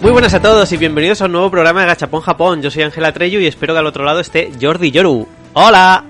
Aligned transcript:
Muy 0.00 0.12
buenas 0.12 0.32
a 0.32 0.40
todos 0.40 0.72
y 0.72 0.76
bienvenidos 0.76 1.20
a 1.20 1.26
un 1.26 1.32
nuevo 1.32 1.50
programa 1.50 1.82
de 1.82 1.86
Gachapón 1.88 2.22
Japón. 2.22 2.62
Yo 2.62 2.70
soy 2.70 2.82
Ángela 2.82 3.12
Treyu 3.12 3.40
y 3.40 3.46
espero 3.46 3.74
que 3.74 3.80
al 3.80 3.86
otro 3.86 4.04
lado 4.04 4.20
esté 4.20 4.50
Jordi 4.60 4.90
Yoru. 4.90 5.26
¡Hola! 5.52 6.04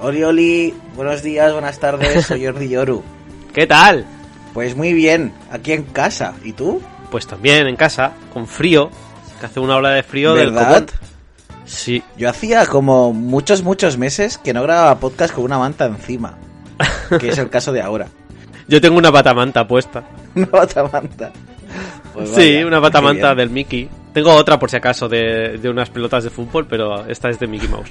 Oli, 0.00 0.22
oli, 0.22 0.74
buenos 0.94 1.22
días, 1.22 1.52
buenas 1.52 1.78
tardes, 1.78 2.26
soy 2.26 2.44
Jordi 2.44 2.68
Yoru. 2.68 3.02
¿Qué 3.54 3.66
tal? 3.66 4.04
Pues 4.52 4.76
muy 4.76 4.92
bien, 4.92 5.32
aquí 5.50 5.72
en 5.72 5.84
casa. 5.84 6.34
¿Y 6.44 6.52
tú? 6.52 6.82
Pues 7.10 7.26
también 7.26 7.66
en 7.66 7.76
casa, 7.76 8.12
con 8.34 8.46
frío, 8.46 8.90
que 9.38 9.46
hace 9.46 9.60
una 9.60 9.76
ola 9.76 9.90
de 9.90 10.02
frío 10.02 10.34
¿Verdad? 10.34 10.74
del 10.74 10.86
copón. 10.86 11.08
Sí, 11.64 12.02
Yo 12.16 12.30
hacía 12.30 12.64
como 12.66 13.12
muchos, 13.12 13.62
muchos 13.62 13.98
meses 13.98 14.38
que 14.38 14.54
no 14.54 14.62
grababa 14.62 14.98
podcast 14.98 15.34
con 15.34 15.44
una 15.44 15.58
manta 15.58 15.84
encima. 15.84 16.38
Que 17.20 17.28
es 17.28 17.38
el 17.38 17.50
caso 17.50 17.72
de 17.72 17.82
ahora. 17.82 18.08
yo 18.68 18.80
tengo 18.80 18.96
una 18.96 19.12
patamanta 19.12 19.66
puesta. 19.66 20.04
Una 20.34 20.46
bata 20.46 20.84
manta. 20.84 21.32
Pues 22.14 22.30
sí, 22.30 22.54
vaya, 22.54 22.66
una 22.66 22.76
qué 22.76 22.82
patamanta 22.82 23.34
bien. 23.34 23.36
del 23.36 23.50
Mickey. 23.50 23.88
Tengo 24.12 24.34
otra 24.34 24.58
por 24.58 24.70
si 24.70 24.76
acaso 24.76 25.08
de, 25.08 25.58
de 25.58 25.68
unas 25.68 25.90
pelotas 25.90 26.24
de 26.24 26.30
fútbol, 26.30 26.66
pero 26.66 27.06
esta 27.06 27.28
es 27.28 27.38
de 27.38 27.46
Mickey 27.46 27.68
Mouse. 27.68 27.90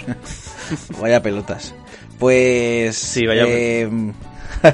Vaya 1.01 1.21
pelotas. 1.21 1.73
Pues... 2.17 2.95
Sí, 2.97 3.27
vaya 3.27 3.43
em, 3.45 4.11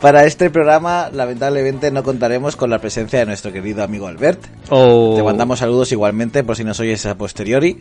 Para 0.00 0.24
este 0.24 0.48
programa, 0.50 1.10
lamentablemente, 1.12 1.90
no 1.90 2.02
contaremos 2.02 2.56
con 2.56 2.70
la 2.70 2.78
presencia 2.78 3.18
de 3.18 3.26
nuestro 3.26 3.52
querido 3.52 3.82
amigo 3.84 4.06
Albert. 4.06 4.40
Oh. 4.70 5.14
Te 5.16 5.22
mandamos 5.22 5.58
saludos 5.58 5.92
igualmente 5.92 6.42
por 6.42 6.56
si 6.56 6.64
nos 6.64 6.80
oyes 6.80 7.04
a 7.06 7.16
posteriori. 7.16 7.78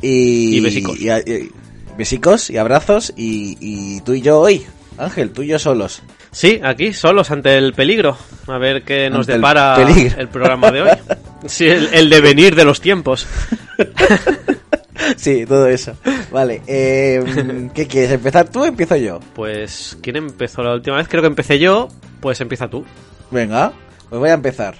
Y, 0.00 0.56
Y 0.56 0.60
besicos. 0.60 0.98
Y, 1.00 1.10
y- 1.10 1.50
besicos 1.98 2.48
y 2.50 2.56
abrazos. 2.56 3.12
Y, 3.16 4.00
tú 4.02 4.14
y 4.14 4.22
yo 4.22 4.40
hoy, 4.40 4.64
Ángel, 4.98 5.30
tú 5.32 5.42
y 5.42 5.48
yo 5.48 5.58
solos. 5.58 6.02
Sí, 6.32 6.60
aquí, 6.64 6.92
solos 6.94 7.30
ante 7.30 7.56
el 7.56 7.74
peligro. 7.74 8.16
A 8.46 8.56
ver 8.58 8.82
qué 8.82 9.10
nos 9.10 9.20
Ante 9.20 9.32
el 9.34 9.38
depara 9.40 9.74
peligro. 9.76 10.18
el 10.20 10.28
programa 10.28 10.70
de 10.70 10.82
hoy. 10.82 10.90
Sí, 11.46 11.66
el, 11.66 11.88
el 11.92 12.08
devenir 12.10 12.54
de 12.54 12.64
los 12.64 12.80
tiempos. 12.80 13.26
Sí, 15.16 15.44
todo 15.46 15.66
eso. 15.68 15.94
Vale, 16.30 16.62
eh, 16.66 17.70
¿qué 17.74 17.86
quieres? 17.86 18.12
¿Empezar 18.12 18.48
tú 18.48 18.62
o 18.62 18.66
empiezo 18.66 18.96
yo? 18.96 19.20
Pues, 19.34 19.98
¿quién 20.02 20.16
empezó 20.16 20.62
la 20.62 20.74
última 20.74 20.96
vez? 20.96 21.08
Creo 21.08 21.22
que 21.22 21.28
empecé 21.28 21.58
yo. 21.58 21.88
Pues 22.20 22.40
empieza 22.40 22.68
tú. 22.68 22.84
Venga, 23.30 23.72
pues 24.08 24.18
voy 24.20 24.30
a 24.30 24.34
empezar. 24.34 24.76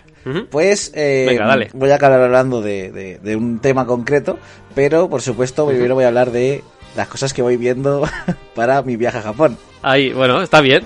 Pues 0.51 0.93
eh, 0.95 1.25
Venga, 1.29 1.47
dale. 1.47 1.71
voy 1.73 1.91
a 1.91 1.95
acabar 1.95 2.21
hablando 2.21 2.61
de, 2.61 2.93
de- 2.93 3.19
de 3.21 3.37
un 3.37 3.59
tema 3.59 3.87
concreto, 3.87 4.39
pero 4.75 5.09
por 5.09 5.23
supuesto 5.23 5.67
primero 5.67 5.95
voy 5.95 6.05
a 6.05 6.09
hablar 6.09 6.31
de 6.31 6.63
las 6.95 7.09
cosas 7.09 7.33
que 7.33 7.41
voy 7.41 7.57
viendo 7.57 8.03
para 8.55 8.83
mi 8.83 8.97
viaje 8.97 9.17
a 9.19 9.23
Japón. 9.23 9.57
Ahí, 9.81 10.13
bueno, 10.13 10.43
está 10.43 10.61
bien. 10.61 10.83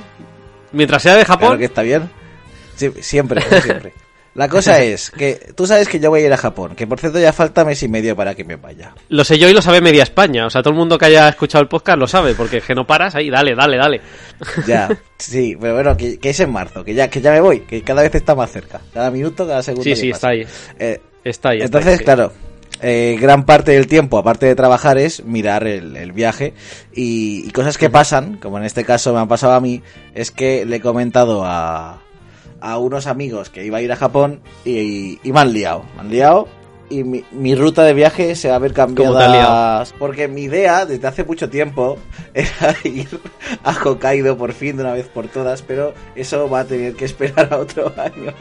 Mientras 0.70 1.02
sea 1.02 1.16
de 1.16 1.24
Claro 1.24 1.40
Japón, 1.40 1.58
que 1.58 1.64
está 1.64 1.82
bien. 1.82 2.08
Sí, 2.76 2.92
siempre, 3.00 3.40
siempre. 3.60 3.92
La 4.34 4.48
cosa 4.48 4.82
es 4.82 5.10
que 5.10 5.52
tú 5.54 5.66
sabes 5.66 5.88
que 5.88 6.00
yo 6.00 6.10
voy 6.10 6.22
a 6.22 6.26
ir 6.26 6.32
a 6.32 6.36
Japón, 6.36 6.74
que 6.74 6.86
por 6.86 6.98
cierto 7.00 7.18
ya 7.20 7.32
falta 7.32 7.64
mes 7.64 7.82
y 7.82 7.88
medio 7.88 8.16
para 8.16 8.34
que 8.34 8.44
me 8.44 8.56
vaya. 8.56 8.94
lo 9.08 9.24
sé 9.24 9.38
yo 9.38 9.48
y 9.48 9.52
lo 9.52 9.62
sabe 9.62 9.80
media 9.80 10.02
España. 10.02 10.46
O 10.46 10.50
sea, 10.50 10.62
todo 10.62 10.72
el 10.72 10.78
mundo 10.78 10.98
que 10.98 11.06
haya 11.06 11.28
escuchado 11.28 11.62
el 11.62 11.68
podcast 11.68 11.98
lo 11.98 12.06
sabe, 12.06 12.34
porque 12.34 12.58
es 12.58 12.64
que 12.64 12.74
no 12.74 12.86
paras 12.86 13.14
ahí, 13.14 13.30
dale, 13.30 13.54
dale, 13.54 13.76
dale. 13.76 14.00
Ya, 14.66 14.88
sí, 15.18 15.56
pero 15.60 15.74
bueno, 15.74 15.96
que, 15.96 16.18
que 16.18 16.30
es 16.30 16.40
en 16.40 16.50
marzo, 16.50 16.84
que 16.84 16.94
ya, 16.94 17.08
que 17.08 17.20
ya 17.20 17.30
me 17.32 17.40
voy, 17.40 17.60
que 17.60 17.82
cada 17.82 18.02
vez 18.02 18.14
está 18.14 18.34
más 18.34 18.50
cerca. 18.50 18.80
Cada 18.92 19.10
minuto, 19.10 19.46
cada 19.46 19.62
segundo. 19.62 19.84
Sí, 19.84 19.94
sí, 19.96 20.10
pasa. 20.10 20.16
está 20.16 20.28
ahí. 20.28 20.46
Eh, 20.78 21.00
Está 21.24 21.48
ahí. 21.50 21.58
está 21.58 21.66
Entonces, 21.78 21.92
ahí, 21.92 21.98
sí. 21.98 22.04
claro, 22.04 22.32
eh, 22.82 23.16
gran 23.18 23.44
parte 23.46 23.72
del 23.72 23.86
tiempo, 23.86 24.18
aparte 24.18 24.44
de 24.46 24.54
trabajar, 24.54 24.98
es 24.98 25.24
mirar 25.24 25.66
el, 25.66 25.96
el 25.96 26.12
viaje 26.12 26.52
y, 26.92 27.46
y 27.48 27.50
cosas 27.52 27.78
que 27.78 27.88
pasan, 27.88 28.36
como 28.36 28.58
en 28.58 28.64
este 28.64 28.84
caso 28.84 29.14
me 29.14 29.20
han 29.20 29.28
pasado 29.28 29.54
a 29.54 29.60
mí, 29.60 29.80
es 30.14 30.30
que 30.30 30.66
le 30.66 30.76
he 30.76 30.80
comentado 30.80 31.44
a, 31.46 32.02
a 32.64 32.78
unos 32.78 33.06
amigos 33.06 33.50
que 33.50 33.64
iba 33.64 33.78
a 33.78 33.82
ir 33.82 33.92
a 33.92 33.96
Japón 33.96 34.40
y, 34.64 35.20
y 35.22 35.32
me 35.32 35.40
han 35.40 35.52
liado, 35.52 35.84
me 35.94 36.00
han 36.00 36.08
liado 36.08 36.48
y 36.88 37.04
mi, 37.04 37.24
mi 37.30 37.54
ruta 37.54 37.82
de 37.82 37.92
viaje 37.92 38.34
se 38.36 38.48
va 38.48 38.56
a 38.56 38.58
ver 38.58 38.72
¿Cómo 38.72 38.94
te 38.94 39.02
ha 39.04 39.06
cambiada 39.06 39.84
porque 39.98 40.28
mi 40.28 40.44
idea 40.44 40.86
desde 40.86 41.06
hace 41.06 41.24
mucho 41.24 41.50
tiempo 41.50 41.98
era 42.34 42.74
ir 42.84 43.20
a 43.62 43.72
Hokkaido 43.72 44.38
por 44.38 44.52
fin 44.52 44.76
de 44.76 44.82
una 44.82 44.92
vez 44.92 45.06
por 45.08 45.28
todas, 45.28 45.60
pero 45.60 45.92
eso 46.14 46.48
va 46.48 46.60
a 46.60 46.64
tener 46.64 46.94
que 46.94 47.04
esperar 47.04 47.52
a 47.52 47.58
otro 47.58 47.92
año 47.98 48.32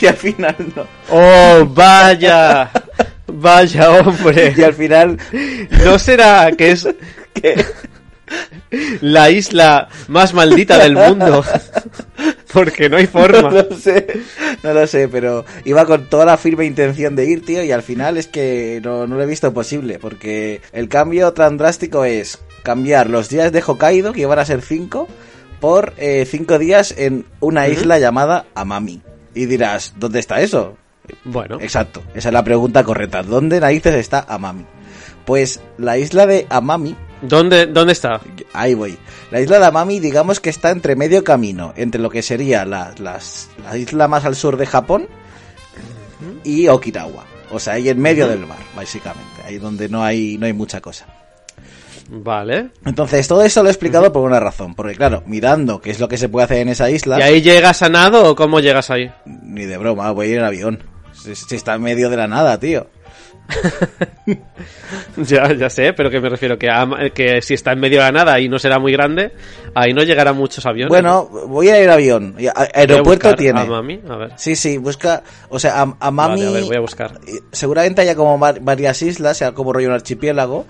y 0.00 0.06
al 0.06 0.16
final 0.16 0.56
no. 0.74 0.86
¡Oh, 1.10 1.66
vaya! 1.66 2.70
Vaya, 3.28 3.90
hombre. 3.90 4.54
Y 4.56 4.62
al 4.62 4.72
final 4.72 5.18
¿No 5.84 5.98
será 5.98 6.52
que 6.52 6.70
es 6.70 6.88
la 9.00 9.30
isla 9.30 9.88
más 10.06 10.32
maldita 10.32 10.78
del 10.78 10.94
mundo? 10.94 11.44
Porque 12.52 12.88
no 12.88 12.96
hay 12.96 13.04
No 13.12 13.12
forma. 13.12 13.50
lo 13.50 13.76
sé, 13.76 14.06
no 14.62 14.72
lo 14.72 14.86
sé, 14.86 15.08
pero 15.08 15.44
iba 15.64 15.84
con 15.84 16.06
toda 16.06 16.24
la 16.24 16.36
firme 16.36 16.64
intención 16.64 17.16
de 17.16 17.24
ir, 17.26 17.44
tío, 17.44 17.62
y 17.64 17.72
al 17.72 17.82
final 17.82 18.16
es 18.16 18.26
que 18.28 18.80
no, 18.84 19.06
no 19.06 19.16
lo 19.16 19.22
he 19.22 19.26
visto 19.26 19.52
posible, 19.52 19.98
porque 19.98 20.60
el 20.72 20.88
cambio 20.88 21.32
tan 21.32 21.56
drástico 21.56 22.04
es 22.04 22.38
cambiar 22.62 23.10
los 23.10 23.28
días 23.28 23.52
de 23.52 23.62
Hokkaido, 23.66 24.12
que 24.12 24.20
iban 24.22 24.38
a 24.38 24.44
ser 24.44 24.62
cinco, 24.62 25.08
por 25.60 25.94
eh, 25.96 26.26
cinco 26.28 26.58
días 26.58 26.94
en 26.96 27.24
una 27.40 27.68
isla 27.68 27.98
llamada 27.98 28.46
Amami. 28.54 29.02
Y 29.34 29.46
dirás, 29.46 29.94
¿dónde 29.96 30.18
está 30.20 30.40
eso? 30.40 30.76
Bueno, 31.24 31.58
Exacto, 31.60 32.02
esa 32.14 32.28
es 32.30 32.32
la 32.32 32.42
pregunta 32.44 32.82
correcta. 32.84 33.22
¿Dónde 33.22 33.60
narices 33.60 33.94
está 33.94 34.24
Amami? 34.28 34.64
Pues 35.24 35.60
la 35.78 35.98
isla 35.98 36.26
de 36.26 36.46
Amami 36.50 36.96
¿dónde, 37.22 37.66
dónde 37.66 37.92
está? 37.92 38.20
Ahí 38.52 38.74
voy. 38.74 38.96
La 39.30 39.40
isla 39.40 39.58
de 39.58 39.66
Amami, 39.66 40.00
digamos 40.00 40.40
que 40.40 40.50
está 40.50 40.70
entre 40.70 40.96
medio 40.96 41.22
camino, 41.24 41.72
entre 41.76 42.00
lo 42.00 42.10
que 42.10 42.22
sería 42.22 42.64
la, 42.64 42.94
las- 42.98 43.48
la 43.64 43.76
isla 43.76 44.08
más 44.08 44.24
al 44.24 44.36
sur 44.36 44.56
de 44.56 44.66
Japón 44.66 45.08
y 46.44 46.68
Okinawa. 46.68 47.24
O 47.50 47.58
sea, 47.60 47.74
ahí 47.74 47.88
en 47.88 48.00
medio 48.00 48.26
del 48.28 48.46
mar, 48.46 48.58
básicamente. 48.74 49.42
Ahí 49.46 49.58
donde 49.58 49.88
no 49.88 50.02
hay, 50.02 50.36
no 50.38 50.46
hay 50.46 50.52
mucha 50.52 50.80
cosa. 50.80 51.06
Vale. 52.08 52.70
Entonces, 52.84 53.26
todo 53.26 53.42
eso 53.42 53.62
lo 53.62 53.68
he 53.68 53.72
explicado 53.72 54.12
por 54.12 54.22
una 54.22 54.38
razón. 54.40 54.74
Porque, 54.74 54.94
claro, 54.94 55.22
mirando 55.26 55.80
qué 55.80 55.90
es 55.90 55.98
lo 56.00 56.08
que 56.08 56.18
se 56.18 56.28
puede 56.28 56.44
hacer 56.44 56.58
en 56.58 56.68
esa 56.68 56.88
isla, 56.90 57.18
¿Y 57.18 57.22
ahí 57.22 57.42
llegas 57.42 57.82
a 57.82 57.88
nado 57.88 58.30
o 58.30 58.36
cómo 58.36 58.60
llegas 58.60 58.90
ahí? 58.90 59.10
ni 59.24 59.64
de 59.64 59.76
broma, 59.78 60.10
voy 60.12 60.26
a 60.26 60.30
ir 60.30 60.38
en 60.38 60.44
avión. 60.44 60.82
Si, 61.12 61.34
si 61.34 61.56
está 61.56 61.74
en 61.74 61.82
medio 61.82 62.10
de 62.10 62.16
la 62.16 62.28
nada, 62.28 62.58
tío. 62.60 62.88
Ya, 65.16 65.52
ya 65.54 65.70
sé, 65.70 65.92
pero 65.92 66.10
que 66.10 66.20
me 66.20 66.28
refiero 66.28 66.58
que, 66.58 66.68
a- 66.68 67.10
que 67.14 67.40
si 67.42 67.54
está 67.54 67.72
en 67.72 67.80
medio 67.80 67.98
de 67.98 68.04
la 68.04 68.12
nada 68.12 68.38
y 68.40 68.48
no 68.48 68.58
será 68.58 68.78
muy 68.78 68.92
grande, 68.92 69.32
ahí 69.74 69.92
no 69.92 70.02
llegarán 70.02 70.36
muchos 70.36 70.64
aviones. 70.66 70.88
Bueno, 70.90 71.24
voy 71.26 71.68
a 71.68 71.82
ir 71.82 71.88
avión. 71.88 72.36
A- 72.54 72.60
a 72.62 72.68
aeropuerto 72.74 73.28
buscar 73.28 73.36
tiene. 73.36 73.60
A 73.60 73.64
Mami, 73.64 74.00
a 74.08 74.16
ver. 74.16 74.32
Sí, 74.36 74.54
sí, 74.56 74.78
busca. 74.78 75.22
O 75.48 75.58
sea, 75.58 75.82
a, 75.82 75.96
a 75.98 76.10
Mami. 76.10 76.42
Vale, 76.42 76.46
a 76.46 76.50
ver, 76.52 76.64
voy 76.64 76.76
a 76.76 76.80
buscar. 76.80 77.18
Seguramente 77.52 78.02
haya 78.02 78.14
como 78.14 78.38
var- 78.38 78.60
varias 78.60 79.00
islas, 79.02 79.36
sea 79.38 79.52
como 79.52 79.72
rollo 79.72 79.88
un 79.88 79.94
archipiélago. 79.94 80.66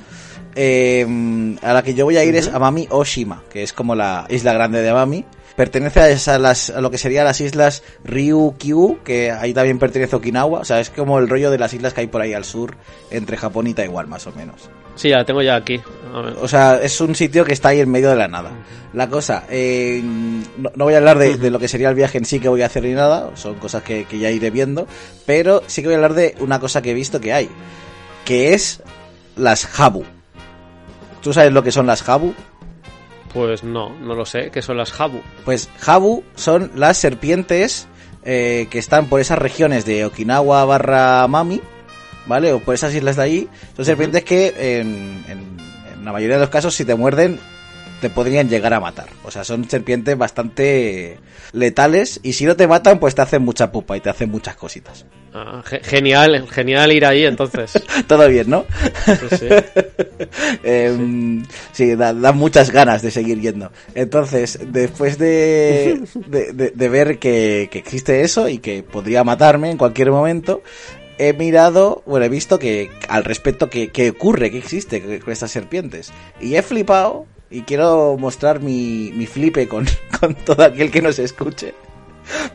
Eh, 0.55 1.57
a 1.63 1.73
la 1.75 1.83
que 1.83 1.95
yo 1.95 2.05
voy 2.07 2.17
a 2.17 2.25
ir 2.25 2.35
es 2.37 2.49
Amami 2.49 2.87
Oshima, 2.91 3.43
que 3.51 3.63
es 3.63 3.73
como 3.73 3.95
la 3.95 4.27
isla 4.31 4.53
grande 4.55 4.81
de 4.81 4.89
Amami. 4.89 5.25
Pertenece 5.57 6.01
a, 6.01 6.09
esa- 6.11 6.39
las, 6.39 6.69
a 6.71 6.81
lo 6.83 6.91
que 6.91 6.99
serían 6.99 7.25
las 7.25 7.41
islas 7.41 7.83
Ryukyu, 8.05 8.99
que 9.03 9.31
ahí 9.33 9.55
también 9.55 9.79
pertenece 9.79 10.15
Okinawa. 10.17 10.61
O 10.61 10.65
sea, 10.65 10.81
es 10.81 10.91
como 10.91 11.19
el 11.19 11.29
rollo 11.29 11.51
de 11.51 11.59
las 11.59 11.73
islas 11.73 11.95
que 11.95 12.03
hay 12.03 12.07
por 12.09 12.21
ahí 12.21 12.35
al 12.35 12.45
sur, 12.45 12.77
entre 13.11 13.37
Japón 13.37 13.67
y 13.67 13.75
Taiwán, 13.75 14.09
más 14.09 14.27
o 14.27 14.33
menos. 14.33 14.69
Sí, 14.97 15.09
ya 15.11 15.19
la 15.19 15.25
tengo 15.25 15.43
ya 15.43 15.57
aquí. 15.57 15.81
A 16.15 16.21
ver. 16.21 16.35
O 16.41 16.49
sea, 16.49 16.81
es 16.83 17.01
un 17.01 17.15
sitio 17.15 17.45
que 17.45 17.53
está 17.55 17.71
ahí 17.71 17.81
en 17.81 17.91
medio 17.91 18.11
de 18.11 18.17
la 18.17 18.29
nada. 18.29 18.51
La 18.93 19.09
cosa, 19.09 19.45
eh, 19.51 20.01
no, 20.03 20.71
no 20.75 20.85
voy 20.85 20.95
a 20.95 20.99
hablar 20.99 21.19
de, 21.19 21.37
de 21.37 21.51
lo 21.51 21.59
que 21.59 21.69
sería 21.69 21.89
el 21.91 21.95
viaje 21.95 22.17
en 22.19 22.25
sí 22.25 22.39
que 22.41 22.49
voy 22.49 22.63
a 22.63 22.67
hacer 22.67 22.83
ni 22.85 22.93
nada, 22.93 23.31
son 23.35 23.57
cosas 23.57 23.83
que, 23.83 24.05
que 24.05 24.19
ya 24.19 24.31
iré 24.31 24.51
viendo, 24.51 24.87
pero 25.27 25.63
sí 25.67 25.83
que 25.83 25.89
voy 25.89 25.95
a 25.95 25.97
hablar 25.99 26.15
de 26.15 26.35
una 26.41 26.61
cosa 26.61 26.81
que 26.81 26.93
he 26.93 26.95
visto 26.95 27.21
que 27.21 27.33
hay, 27.35 27.51
que 28.25 28.55
es 28.55 28.83
las 29.37 29.69
Habu. 29.79 30.05
¿Tú 31.23 31.33
sabes 31.33 31.53
lo 31.53 31.63
que 31.63 31.73
son 31.73 31.87
las 31.87 32.09
Habu? 32.09 32.33
Pues 33.37 33.63
no, 33.63 33.91
no 34.01 34.15
lo 34.15 34.25
sé. 34.25 34.51
¿Qué 34.51 34.63
son 34.63 34.79
las 34.79 34.99
Habu? 34.99 35.21
Pues 35.45 35.69
Habu 35.87 36.25
son 36.37 36.73
las 36.75 36.97
serpientes 36.97 37.87
eh, 38.25 38.67
que 38.71 38.79
están 38.79 39.07
por 39.11 39.21
esas 39.21 39.39
regiones 39.39 39.85
de 39.85 40.07
Okinawa 40.07 40.65
barra 40.65 41.29
Mami, 41.29 41.61
¿vale? 42.27 42.53
O 42.55 42.61
por 42.61 42.75
esas 42.75 42.95
islas 42.95 43.17
de 43.17 43.23
allí. 43.23 43.49
Son 43.77 43.85
serpientes 43.85 44.25
que 44.25 44.81
en, 44.81 45.23
en- 45.29 45.57
en 45.93 46.05
la 46.05 46.13
mayoría 46.13 46.37
de 46.37 46.41
los 46.41 46.51
casos 46.51 46.75
si 46.75 46.85
te 46.87 46.95
muerden 46.95 47.39
te 48.01 48.11
podrían 48.11 48.49
llegar 48.49 48.75
a 48.75 48.81
matar. 48.81 49.09
O 49.25 49.31
sea, 49.31 49.43
son 49.45 49.69
serpientes 49.69 50.17
bastante 50.19 51.19
letales 51.53 52.21
y 52.23 52.35
si 52.35 52.45
no 52.45 52.55
te 52.57 52.67
matan 52.67 52.99
pues 52.99 53.15
te 53.15 53.23
hacen 53.23 53.43
mucha 53.43 53.73
pupa 53.73 53.97
y 53.97 54.01
te 54.01 54.11
hacen 54.11 54.31
muchas 54.31 54.57
cositas. 54.57 55.07
Ah, 55.33 55.63
ge- 55.65 55.81
genial, 55.83 56.47
genial 56.51 56.93
ir 56.93 57.05
ahí 57.07 57.25
entonces. 57.25 57.73
Todo 58.07 58.29
bien, 58.29 58.49
¿no? 58.51 58.65
Sí, 59.31 59.37
sí. 59.39 59.47
Em, 60.63 61.45
sí, 61.73 61.95
da, 61.95 62.13
da 62.13 62.33
muchas 62.33 62.71
ganas 62.71 63.03
de 63.03 63.11
seguir 63.11 63.41
yendo. 63.41 63.71
Entonces, 63.95 64.59
después 64.69 65.19
de, 65.19 66.03
de, 66.27 66.53
de- 66.53 66.71
de 66.71 66.89
ver 66.89 67.19
que, 67.19 67.69
que 67.71 67.79
existe 67.79 68.23
eso 68.23 68.49
y 68.49 68.59
que 68.59 68.83
podría 68.83 69.25
matarme 69.25 69.71
en 69.71 69.79
cualquier 69.79 70.11
momento, 70.11 70.63
he 71.19 71.33
mirado, 71.33 72.03
bueno, 72.07 72.27
he 72.27 72.29
visto 72.29 72.59
que 72.59 72.91
al 73.09 73.25
respecto 73.25 73.71
que, 73.71 73.89
que 73.89 74.11
ocurre, 74.11 74.51
que 74.51 74.59
existe 74.59 75.21
con 75.21 75.33
estas 75.33 75.51
serpientes. 75.51 76.13
Y 76.41 76.57
he 76.57 76.63
flipado 76.63 77.27
y 77.51 77.63
quiero 77.63 78.17
mostrar 78.19 78.61
mi, 78.61 79.13
mi 79.15 79.27
flipe 79.27 79.69
con, 79.69 79.87
con 80.21 80.35
todo 80.35 80.65
aquel 80.65 80.91
que 80.91 81.03
nos 81.03 81.19
escuche. 81.19 81.75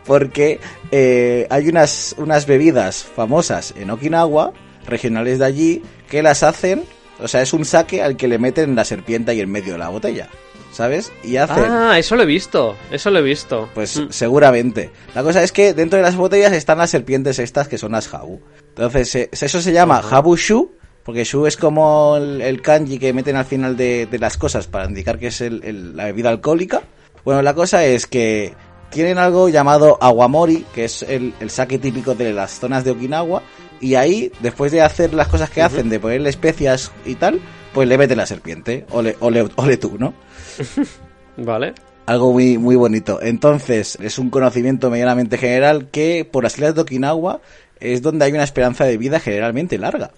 Porque 0.05 0.59
eh, 0.91 1.47
hay 1.49 1.69
unas, 1.69 2.15
unas 2.17 2.45
bebidas 2.45 3.03
famosas 3.03 3.73
en 3.77 3.89
Okinawa, 3.89 4.51
regionales 4.87 5.39
de 5.39 5.45
allí, 5.45 5.83
que 6.09 6.21
las 6.21 6.43
hacen, 6.43 6.83
o 7.19 7.27
sea, 7.27 7.41
es 7.41 7.53
un 7.53 7.65
saque 7.65 8.01
al 8.01 8.17
que 8.17 8.27
le 8.27 8.37
meten 8.39 8.75
la 8.75 8.83
serpiente 8.85 9.31
ahí 9.31 9.39
en 9.39 9.49
medio 9.51 9.73
de 9.73 9.79
la 9.79 9.87
botella, 9.89 10.27
¿sabes? 10.73 11.11
Y 11.23 11.37
hacen... 11.37 11.63
Ah, 11.69 11.97
eso 11.97 12.15
lo 12.17 12.23
he 12.23 12.25
visto, 12.25 12.75
eso 12.91 13.11
lo 13.11 13.19
he 13.19 13.21
visto. 13.21 13.69
Pues 13.73 13.97
Mm. 13.97 14.07
seguramente. 14.09 14.89
La 15.15 15.23
cosa 15.23 15.41
es 15.43 15.51
que 15.53 15.73
dentro 15.73 15.97
de 15.97 16.03
las 16.03 16.15
botellas 16.17 16.51
están 16.51 16.79
las 16.79 16.89
serpientes 16.89 17.39
estas 17.39 17.67
que 17.69 17.77
son 17.77 17.93
las 17.93 18.13
habu. 18.13 18.41
Entonces, 18.69 19.15
eh, 19.15 19.29
eso 19.31 19.61
se 19.61 19.71
llama 19.71 19.99
habu 20.11 20.35
shu, 20.35 20.71
porque 21.03 21.23
shu 21.23 21.45
es 21.47 21.57
como 21.57 22.15
el, 22.17 22.41
el 22.41 22.61
kanji 22.61 22.99
que 22.99 23.13
meten 23.13 23.35
al 23.35 23.45
final 23.45 23.75
de, 23.77 24.05
de 24.05 24.19
las 24.19 24.37
cosas 24.37 24.67
para 24.67 24.85
indicar 24.85 25.17
que 25.19 25.27
es 25.27 25.41
el- 25.41 25.63
el- 25.63 25.95
la 25.97 26.05
bebida 26.05 26.29
alcohólica. 26.29 26.81
Bueno, 27.25 27.41
la 27.41 27.53
cosa 27.53 27.83
es 27.85 28.07
que 28.07 28.53
tienen 28.89 29.17
algo 29.17 29.47
llamado 29.49 29.97
aguamori, 30.01 30.65
que 30.73 30.85
es 30.85 31.03
el, 31.03 31.33
el 31.39 31.49
sake 31.49 31.79
típico 31.79 32.13
de 32.15 32.33
las 32.33 32.59
zonas 32.59 32.83
de 32.83 32.91
Okinawa, 32.91 33.41
y 33.79 33.95
ahí, 33.95 34.31
después 34.41 34.71
de 34.71 34.81
hacer 34.81 35.13
las 35.13 35.27
cosas 35.27 35.49
que 35.49 35.61
hacen, 35.61 35.89
de 35.89 35.99
ponerle 35.99 36.29
especias 36.29 36.91
y 37.05 37.15
tal, 37.15 37.39
pues 37.73 37.87
le 37.87 37.97
meten 37.97 38.17
la 38.17 38.25
serpiente. 38.25 38.85
Ole, 38.91 39.15
ole, 39.21 39.47
ole 39.55 39.77
tú, 39.77 39.95
¿no? 39.97 40.13
Vale. 41.37 41.73
Algo 42.05 42.33
muy, 42.33 42.57
muy 42.57 42.75
bonito. 42.75 43.21
Entonces, 43.21 43.97
es 44.01 44.19
un 44.19 44.29
conocimiento 44.29 44.89
medianamente 44.89 45.37
general 45.37 45.87
que 45.89 46.27
por 46.29 46.43
las 46.43 46.55
islas 46.55 46.75
de 46.75 46.81
Okinawa 46.81 47.39
es 47.79 48.01
donde 48.01 48.25
hay 48.25 48.31
una 48.33 48.43
esperanza 48.43 48.85
de 48.85 48.97
vida 48.97 49.19
generalmente 49.19 49.77
larga. 49.77 50.11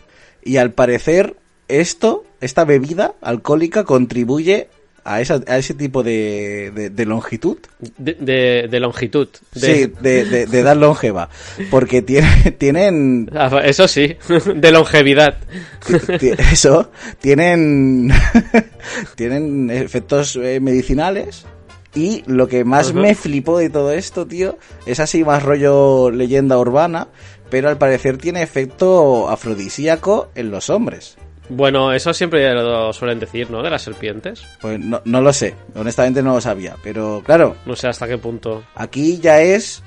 Y 0.46 0.58
al 0.58 0.72
parecer, 0.74 1.36
esto, 1.68 2.26
esta 2.42 2.66
bebida 2.66 3.14
alcohólica 3.22 3.84
contribuye 3.84 4.68
a, 5.06 5.20
esa, 5.20 5.42
a 5.48 5.58
ese 5.58 5.74
tipo 5.74 6.02
de, 6.04 6.72
de, 6.74 6.90
de 6.90 7.06
longitud. 7.06 7.58
De, 7.98 8.14
de- 8.14 8.68
de 8.70 8.80
longitud. 8.80 9.28
De- 9.54 9.60
Sí, 9.60 9.92
de, 10.02 10.44
edad 10.44 10.78
longeva. 10.78 11.30
Porque 11.70 12.02
tiene, 12.02 12.52
tienen 12.58 13.30
Ah, 13.36 13.62
Eso 13.64 13.88
sí, 13.88 14.16
de 14.56 14.72
longevidad. 14.72 15.38
Eso 16.52 16.90
tienen 17.20 18.12
tienen 19.16 19.70
efectos 19.70 20.36
eh, 20.36 20.60
medicinales 20.60 21.46
y 21.96 22.24
lo 22.26 22.48
que 22.48 22.64
más 22.64 22.94
me 22.94 23.14
flipó 23.16 23.58
de 23.60 23.70
todo 23.70 23.92
esto 23.94 24.26
tío 24.26 24.58
es 24.86 25.00
así 25.00 25.24
más 25.24 25.44
rollo 25.44 26.10
leyenda 26.10 26.58
urbana 26.58 27.08
pero 27.54 27.70
al 27.70 27.78
parecer 27.78 28.18
tiene 28.18 28.42
efecto 28.42 29.30
afrodisíaco 29.30 30.30
en 30.34 30.50
los 30.50 30.72
hombres 30.72 31.16
Bueno, 31.50 31.94
eso 31.94 32.14
siempre 32.14 32.52
lo 32.54 32.92
suelen 32.94 33.20
decir, 33.20 33.52
¿no? 33.52 33.62
De 33.62 33.70
las 33.70 33.84
serpientes. 33.84 34.42
pues 34.60 34.80
no, 34.80 35.02
no 35.06 35.22
lo 35.22 35.32
sé 35.32 35.54
honestamente 35.76 36.24
no 36.24 36.34
lo 36.34 36.42
sabía 36.42 36.76
pero 36.84 37.22
claro 37.24 37.56
No 37.68 37.76
sé 37.76 37.88
hasta 37.88 38.08
qué 38.08 38.18
punto. 38.18 38.64
Aquí 38.76 39.20
ya 39.20 39.40
es, 39.42 39.84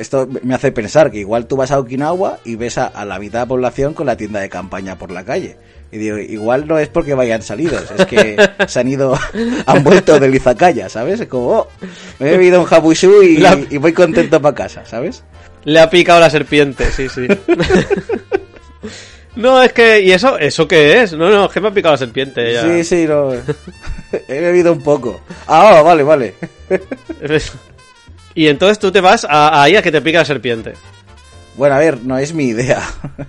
esto 0.00 0.28
me 0.42 0.54
hace 0.54 0.70
pensar 0.70 1.10
que 1.10 1.18
igual 1.18 1.46
tú 1.46 1.56
vas 1.56 1.70
a 1.72 1.78
Okinawa 1.80 2.38
y 2.44 2.54
ves 2.56 2.78
a, 2.78 2.86
a 2.86 3.04
la 3.04 3.18
mitad 3.18 3.40
de 3.40 3.44
la 3.46 3.48
población 3.48 3.94
con 3.94 4.06
la 4.06 4.16
tienda 4.16 4.38
de 4.40 4.48
campaña 4.48 4.96
por 4.96 5.10
la 5.10 5.24
calle. 5.24 5.56
Y 5.92 5.98
digo, 5.98 6.18
igual 6.18 6.66
no 6.66 6.78
es 6.80 6.88
porque 6.88 7.14
vayan 7.14 7.42
salidos, 7.42 7.84
es 7.96 8.06
que 8.06 8.36
se 8.66 8.80
han 8.80 8.88
ido, 8.88 9.16
han 9.66 9.84
vuelto 9.84 10.18
del 10.18 10.34
Izakaya, 10.34 10.88
¿sabes? 10.88 11.20
Es 11.20 11.28
como, 11.28 11.48
oh, 11.60 11.68
me 12.18 12.28
he 12.28 12.30
bebido 12.32 12.60
un 12.60 12.66
y, 13.22 13.36
La- 13.38 13.58
y 13.70 13.76
voy 13.78 13.92
contento 13.92 14.42
para 14.42 14.54
casa, 14.54 14.84
¿sabes? 14.84 15.22
Le 15.66 15.80
ha 15.80 15.90
picado 15.90 16.20
la 16.20 16.30
serpiente, 16.30 16.92
sí, 16.92 17.08
sí. 17.08 17.26
no, 19.34 19.60
es 19.60 19.72
que... 19.72 20.00
¿Y 20.00 20.12
eso? 20.12 20.38
¿Eso 20.38 20.68
qué 20.68 21.02
es? 21.02 21.12
No, 21.12 21.28
no, 21.28 21.46
es 21.46 21.50
que 21.50 21.60
me 21.60 21.68
ha 21.68 21.74
picado 21.74 21.94
la 21.94 21.98
serpiente. 21.98 22.52
ya. 22.52 22.62
Sí, 22.62 22.84
sí, 22.84 23.04
no. 23.04 23.32
He 24.28 24.40
bebido 24.40 24.72
un 24.72 24.80
poco. 24.80 25.22
Ah, 25.48 25.82
vale, 25.82 26.04
vale. 26.04 26.34
Y 28.36 28.46
entonces 28.46 28.78
tú 28.78 28.92
te 28.92 29.00
vas 29.00 29.26
a, 29.28 29.60
ahí 29.60 29.74
a 29.74 29.82
que 29.82 29.90
te 29.90 30.00
pica 30.00 30.18
la 30.18 30.24
serpiente. 30.24 30.74
Bueno, 31.56 31.74
a 31.74 31.78
ver, 31.78 32.00
no 32.00 32.16
es 32.16 32.32
mi 32.32 32.44
idea. 32.44 32.80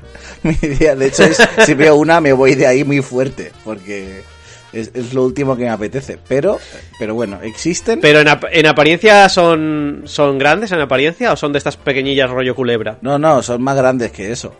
mi 0.44 0.56
idea, 0.62 0.96
de 0.96 1.08
hecho, 1.08 1.24
es 1.24 1.40
si 1.66 1.74
veo 1.74 1.96
una 1.96 2.22
me 2.22 2.34
voy 2.34 2.54
de 2.54 2.68
ahí 2.68 2.84
muy 2.84 3.02
fuerte, 3.02 3.52
porque 3.64 4.22
es, 4.82 4.92
es 4.94 5.14
lo 5.14 5.24
último 5.24 5.56
que 5.56 5.64
me 5.64 5.70
apetece. 5.70 6.18
Pero, 6.28 6.58
pero 7.00 7.14
bueno, 7.16 7.40
existen. 7.42 8.00
Pero 8.02 8.20
en, 8.22 8.28
ap- 8.28 8.46
en 8.52 8.66
apariencia 8.68 9.28
son, 9.30 10.04
son 10.06 10.38
grandes, 10.38 10.72
en 10.72 10.80
apariencia, 10.82 11.32
o 11.34 11.36
son 11.36 11.52
de 11.54 11.58
estas 11.58 11.78
pequeñillas 11.78 12.30
rollo 12.30 12.56
culebra. 12.56 12.98
No, 13.02 13.18
no, 13.20 13.42
son 13.44 13.62
más 13.62 13.76
grandes 13.78 14.12
que 14.12 14.32
eso. 14.32 14.54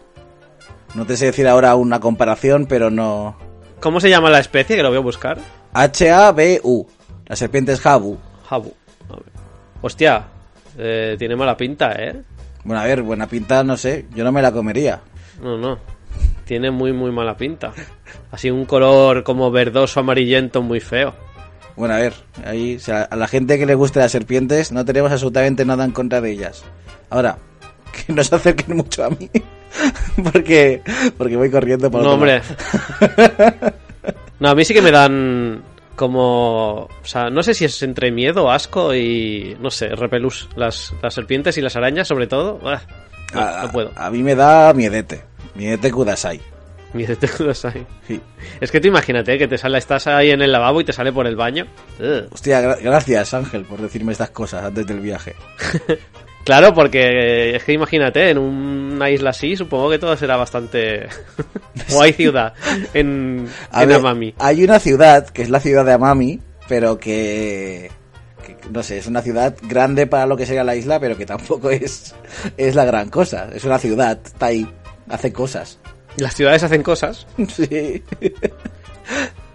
No 0.96 1.06
te 1.06 1.18
sé 1.18 1.26
decir 1.26 1.48
ahora 1.48 1.76
una 1.76 2.00
comparación, 2.00 2.66
pero 2.66 2.90
no. 2.90 3.38
¿Cómo 3.80 4.00
se 4.00 4.10
llama 4.10 4.30
la 4.30 4.40
especie? 4.40 4.76
Que 4.76 4.84
lo 4.84 4.90
voy 4.90 4.98
a 4.98 5.02
buscar. 5.02 5.38
H-A-B-U. 5.74 6.88
La 7.28 7.36
serpiente 7.36 7.74
es. 7.74 7.82
Jabu. 7.82 8.18
A 8.50 8.60
ver. 8.60 8.74
Hostia, 9.82 10.24
eh, 10.78 11.16
tiene 11.20 11.36
mala 11.36 11.56
pinta, 11.58 11.92
¿eh? 11.92 12.22
Bueno, 12.64 12.82
a 12.82 12.86
ver, 12.86 13.02
buena 13.02 13.28
pinta, 13.28 13.64
no 13.64 13.78
sé. 13.78 14.06
Yo 14.16 14.24
no 14.24 14.32
me 14.32 14.42
la 14.42 14.52
comería. 14.52 15.02
No, 15.42 15.58
no. 15.58 15.78
Tiene 16.48 16.72
muy, 16.72 16.94
muy 16.94 17.12
mala 17.12 17.36
pinta. 17.36 17.74
Así 18.32 18.50
un 18.50 18.66
color 18.66 19.24
como 19.24 19.52
verdoso, 19.52 20.00
amarillento, 20.00 20.62
muy 20.62 20.80
feo. 20.80 21.14
Bueno, 21.76 21.94
a 21.94 21.98
ver, 21.98 22.14
ahí, 22.46 22.78
o 22.78 22.80
sea, 22.80 23.04
a 23.04 23.16
la 23.16 23.28
gente 23.28 23.60
que 23.60 23.66
le 23.66 23.76
guste 23.76 24.00
las 24.00 24.12
serpientes, 24.12 24.72
no 24.72 24.84
tenemos 24.86 25.12
absolutamente 25.12 25.66
nada 25.66 25.84
en 25.86 25.92
contra 25.92 26.22
de 26.22 26.32
ellas. 26.32 26.64
Ahora, 27.10 27.38
que 28.08 28.14
no 28.14 28.24
se 28.24 28.34
acerquen 28.36 28.78
mucho 28.78 29.04
a 29.04 29.10
mí, 29.10 29.30
porque, 30.32 30.82
porque 31.18 31.36
voy 31.36 31.52
corriendo 31.52 31.92
por 31.92 32.02
No, 32.02 32.14
hombre. 32.14 32.42
No, 34.40 34.50
a 34.50 34.56
mí 34.56 34.64
sí 34.64 34.74
que 34.74 34.84
me 34.84 34.92
dan 34.92 35.64
como... 35.96 36.82
O 36.84 37.06
sea, 37.06 37.32
no 37.32 37.42
sé 37.42 37.56
si 37.56 37.66
es 37.66 37.82
entre 37.82 38.12
miedo, 38.12 38.52
asco 38.52 38.94
y... 38.94 39.58
No 39.60 39.72
sé, 39.72 39.88
repelús. 39.96 40.48
Las, 40.56 40.94
las 41.02 41.16
serpientes 41.16 41.58
y 41.58 41.62
las 41.62 41.76
arañas, 41.76 42.08
sobre 42.08 42.28
todo. 42.28 42.60
Ah, 42.64 42.80
no, 43.34 43.42
A, 43.42 43.64
no 43.64 43.72
puedo. 43.72 43.92
a 43.96 44.12
mí 44.12 44.22
me 44.22 44.36
da 44.36 44.74
miedete. 44.76 45.24
Miedete 45.58 45.92
Kudasai. 45.92 46.40
Miedo 46.94 47.18
te 47.18 47.28
quedas 47.28 47.66
ahí. 47.66 47.86
Sí. 48.08 48.22
Es 48.62 48.72
que 48.72 48.80
tú 48.80 48.88
imagínate 48.88 49.38
que 49.38 49.48
te 49.48 49.58
sale, 49.58 49.78
estás 49.78 50.08
ahí 50.08 50.32
en 50.32 50.42
el 50.42 50.52
lavabo 50.54 50.80
y 50.80 50.86
te 50.86 50.94
sale 50.94 51.12
por 51.12 51.28
el 51.28 51.36
baño. 51.36 51.68
Ugh. 52.00 52.28
Hostia, 52.32 52.62
gra- 52.62 52.82
gracias 52.82 53.34
Ángel 53.34 53.66
por 53.66 53.82
decirme 53.82 54.14
estas 54.14 54.30
cosas 54.30 54.64
antes 54.64 54.88
del 54.88 55.00
viaje. 55.02 55.36
Claro, 56.46 56.74
porque 56.74 57.02
eh, 57.02 57.56
es 57.58 57.66
que 57.66 57.74
imagínate, 57.74 58.30
en 58.30 58.38
una 58.38 59.10
isla 59.10 59.32
así, 59.32 59.58
supongo 59.58 59.90
que 59.90 60.00
todo 60.00 60.16
será 60.16 60.38
bastante... 60.38 61.06
o 61.94 62.02
hay 62.02 62.14
ciudad 62.14 62.54
en, 62.94 63.50
A 63.70 63.84
en 63.84 63.90
ver, 63.90 63.98
Amami. 63.98 64.34
Hay 64.40 64.64
una 64.64 64.80
ciudad, 64.80 65.28
que 65.28 65.42
es 65.42 65.50
la 65.50 65.60
ciudad 65.60 65.84
de 65.84 65.92
Amami, 65.92 66.40
pero 66.70 66.98
que, 67.00 67.92
que, 68.46 68.56
no 68.72 68.82
sé, 68.82 69.00
es 69.00 69.08
una 69.08 69.22
ciudad 69.22 69.58
grande 69.64 70.08
para 70.08 70.26
lo 70.26 70.38
que 70.38 70.46
sería 70.46 70.64
la 70.64 70.78
isla, 70.78 71.02
pero 71.02 71.18
que 71.18 71.26
tampoco 71.26 71.70
es, 71.70 72.16
es 72.56 72.76
la 72.76 72.86
gran 72.86 73.10
cosa. 73.10 73.50
Es 73.54 73.66
una 73.66 73.78
ciudad, 73.78 74.18
está 74.24 74.46
ahí, 74.46 74.66
hace 75.10 75.34
cosas. 75.34 75.80
Las 76.18 76.36
ciudades 76.36 76.64
hacen 76.64 76.84
cosas. 76.84 77.28
Sí. 77.48 78.04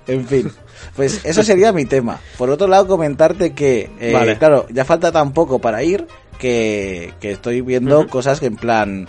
en 0.06 0.26
fin. 0.26 0.50
Pues 0.96 1.20
eso 1.24 1.42
sería 1.42 1.72
mi 1.72 1.84
tema. 1.84 2.20
Por 2.38 2.50
otro 2.50 2.66
lado, 2.66 2.86
comentarte 2.86 3.52
que, 3.52 3.90
eh, 4.00 4.12
Vale. 4.12 4.36
claro, 4.38 4.66
ya 4.70 4.84
falta 4.84 5.12
tan 5.12 5.32
poco 5.32 5.58
para 5.58 5.82
ir 5.82 6.06
que, 6.38 7.12
que 7.20 7.32
estoy 7.32 7.60
viendo 7.60 8.06
cosas 8.08 8.40
que 8.40 8.46
en 8.46 8.56
plan... 8.56 9.08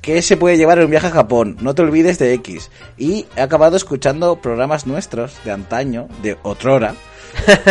¿Qué 0.00 0.22
se 0.22 0.36
puede 0.36 0.56
llevar 0.56 0.78
en 0.78 0.84
un 0.84 0.90
viaje 0.90 1.08
a 1.08 1.10
Japón? 1.10 1.58
No 1.60 1.74
te 1.74 1.82
olvides 1.82 2.18
de 2.18 2.32
X. 2.34 2.70
Y 2.96 3.26
he 3.36 3.42
acabado 3.42 3.76
escuchando 3.76 4.40
programas 4.40 4.86
nuestros 4.86 5.36
de 5.44 5.50
antaño, 5.50 6.08
de 6.22 6.38
otrora. 6.44 6.94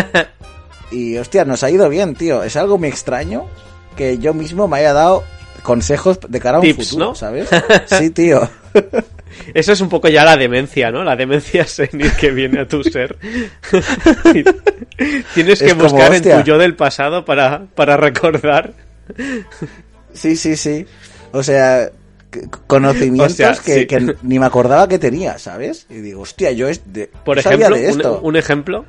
y 0.92 1.18
hostia, 1.18 1.46
nos 1.46 1.64
ha 1.64 1.72
ido 1.72 1.90
bien, 1.90 2.16
tío. 2.16 2.44
Es 2.44 2.56
algo 2.56 2.78
muy 2.78 2.90
extraño 2.90 3.48
que 3.96 4.20
yo 4.20 4.34
mismo 4.34 4.68
me 4.68 4.78
haya 4.78 4.94
dado 4.94 5.24
consejos 5.68 6.18
de 6.30 6.40
cara 6.40 6.60
a 6.60 6.62
un 6.62 6.66
Tips, 6.66 6.92
futuro, 6.92 7.08
¿no? 7.08 7.16
¿sabes? 7.16 7.50
Sí, 7.88 8.10
tío. 8.12 8.50
Eso 9.54 9.74
es 9.74 9.82
un 9.82 9.90
poco 9.90 10.08
ya 10.08 10.24
la 10.24 10.38
demencia, 10.38 10.92
¿no? 10.92 11.04
La 11.04 11.18
demencia 11.18 11.68
senil 11.68 12.10
que 12.14 12.32
viene 12.32 12.62
a 12.62 12.68
tu 12.70 12.86
ser. 12.86 13.18
Tienes 15.34 15.60
que 15.60 15.66
Es 15.66 15.74
como, 15.74 15.90
buscar 15.90 16.14
en 16.14 16.24
tu 16.24 16.42
yo 16.46 16.58
del 16.58 16.78
pasado 16.78 17.26
para, 17.26 17.66
para 17.76 17.98
recordar. 17.98 18.76
Sí, 20.14 20.38
sí, 20.38 20.56
sí. 20.56 20.86
O 21.34 21.44
sea, 21.44 21.92
conocimientos 22.68 23.60
que, 23.60 23.80
sí. 23.80 23.88
que 23.88 24.16
ni 24.24 24.40
me 24.40 24.46
acordaba 24.46 24.88
que 24.88 25.00
tenía, 25.00 25.38
¿sabes? 25.38 25.86
Y 25.90 25.96
digo, 25.96 26.22
hostia, 26.22 26.52
yo 26.54 26.70
es 26.70 26.94
de, 26.94 27.12
Por 27.26 27.40
ejemplo, 27.40 27.76
de 27.76 27.90
esto. 27.90 28.20
un, 28.20 28.28
un 28.28 28.36
ejemplo. 28.38 28.86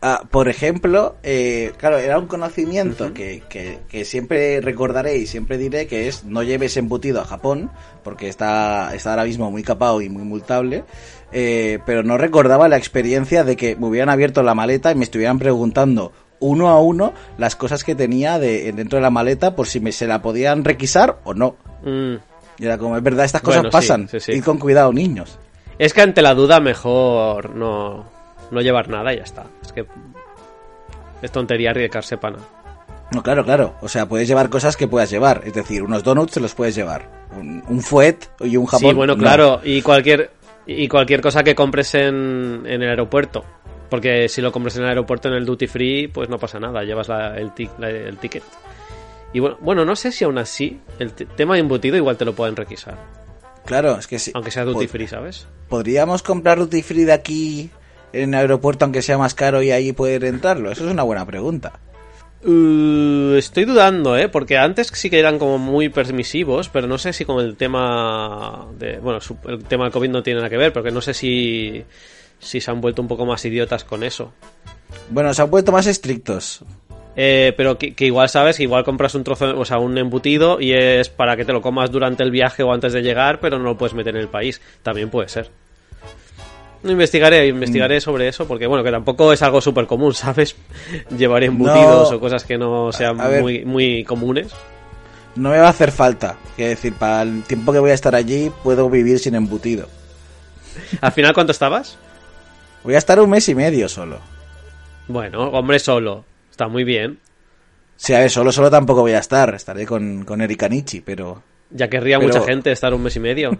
Ah, 0.00 0.22
por 0.30 0.48
ejemplo, 0.48 1.16
eh, 1.24 1.72
claro, 1.76 1.98
era 1.98 2.18
un 2.20 2.26
conocimiento 2.28 3.12
que, 3.12 3.42
que- 3.48 3.80
que 3.88 4.04
siempre 4.04 4.60
recordaré 4.60 5.16
y 5.18 5.26
siempre 5.26 5.58
diré 5.58 5.88
que 5.88 6.06
es 6.06 6.22
no 6.24 6.44
lleves 6.44 6.76
embutido 6.76 7.20
a 7.20 7.24
Japón, 7.24 7.70
porque 8.04 8.28
está, 8.28 8.94
está 8.94 9.10
ahora 9.10 9.24
mismo 9.24 9.50
muy 9.50 9.64
capado 9.64 10.00
y 10.00 10.08
muy 10.08 10.22
multable, 10.22 10.84
eh, 11.32 11.80
pero 11.84 12.04
no 12.04 12.16
recordaba 12.16 12.68
la 12.68 12.76
experiencia 12.76 13.42
de 13.42 13.56
que 13.56 13.74
me 13.74 13.86
hubieran 13.86 14.08
abierto 14.08 14.44
la 14.44 14.54
maleta 14.54 14.92
y 14.92 14.94
me 14.94 15.02
estuvieran 15.04 15.40
preguntando 15.40 16.12
uno 16.38 16.68
a 16.68 16.80
uno 16.80 17.12
las 17.36 17.56
cosas 17.56 17.82
que 17.82 17.96
tenía 17.96 18.38
de, 18.38 18.70
dentro 18.72 18.98
de 18.98 19.02
la 19.02 19.10
maleta 19.10 19.56
por 19.56 19.66
si 19.66 19.80
me 19.80 19.90
se 19.90 20.06
la 20.06 20.22
podían 20.22 20.64
requisar 20.64 21.18
o 21.24 21.34
no. 21.34 21.56
Mm. 21.82 22.14
Y 22.60 22.64
era 22.64 22.78
como, 22.78 22.96
es 22.96 23.02
verdad, 23.02 23.24
estas 23.24 23.42
cosas 23.42 23.62
Bueno, 23.62 23.70
sí, 23.72 23.88
pasan. 23.88 24.08
sí, 24.08 24.20
sí. 24.20 24.30
Id 24.32 24.44
con 24.44 24.58
cuidado, 24.58 24.92
niños. 24.92 25.40
Es 25.76 25.92
que 25.92 26.02
ante 26.02 26.22
la 26.22 26.34
duda 26.34 26.60
mejor 26.60 27.50
no, 27.56 28.04
no 28.50 28.60
llevar 28.60 28.88
nada 28.88 29.12
y 29.12 29.16
ya 29.18 29.22
está. 29.24 29.46
Es 29.62 29.72
que 29.72 29.84
es 31.22 31.32
tontería 31.32 31.70
arriesgarse 31.70 32.16
pana. 32.16 32.38
No, 33.10 33.22
claro, 33.22 33.44
claro. 33.44 33.74
O 33.80 33.88
sea, 33.88 34.06
puedes 34.06 34.28
llevar 34.28 34.50
cosas 34.50 34.76
que 34.76 34.86
puedas 34.86 35.10
llevar. 35.10 35.42
Es 35.44 35.54
decir, 35.54 35.82
unos 35.82 36.04
donuts 36.04 36.32
se 36.34 36.40
los 36.40 36.54
puedes 36.54 36.74
llevar. 36.74 37.08
Un, 37.36 37.62
un 37.68 37.80
fuet 37.80 38.26
y 38.40 38.56
un 38.56 38.66
jabón. 38.66 38.90
Sí, 38.90 38.94
bueno, 38.96 39.14
no. 39.14 39.18
claro. 39.22 39.60
Y 39.64 39.80
cualquier, 39.82 40.30
y 40.66 40.86
cualquier 40.88 41.20
cosa 41.22 41.42
que 41.42 41.54
compres 41.54 41.94
en, 41.94 42.64
en 42.66 42.82
el 42.82 42.88
aeropuerto. 42.90 43.44
Porque 43.88 44.28
si 44.28 44.42
lo 44.42 44.52
compras 44.52 44.76
en 44.76 44.82
el 44.82 44.90
aeropuerto 44.90 45.28
en 45.28 45.34
el 45.34 45.46
duty 45.46 45.66
free, 45.66 46.08
pues 46.08 46.28
no 46.28 46.38
pasa 46.38 46.60
nada. 46.60 46.82
Llevas 46.84 47.08
la- 47.08 47.38
el, 47.38 47.52
tic- 47.54 47.78
la- 47.78 47.88
el 47.88 48.18
ticket. 48.18 48.42
Y 49.32 49.40
bueno, 49.40 49.56
bueno, 49.60 49.84
no 49.86 49.96
sé 49.96 50.12
si 50.12 50.24
aún 50.24 50.36
así 50.36 50.78
el 50.98 51.12
te- 51.12 51.24
tema 51.24 51.54
de 51.54 51.60
embutido 51.60 51.96
igual 51.96 52.18
te 52.18 52.26
lo 52.26 52.34
pueden 52.34 52.56
requisar. 52.56 52.96
Claro, 53.64 53.98
es 53.98 54.06
que 54.06 54.18
sí. 54.18 54.30
Aunque 54.34 54.50
sea 54.50 54.64
duty 54.64 54.86
free, 54.86 55.06
¿sabes? 55.06 55.46
¿Podríamos 55.68 56.22
comprar 56.22 56.58
duty 56.58 56.82
free 56.82 57.04
de 57.04 57.12
aquí 57.12 57.70
en 58.12 58.34
el 58.34 58.40
aeropuerto 58.40 58.84
aunque 58.84 59.02
sea 59.02 59.18
más 59.18 59.34
caro 59.34 59.62
y 59.62 59.70
ahí 59.70 59.92
poder 59.92 60.24
entrarlo? 60.24 60.70
Eso 60.70 60.86
es 60.86 60.92
una 60.92 61.02
buena 61.02 61.26
pregunta. 61.26 61.80
Uh, 62.44 63.34
estoy 63.34 63.64
dudando, 63.64 64.16
¿eh? 64.16 64.28
Porque 64.28 64.56
antes 64.56 64.88
sí 64.94 65.10
que 65.10 65.18
eran 65.18 65.38
como 65.38 65.58
muy 65.58 65.88
permisivos, 65.88 66.68
pero 66.68 66.86
no 66.86 66.96
sé 66.96 67.12
si 67.12 67.24
con 67.24 67.44
el 67.44 67.56
tema 67.56 68.68
de... 68.78 68.98
Bueno, 68.98 69.18
el 69.46 69.64
tema 69.64 69.84
del 69.84 69.92
COVID 69.92 70.10
no 70.10 70.22
tiene 70.22 70.38
nada 70.38 70.50
que 70.50 70.56
ver, 70.56 70.72
porque 70.72 70.92
no 70.92 71.00
sé 71.00 71.14
si, 71.14 71.84
si 72.38 72.60
se 72.60 72.70
han 72.70 72.80
vuelto 72.80 73.02
un 73.02 73.08
poco 73.08 73.26
más 73.26 73.44
idiotas 73.44 73.82
con 73.82 74.04
eso. 74.04 74.32
Bueno, 75.10 75.34
se 75.34 75.42
han 75.42 75.50
vuelto 75.50 75.72
más 75.72 75.86
estrictos. 75.86 76.64
Eh, 77.16 77.52
pero 77.56 77.76
que, 77.76 77.94
que 77.94 78.06
igual 78.06 78.28
sabes, 78.28 78.56
que 78.56 78.62
igual 78.62 78.84
compras 78.84 79.16
un 79.16 79.24
trozo, 79.24 79.58
o 79.58 79.64
sea, 79.64 79.78
un 79.78 79.98
embutido 79.98 80.60
y 80.60 80.72
es 80.72 81.08
para 81.08 81.36
que 81.36 81.44
te 81.44 81.52
lo 81.52 81.60
comas 81.60 81.90
durante 81.90 82.22
el 82.22 82.30
viaje 82.30 82.62
o 82.62 82.72
antes 82.72 82.92
de 82.92 83.02
llegar, 83.02 83.40
pero 83.40 83.58
no 83.58 83.64
lo 83.64 83.76
puedes 83.76 83.94
meter 83.94 84.14
en 84.14 84.22
el 84.22 84.28
país. 84.28 84.60
También 84.84 85.10
puede 85.10 85.28
ser. 85.28 85.50
Investigaré, 86.84 87.46
investigaré 87.48 88.00
sobre 88.00 88.28
eso, 88.28 88.46
porque 88.46 88.66
bueno, 88.66 88.84
que 88.84 88.90
tampoco 88.90 89.32
es 89.32 89.42
algo 89.42 89.60
súper 89.60 89.86
común, 89.86 90.14
¿sabes? 90.14 90.54
Llevar 91.16 91.42
embutidos 91.44 92.10
No. 92.10 92.16
o 92.16 92.20
cosas 92.20 92.44
que 92.44 92.56
no 92.56 92.92
sean 92.92 93.18
ver. 93.18 93.42
muy, 93.42 93.64
muy 93.64 94.04
comunes. 94.04 94.52
No 95.34 95.50
me 95.50 95.58
va 95.58 95.66
a 95.66 95.70
hacer 95.70 95.92
falta. 95.92 96.36
Quiero 96.56 96.70
decir, 96.70 96.94
para 96.94 97.22
el 97.22 97.42
tiempo 97.44 97.72
que 97.72 97.78
voy 97.78 97.90
a 97.90 97.94
estar 97.94 98.14
allí, 98.14 98.50
puedo 98.62 98.88
vivir 98.90 99.18
sin 99.18 99.34
embutido. 99.34 99.88
¿Al 101.00 101.12
final 101.12 101.32
cuánto 101.34 101.52
estabas? 101.52 101.98
Voy 102.84 102.94
a 102.94 102.98
estar 102.98 103.18
un 103.20 103.30
mes 103.30 103.48
y 103.48 103.54
medio 103.54 103.88
solo. 103.88 104.18
Bueno, 105.08 105.48
hombre 105.50 105.78
solo. 105.78 106.24
Está 106.50 106.68
muy 106.68 106.84
bien. 106.84 107.18
Sí, 107.96 108.14
a 108.14 108.20
ver, 108.20 108.30
solo, 108.30 108.52
solo 108.52 108.70
tampoco 108.70 109.00
voy 109.00 109.12
a 109.12 109.18
estar. 109.18 109.52
Estaré 109.54 109.84
con, 109.86 110.24
con 110.24 110.40
Erika 110.40 110.68
Nichi, 110.68 111.00
pero... 111.00 111.42
Ya 111.70 111.88
querría 111.88 112.18
Pero- 112.18 112.32
mucha 112.32 112.44
gente 112.46 112.72
estar 112.72 112.94
un 112.94 113.02
mes 113.02 113.16
y 113.16 113.20
medio. 113.20 113.50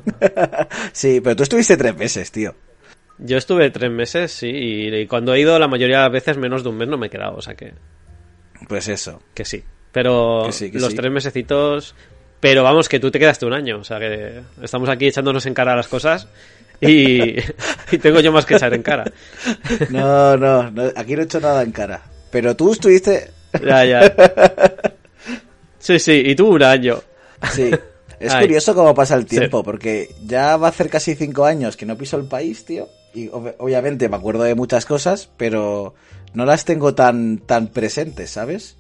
Sí, 0.92 1.20
pero 1.20 1.36
tú 1.36 1.42
estuviste 1.42 1.76
tres 1.76 1.96
meses, 1.96 2.30
tío. 2.32 2.54
Yo 3.20 3.36
estuve 3.36 3.70
tres 3.70 3.90
meses, 3.90 4.30
sí, 4.30 4.48
y, 4.50 5.06
cuando 5.06 5.34
he 5.34 5.40
ido 5.40 5.58
la 5.58 5.66
mayoría 5.68 5.96
de 5.98 6.02
las 6.04 6.12
veces 6.12 6.36
menos 6.36 6.62
de 6.62 6.68
un 6.68 6.76
mes 6.76 6.88
no 6.88 6.96
me 6.98 7.08
he 7.08 7.10
quedado, 7.10 7.36
o 7.36 7.42
sea 7.42 7.54
que, 7.54 7.72
Pues 8.68 8.88
eso. 8.88 9.20
que 9.34 9.44
sí. 9.44 9.64
Pero 9.92 10.44
Que 10.46 10.52
sí, 10.52 10.70
que 10.70 10.78
los 10.78 10.90
sí. 10.90 10.96
tres 10.96 11.10
mesecitos... 11.12 11.94
Pero 12.40 12.62
vamos, 12.62 12.88
que 12.88 13.00
tú 13.00 13.10
te 13.10 13.18
quedaste 13.18 13.46
un 13.46 13.52
año, 13.52 13.78
o 13.78 13.84
sea 13.84 13.98
que 13.98 14.42
estamos 14.62 14.88
aquí 14.88 15.08
echándonos 15.08 15.44
en 15.46 15.54
cara 15.54 15.74
las 15.74 15.88
cosas 15.88 16.28
y, 16.80 17.34
y 17.90 17.98
tengo 18.00 18.20
yo 18.20 18.30
más 18.30 18.46
que 18.46 18.54
echar 18.54 18.72
en 18.74 18.82
cara. 18.82 19.10
No, 19.90 20.36
no, 20.36 20.70
no, 20.70 20.84
aquí 20.94 21.16
no 21.16 21.22
he 21.22 21.24
hecho 21.24 21.40
nada 21.40 21.64
en 21.64 21.72
cara. 21.72 22.00
Pero 22.30 22.54
tú 22.54 22.72
estuviste... 22.72 23.30
Ya, 23.64 23.84
ya. 23.84 24.14
Sí, 25.80 25.98
sí, 25.98 26.22
y 26.26 26.34
tú 26.34 26.48
un 26.48 26.62
año. 26.62 27.00
Sí. 27.52 27.70
Es 28.20 28.34
Ay. 28.34 28.46
curioso 28.46 28.74
cómo 28.74 28.94
pasa 28.94 29.14
el 29.14 29.26
tiempo, 29.26 29.58
Sí. 29.58 29.64
porque 29.64 30.14
ya 30.26 30.56
va 30.56 30.66
a 30.66 30.70
hacer 30.70 30.90
casi 30.90 31.14
cinco 31.14 31.44
años 31.44 31.76
que 31.76 31.86
no 31.86 31.96
piso 31.96 32.16
el 32.16 32.26
país, 32.26 32.64
tío. 32.64 32.88
Y 33.18 33.28
ob- 33.30 33.54
obviamente 33.58 34.08
me 34.08 34.16
acuerdo 34.16 34.44
de 34.44 34.54
muchas 34.54 34.84
cosas, 34.86 35.28
pero 35.36 35.94
no 36.34 36.44
las 36.44 36.64
tengo 36.64 36.94
tan, 36.94 37.38
tan 37.38 37.68
presentes, 37.68 38.30
¿sabes? 38.30 38.76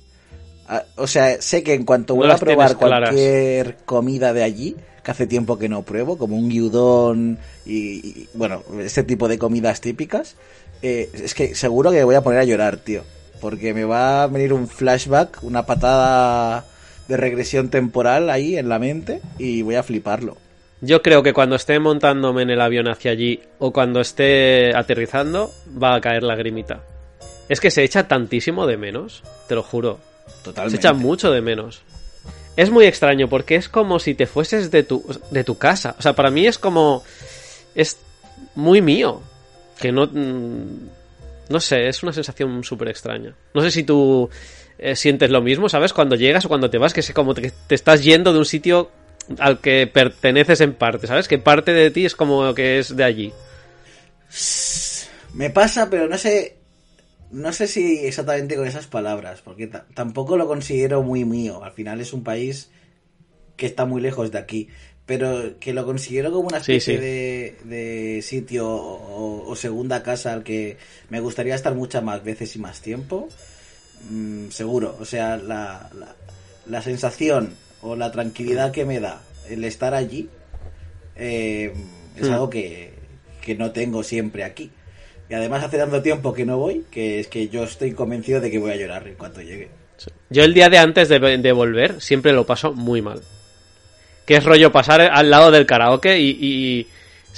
O 0.96 1.06
sea, 1.06 1.40
sé 1.40 1.62
que 1.62 1.72
en 1.74 1.84
cuanto 1.84 2.12
No 2.12 2.18
vuelva 2.18 2.34
a 2.34 2.38
probar 2.38 2.76
claras. 2.76 3.08
cualquier 3.10 3.76
comida 3.86 4.32
de 4.34 4.42
allí, 4.42 4.76
que 5.02 5.10
hace 5.10 5.26
tiempo 5.26 5.58
que 5.58 5.68
no 5.68 5.82
pruebo, 5.82 6.18
como 6.18 6.36
un 6.36 6.50
gyudon 6.50 7.38
y, 7.64 7.76
y, 8.06 8.28
bueno, 8.34 8.62
ese 8.80 9.02
tipo 9.02 9.28
de 9.28 9.38
comidas 9.38 9.80
típicas, 9.80 10.36
eh, 10.82 11.08
es 11.14 11.34
que 11.34 11.54
seguro 11.54 11.90
que 11.90 11.96
me 11.98 12.04
voy 12.04 12.16
a 12.16 12.20
poner 12.22 12.40
a 12.40 12.44
llorar, 12.44 12.76
tío. 12.76 13.02
Porque 13.40 13.72
me 13.72 13.84
va 13.84 14.24
a 14.24 14.26
venir 14.26 14.52
un 14.52 14.68
flashback, 14.68 15.42
una 15.42 15.64
patada 15.64 16.66
de 17.08 17.16
regresión 17.16 17.70
temporal 17.70 18.28
ahí 18.28 18.58
en 18.58 18.68
la 18.68 18.78
mente 18.78 19.22
y 19.38 19.62
voy 19.62 19.76
a 19.76 19.82
fliparlo. 19.82 20.36
Yo 20.80 21.02
creo 21.02 21.22
que 21.22 21.32
cuando 21.32 21.56
esté 21.56 21.78
montándome 21.80 22.42
en 22.42 22.50
el 22.50 22.60
avión 22.60 22.88
hacia 22.88 23.10
allí 23.10 23.40
o 23.58 23.72
cuando 23.72 24.00
esté 24.00 24.76
aterrizando 24.76 25.52
va 25.82 25.94
a 25.96 26.00
caer 26.00 26.22
la 26.22 26.36
grimita. 26.36 26.82
Es 27.48 27.60
que 27.60 27.70
se 27.70 27.82
echa 27.82 28.06
tantísimo 28.06 28.66
de 28.66 28.76
menos, 28.76 29.22
te 29.48 29.54
lo 29.54 29.62
juro. 29.62 29.98
Se 30.38 30.44
Totalmente. 30.44 30.76
echa 30.76 30.92
mucho 30.92 31.32
de 31.32 31.40
menos. 31.40 31.82
Es 32.56 32.70
muy 32.70 32.86
extraño 32.86 33.28
porque 33.28 33.56
es 33.56 33.68
como 33.68 33.98
si 33.98 34.14
te 34.14 34.26
fueses 34.26 34.70
de 34.70 34.82
tu, 34.82 35.04
de 35.30 35.44
tu 35.44 35.56
casa. 35.58 35.94
O 35.98 36.02
sea, 36.02 36.12
para 36.12 36.30
mí 36.30 36.46
es 36.46 36.58
como... 36.58 37.02
Es 37.74 37.98
muy 38.54 38.80
mío. 38.82 39.20
Que 39.80 39.90
no... 39.92 40.06
mm, 40.06 40.88
No 41.48 41.60
sé, 41.60 41.88
es 41.88 42.02
una 42.02 42.12
sensación 42.12 42.62
súper 42.64 42.88
extraña. 42.88 43.32
No 43.54 43.62
sé 43.62 43.70
si 43.70 43.82
tú 43.84 44.28
eh, 44.78 44.94
sientes 44.96 45.30
lo 45.30 45.40
mismo, 45.40 45.68
¿sabes? 45.68 45.92
Cuando 45.92 46.14
llegas 46.16 46.44
o 46.44 46.48
cuando 46.48 46.68
te 46.70 46.78
vas, 46.78 46.92
que 46.92 47.00
es 47.00 47.12
como 47.12 47.32
te, 47.34 47.52
te 47.66 47.74
estás 47.74 48.02
yendo 48.04 48.32
de 48.32 48.38
un 48.40 48.44
sitio 48.44 48.90
al 49.38 49.60
que 49.60 49.86
perteneces 49.86 50.60
en 50.60 50.74
parte, 50.74 51.06
¿sabes? 51.06 51.28
Que 51.28 51.38
parte 51.38 51.72
de 51.72 51.90
ti 51.90 52.06
es 52.06 52.14
como 52.16 52.54
que 52.54 52.78
es 52.78 52.96
de 52.96 53.04
allí. 53.04 53.32
Me 55.34 55.50
pasa, 55.50 55.88
pero 55.90 56.08
no 56.08 56.18
sé. 56.18 56.56
No 57.30 57.52
sé 57.52 57.66
si 57.68 58.06
exactamente 58.06 58.56
con 58.56 58.66
esas 58.66 58.86
palabras, 58.86 59.42
porque 59.42 59.66
ta- 59.66 59.86
tampoco 59.94 60.36
lo 60.36 60.46
considero 60.48 61.02
muy 61.02 61.24
mío. 61.24 61.62
Al 61.64 61.72
final 61.72 62.00
es 62.00 62.12
un 62.12 62.24
país 62.24 62.70
que 63.56 63.66
está 63.66 63.84
muy 63.86 64.00
lejos 64.02 64.32
de 64.32 64.38
aquí, 64.38 64.68
pero 65.06 65.58
que 65.60 65.74
lo 65.74 65.84
considero 65.86 66.32
como 66.32 66.48
una 66.48 66.60
Sí, 66.62 66.74
especie 66.74 66.94
sí. 66.94 67.00
De, 67.00 67.58
de 67.64 68.22
sitio 68.22 68.68
o, 68.70 69.48
o 69.50 69.56
segunda 69.56 70.02
casa 70.02 70.32
al 70.34 70.44
que 70.44 70.78
me 71.10 71.20
gustaría 71.20 71.54
estar 71.54 71.74
muchas 71.74 72.02
más 72.04 72.24
veces 72.24 72.56
y 72.56 72.60
más 72.60 72.80
tiempo. 72.82 73.28
Mm, 74.10 74.50
seguro, 74.50 74.96
o 75.00 75.04
sea, 75.04 75.36
la, 75.36 75.90
la, 75.94 76.14
la 76.66 76.82
sensación 76.82 77.54
o 77.82 77.96
la 77.96 78.10
tranquilidad 78.12 78.72
que 78.72 78.84
me 78.84 79.00
da 79.00 79.20
el 79.48 79.64
estar 79.64 79.94
allí 79.94 80.28
eh, 81.16 81.72
es 82.16 82.28
Hmm. 82.28 82.32
algo 82.32 82.50
que, 82.50 82.92
que 83.40 83.54
no 83.54 83.70
tengo 83.72 84.02
siempre 84.02 84.44
aquí. 84.44 84.70
Y 85.30 85.34
además 85.34 85.62
hace 85.64 85.78
tanto 85.78 86.00
tiempo 86.02 86.32
que 86.32 86.44
no 86.46 86.58
voy 86.58 86.84
que 86.90 87.20
es 87.20 87.28
que 87.28 87.48
yo 87.48 87.64
estoy 87.64 87.92
convencido 87.92 88.40
de 88.40 88.50
que 88.50 88.58
voy 88.58 88.72
a 88.72 88.76
llorar 88.76 89.06
en 89.06 89.14
cuanto 89.14 89.40
llegue. 89.42 89.68
Yo 90.30 90.42
el 90.44 90.54
día 90.54 90.68
de 90.68 90.78
antes 90.78 91.08
de, 91.08 91.18
de 91.18 91.52
volver 91.52 92.00
siempre 92.00 92.32
lo 92.32 92.46
paso 92.46 92.72
muy 92.72 93.02
mal. 93.02 93.20
Que 94.26 94.36
es 94.36 94.44
rollo 94.44 94.72
pasar 94.72 95.00
al 95.00 95.30
lado 95.30 95.50
del 95.50 95.66
karaoke 95.66 96.18
y... 96.18 96.30
y- 96.40 96.86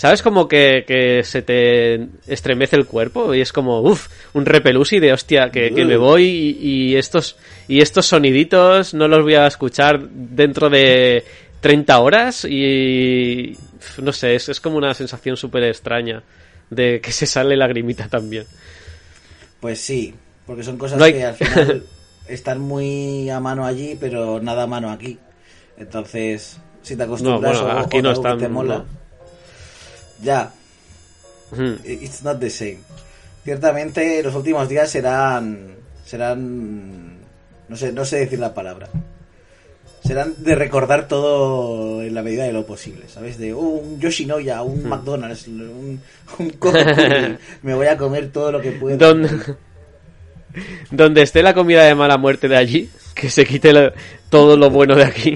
¿Sabes 0.01 0.23
como 0.23 0.49
que, 0.49 0.85
que 0.87 1.23
se 1.25 1.43
te 1.43 2.09
estremece 2.27 2.75
el 2.75 2.87
cuerpo? 2.87 3.35
Y 3.35 3.43
es 3.43 3.53
como, 3.53 3.83
uff, 3.83 4.09
un 4.33 4.47
repelusi 4.47 4.99
de 4.99 5.13
hostia, 5.13 5.51
que, 5.51 5.75
que 5.75 5.85
me 5.85 5.99
voy 5.99 6.25
y, 6.25 6.69
y 6.93 6.97
estos, 6.97 7.37
y 7.69 7.83
estos 7.83 8.07
soniditos 8.07 8.95
no 8.95 9.09
los 9.09 9.23
voy 9.23 9.35
a 9.35 9.47
escuchar 9.47 10.01
dentro 10.09 10.71
de 10.71 11.23
30 11.61 12.01
horas 12.01 12.47
y... 12.47 13.59
No 14.03 14.15
sé, 14.15 14.37
es, 14.37 14.49
es 14.49 14.59
como 14.59 14.79
una 14.79 14.95
sensación 14.95 15.37
súper 15.37 15.65
extraña 15.65 16.23
de 16.71 17.03
que 17.03 17.13
se 17.13 17.27
sale 17.27 17.55
lagrimita 17.55 18.09
también. 18.09 18.47
Pues 19.61 19.83
sí, 19.83 20.15
porque 20.47 20.63
son 20.63 20.79
cosas 20.79 20.99
No 20.99 21.05
hay- 21.05 21.13
que 21.13 21.25
al 21.27 21.35
final 21.35 21.83
están 22.27 22.59
muy 22.59 23.29
a 23.29 23.39
mano 23.39 23.67
allí, 23.67 23.99
pero 24.01 24.41
nada 24.41 24.63
a 24.63 24.67
mano 24.67 24.91
aquí. 24.91 25.19
Entonces, 25.77 26.59
si 26.81 26.97
te 26.97 27.03
acostumbras 27.03 27.59
No, 27.59 27.65
bueno, 27.65 27.81
o- 27.81 27.85
aquí 27.85 27.99
o 27.99 28.03
no 28.03 28.13
están, 28.13 28.39
te 28.39 28.49
mola, 28.49 28.79
no. 28.79 29.10
Ya, 30.23 30.53
it's 31.85 32.23
not 32.23 32.39
the 32.41 32.51
same. 32.51 32.79
Ciertamente 33.45 34.23
los 34.23 34.35
últimos 34.35 34.69
días 34.69 34.91
serán 34.91 35.75
serán 36.05 37.19
no 37.69 37.77
sé, 37.77 37.93
no 37.93 38.05
sé 38.05 38.19
decir 38.19 38.39
la 38.39 38.53
palabra. 38.55 38.89
serán 40.05 40.35
de 40.39 40.55
recordar 40.55 41.07
todo 41.09 42.03
en 42.03 42.15
la 42.15 42.23
medida 42.23 42.45
de 42.45 42.53
lo 42.53 42.67
posible, 42.67 43.07
¿sabes? 43.09 43.39
De 43.39 43.53
oh, 43.53 43.59
un 43.61 44.01
Yoshinoya, 44.01 44.63
un 44.63 44.89
McDonald's, 44.89 45.47
un, 45.47 46.01
un. 46.39 46.53
Me 47.63 47.75
voy 47.75 47.87
a 47.87 47.97
comer 47.97 48.31
todo 48.33 48.51
lo 48.53 48.61
que 48.61 48.73
pueda. 48.73 48.97
Donde, 48.97 49.29
donde 50.91 51.23
esté 51.23 51.43
la 51.43 51.55
comida 51.55 51.85
de 51.85 51.95
mala 51.95 52.17
muerte 52.17 52.49
de 52.49 52.57
allí, 52.57 52.91
que 53.15 53.31
se 53.31 53.45
quite 53.47 53.73
lo- 53.73 53.93
todo 54.31 54.57
lo 54.57 54.71
bueno 54.71 54.95
de 54.95 55.05
aquí. 55.05 55.35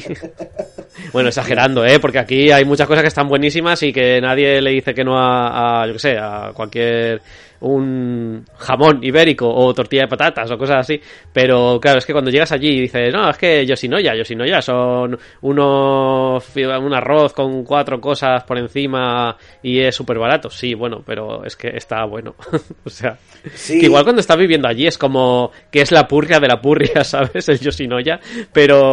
bueno, 1.13 1.29
exagerando, 1.29 1.85
¿eh? 1.85 1.99
Porque 2.01 2.19
aquí 2.19 2.51
hay 2.51 2.65
muchas 2.65 2.87
cosas 2.87 3.03
que 3.03 3.09
están 3.09 3.29
buenísimas 3.29 3.83
y 3.83 3.93
que 3.93 4.21
nadie 4.21 4.63
le 4.63 4.71
dice 4.71 4.95
que 4.95 5.05
no 5.05 5.19
a, 5.19 5.83
a, 5.83 5.87
yo 5.87 5.93
qué 5.95 5.99
sé, 5.99 6.17
a 6.19 6.53
cualquier 6.55 7.21
un 7.61 8.45
jamón 8.59 9.03
ibérico 9.03 9.49
o 9.49 9.73
tortilla 9.73 10.03
de 10.03 10.09
patatas 10.09 10.51
o 10.51 10.59
cosas 10.59 10.81
así. 10.81 11.01
Pero 11.33 11.79
claro, 11.81 11.99
es 11.99 12.05
que 12.05 12.13
cuando 12.13 12.31
llegas 12.31 12.53
allí 12.53 12.69
y 12.69 12.81
dices, 12.83 13.13
no, 13.13 13.31
es 13.31 13.39
que 13.39 13.65
Yoshinoya, 13.65 14.15
Yoshinoya 14.15 14.61
son 14.61 15.19
unos, 15.41 16.45
un 16.57 16.95
arroz 16.95 17.33
con 17.33 17.65
cuatro 17.65 18.01
cosas 18.01 18.45
por 18.45 18.59
encima 18.59 19.37
y 19.63 19.81
es 19.81 19.95
súper 19.95 20.19
barato. 20.19 20.51
Sí, 20.51 20.75
bueno, 20.75 21.03
pero 21.07 21.43
es 21.45 21.57
que 21.57 21.69
está 21.75 22.05
bueno. 22.05 22.35
o 22.85 22.91
sea, 22.91 23.17
Sí. 23.55 23.79
que 23.79 23.87
igual 23.87 24.05
cuando 24.05 24.21
estás 24.21 24.39
viviendo 24.39 24.69
allí 24.69 24.87
es 24.87 24.97
como 24.97 25.51
que 25.71 25.83
es 25.83 25.93
la 25.93 26.09
purria 26.09 26.41
de 26.41 26.49
la 26.49 26.61
purria, 26.61 27.05
¿sabes? 27.05 27.49
El 27.49 27.61
Yoshinoya. 27.61 28.19
Pero 28.53 28.84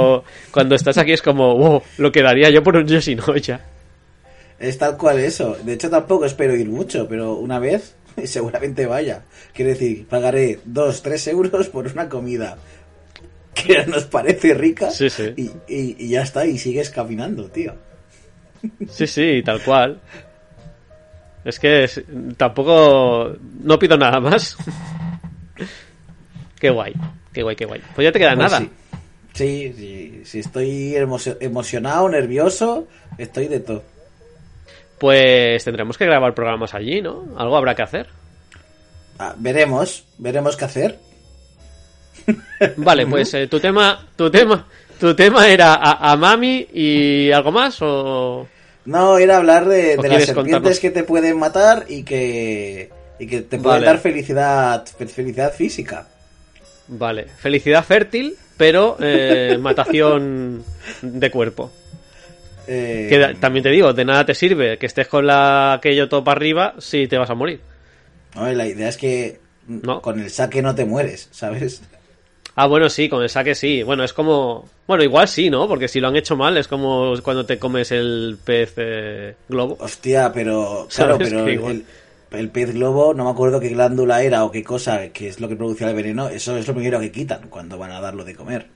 cuando 0.51 0.75
estás 0.75 0.97
aquí 0.97 1.11
es 1.13 1.21
como, 1.21 1.55
wow, 1.57 1.81
lo 1.97 2.11
que 2.11 2.21
daría 2.21 2.49
yo 2.49 2.61
por 2.63 2.75
un 2.77 2.87
Yoshinoya. 2.87 3.61
Es 4.59 4.77
tal 4.77 4.95
cual 4.97 5.19
eso. 5.19 5.57
De 5.63 5.73
hecho, 5.73 5.89
tampoco 5.89 6.25
espero 6.25 6.55
ir 6.55 6.69
mucho, 6.69 7.07
pero 7.07 7.33
una 7.35 7.57
vez 7.59 7.95
seguramente 8.25 8.85
vaya. 8.85 9.23
Quiere 9.53 9.71
decir, 9.71 10.05
pagaré 10.07 10.59
2, 10.65 11.01
3 11.01 11.27
euros 11.29 11.67
por 11.69 11.87
una 11.87 12.07
comida 12.09 12.57
que 13.53 13.85
nos 13.85 14.05
parece 14.05 14.53
rica 14.53 14.89
Sí, 14.91 15.09
sí. 15.09 15.33
Y, 15.35 15.41
y- 15.67 15.95
y 15.99 16.09
ya 16.09 16.21
está, 16.21 16.45
y 16.45 16.57
sigues 16.57 16.89
caminando, 16.89 17.49
tío. 17.49 17.73
Sí, 18.89 19.07
sí, 19.07 19.41
tal 19.43 19.61
cual. 19.63 19.99
Es 21.43 21.59
que 21.59 21.83
es- 21.85 22.03
tampoco 22.37 23.35
no 23.63 23.79
pido 23.79 23.97
nada 23.97 24.19
más. 24.19 24.55
qué 26.59 26.69
guay, 26.69 26.93
qué 27.33 27.41
guay, 27.43 27.55
qué 27.55 27.65
guay. 27.65 27.81
Pues 27.95 28.05
ya 28.05 28.11
te 28.11 28.19
queda 28.19 28.35
Pues 28.35 28.51
nada. 28.51 28.59
sí. 28.59 28.69
Sí, 29.33 29.73
sí, 29.77 30.21
sí, 30.25 30.39
estoy 30.39 30.93
emo- 30.95 31.37
emocionado, 31.39 32.09
nervioso, 32.09 32.87
estoy 33.17 33.47
de 33.47 33.59
todo. 33.61 33.83
Pues 34.99 35.63
tendremos 35.63 35.97
que 35.97 36.05
grabar 36.05 36.33
programas 36.35 36.73
allí, 36.73 37.01
¿no? 37.01 37.25
Algo 37.37 37.55
habrá 37.57 37.73
que 37.75 37.81
hacer. 37.81 38.07
Ah, 39.17 39.33
veremos, 39.37 40.05
veremos 40.17 40.55
qué 40.57 40.65
hacer. 40.65 40.99
Vale, 42.77 43.07
pues 43.07 43.33
eh, 43.33 43.47
tu 43.47 43.59
tema, 43.59 44.05
tu 44.15 44.29
tema, 44.29 44.67
tu 44.99 45.15
tema 45.15 45.47
era 45.47 45.73
a, 45.75 46.11
a 46.11 46.15
Mami 46.17 46.67
y 46.73 47.31
algo 47.31 47.51
más 47.51 47.77
o 47.81 48.47
No, 48.85 49.17
era 49.17 49.37
hablar 49.37 49.67
de, 49.67 49.95
¿O 49.97 50.01
de 50.01 50.09
las 50.09 50.25
serpientes 50.25 50.35
contarnos? 50.35 50.79
que 50.79 50.91
te 50.91 51.03
pueden 51.03 51.39
matar 51.39 51.85
y 51.87 52.03
que, 52.03 52.91
y 53.17 53.27
que 53.27 53.41
te 53.41 53.57
pueden 53.57 53.79
Vale. 53.79 53.85
dar 53.85 53.99
felicidad, 53.99 54.85
fe- 54.85 55.07
felicidad 55.07 55.53
física. 55.53 56.07
Vale, 56.87 57.25
felicidad 57.25 57.83
fértil, 57.83 58.35
pero 58.57 58.97
eh, 58.99 59.57
matación 59.61 60.63
de 61.01 61.31
cuerpo. 61.31 61.71
Eh, 62.67 63.07
Que 63.09 63.17
da- 63.17 63.33
también 63.33 63.63
te 63.63 63.69
digo, 63.69 63.91
de 63.93 64.05
nada 64.05 64.25
te 64.25 64.35
sirve 64.35 64.77
que 64.77 64.85
estés 64.85 65.07
con 65.07 65.25
la 65.25 65.73
aquello 65.73 66.07
todo 66.09 66.23
para 66.23 66.37
arriba 66.37 66.75
si 66.79 67.07
te 67.07 67.17
vas 67.17 67.29
a 67.29 67.35
morir. 67.35 67.59
no, 68.35 68.51
la 68.51 68.67
idea 68.67 68.87
es 68.89 68.97
que 68.97 69.39
No. 69.67 70.01
con 70.01 70.19
el 70.19 70.29
saque 70.29 70.61
no 70.61 70.75
te 70.75 70.85
mueres, 70.85 71.27
¿sabes? 71.31 71.81
Ah, 72.55 72.67
bueno, 72.67 72.89
sí, 72.89 73.07
con 73.07 73.23
el 73.23 73.29
saque 73.29 73.55
sí. 73.55 73.81
Bueno, 73.81 74.03
es 74.03 74.11
como. 74.13 74.69
Bueno, 74.85 75.03
igual 75.03 75.27
sí, 75.29 75.49
¿no? 75.49 75.67
Porque 75.69 75.87
si 75.87 76.01
lo 76.01 76.09
han 76.09 76.17
hecho 76.17 76.35
mal 76.35 76.57
es 76.57 76.67
como 76.67 77.13
cuando 77.23 77.45
te 77.45 77.57
comes 77.57 77.91
el 77.93 78.37
pez 78.43 78.73
eh, 78.75 79.35
globo. 79.47 79.77
Hostia, 79.79 80.31
pero 80.33 80.85
claro, 80.93 81.13
Sabes 81.17 81.29
pero 81.29 81.45
que 81.45 81.51
el, 81.51 81.57
igual. 81.57 81.71
el- 81.77 81.85
el 82.31 82.49
pez 82.49 82.73
globo, 82.73 83.13
no 83.13 83.25
me 83.25 83.31
acuerdo 83.31 83.59
qué 83.59 83.69
glándula 83.69 84.21
era 84.23 84.43
o 84.45 84.51
qué 84.51 84.63
cosa, 84.63 85.09
que 85.09 85.27
es 85.27 85.39
lo 85.41 85.47
que 85.49 85.55
producía 85.55 85.89
el 85.89 85.95
veneno, 85.95 86.29
eso 86.29 86.55
es 86.57 86.67
lo 86.67 86.73
primero 86.73 86.99
que 86.99 87.11
quitan 87.11 87.41
cuando 87.49 87.77
van 87.77 87.91
a 87.91 87.99
darlo 88.01 88.23
de 88.23 88.35
comer. 88.35 88.67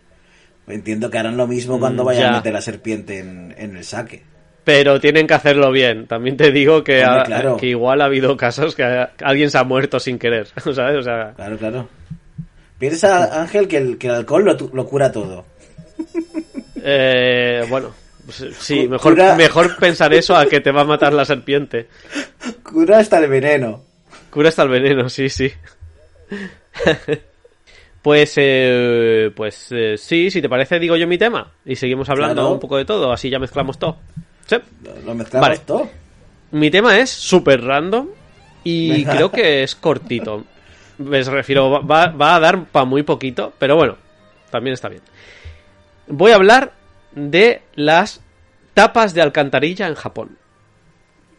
Entiendo 0.68 1.10
que 1.12 1.18
harán 1.20 1.38
lo 1.38 1.48
mismo 1.48 1.80
cuando 1.80 2.04
Mm, 2.04 2.06
vayan 2.08 2.24
ya. 2.24 2.30
a 2.30 2.38
meter 2.38 2.54
la 2.54 2.62
serpiente 2.62 3.20
en, 3.20 3.54
en 3.58 3.78
el 3.78 3.84
saque. 3.84 4.24
Pero 4.64 5.00
tienen 5.00 5.28
que 5.28 5.36
hacerlo 5.36 5.72
bien. 5.72 6.08
También 6.08 6.38
te 6.38 6.52
digo 6.52 6.84
que, 6.84 7.06
Hombre, 7.06 7.22
ha- 7.22 7.24
claro. 7.24 7.58
que 7.58 7.68
igual 7.68 8.02
ha 8.02 8.06
habido 8.06 8.36
casos 8.36 8.74
que 8.76 8.84
ha- 8.84 9.12
alguien 9.24 9.52
se 9.52 9.60
ha 9.60 9.64
muerto 9.64 10.00
sin 10.00 10.18
querer. 10.18 10.48
¿Sabes? 10.74 10.98
O 10.98 11.04
sea. 11.04 11.34
Claro, 11.36 11.58
claro. 11.58 11.88
Piensa, 12.80 13.42
Ángel, 13.42 13.68
que 13.68 13.78
el, 13.78 13.98
que 14.00 14.08
el 14.08 14.16
alcohol 14.16 14.44
lo, 14.44 14.58
lo 14.74 14.86
cura 14.88 15.12
todo. 15.12 15.46
eh, 16.84 17.64
bueno. 17.70 17.92
Pues, 18.26 18.44
Sí, 18.60 18.84
Cu- 18.86 18.90
mejor, 18.92 19.14
cura- 19.14 19.36
mejor 19.36 19.78
pensar 19.78 20.14
eso 20.14 20.36
a 20.36 20.46
que 20.48 20.60
te 20.60 20.72
va 20.72 20.82
a 20.82 20.86
matar 20.86 21.14
la 21.14 21.26
serpiente. 21.26 21.88
Cura 22.64 22.98
hasta 23.00 23.20
el 23.20 23.30
veneno. 23.30 23.84
Cura 24.30 24.50
hasta 24.50 24.64
el 24.64 24.70
veneno, 24.70 25.08
sí, 25.10 25.30
sí. 25.30 25.52
pues, 28.02 28.34
eh, 28.38 29.32
pues 29.36 29.68
eh, 29.72 29.96
sí, 29.98 30.30
si 30.30 30.42
te 30.42 30.50
parece, 30.50 30.80
digo 30.80 30.96
yo 30.96 31.08
mi 31.08 31.18
tema. 31.18 31.52
Y 31.66 31.76
seguimos 31.76 32.10
hablando 32.10 32.36
Claro. 32.42 32.52
un 32.54 32.60
poco 32.60 32.78
de 32.78 32.86
todo, 32.86 33.12
así 33.12 33.30
ya 33.30 33.40
mezclamos 33.40 33.80
todo. 33.80 33.98
Sí. 34.46 34.58
Lo, 35.06 35.16
mezclamos 35.16 35.50
Vale. 35.50 35.62
todo. 35.66 35.90
Mi 36.52 36.70
tema 36.70 36.98
es 37.00 37.10
súper 37.10 37.64
random 37.64 38.08
y 38.64 39.04
creo 39.06 39.32
que 39.32 39.64
es 39.64 39.76
cortito. 39.76 40.44
Me 41.00 41.22
refiero, 41.24 41.86
va, 41.86 42.08
va 42.08 42.36
a 42.36 42.40
dar 42.40 42.66
para 42.66 42.86
muy 42.86 43.04
poquito, 43.04 43.52
pero 43.60 43.76
bueno, 43.76 43.98
también 44.52 44.76
está 44.76 44.88
bien. 44.88 45.02
Voy 46.08 46.32
a 46.32 46.36
hablar 46.36 46.72
de 47.16 47.62
las 47.76 48.22
tapas 48.74 49.14
de 49.14 49.22
alcantarilla 49.22 49.88
en 49.88 49.96
Japón. 49.96 50.38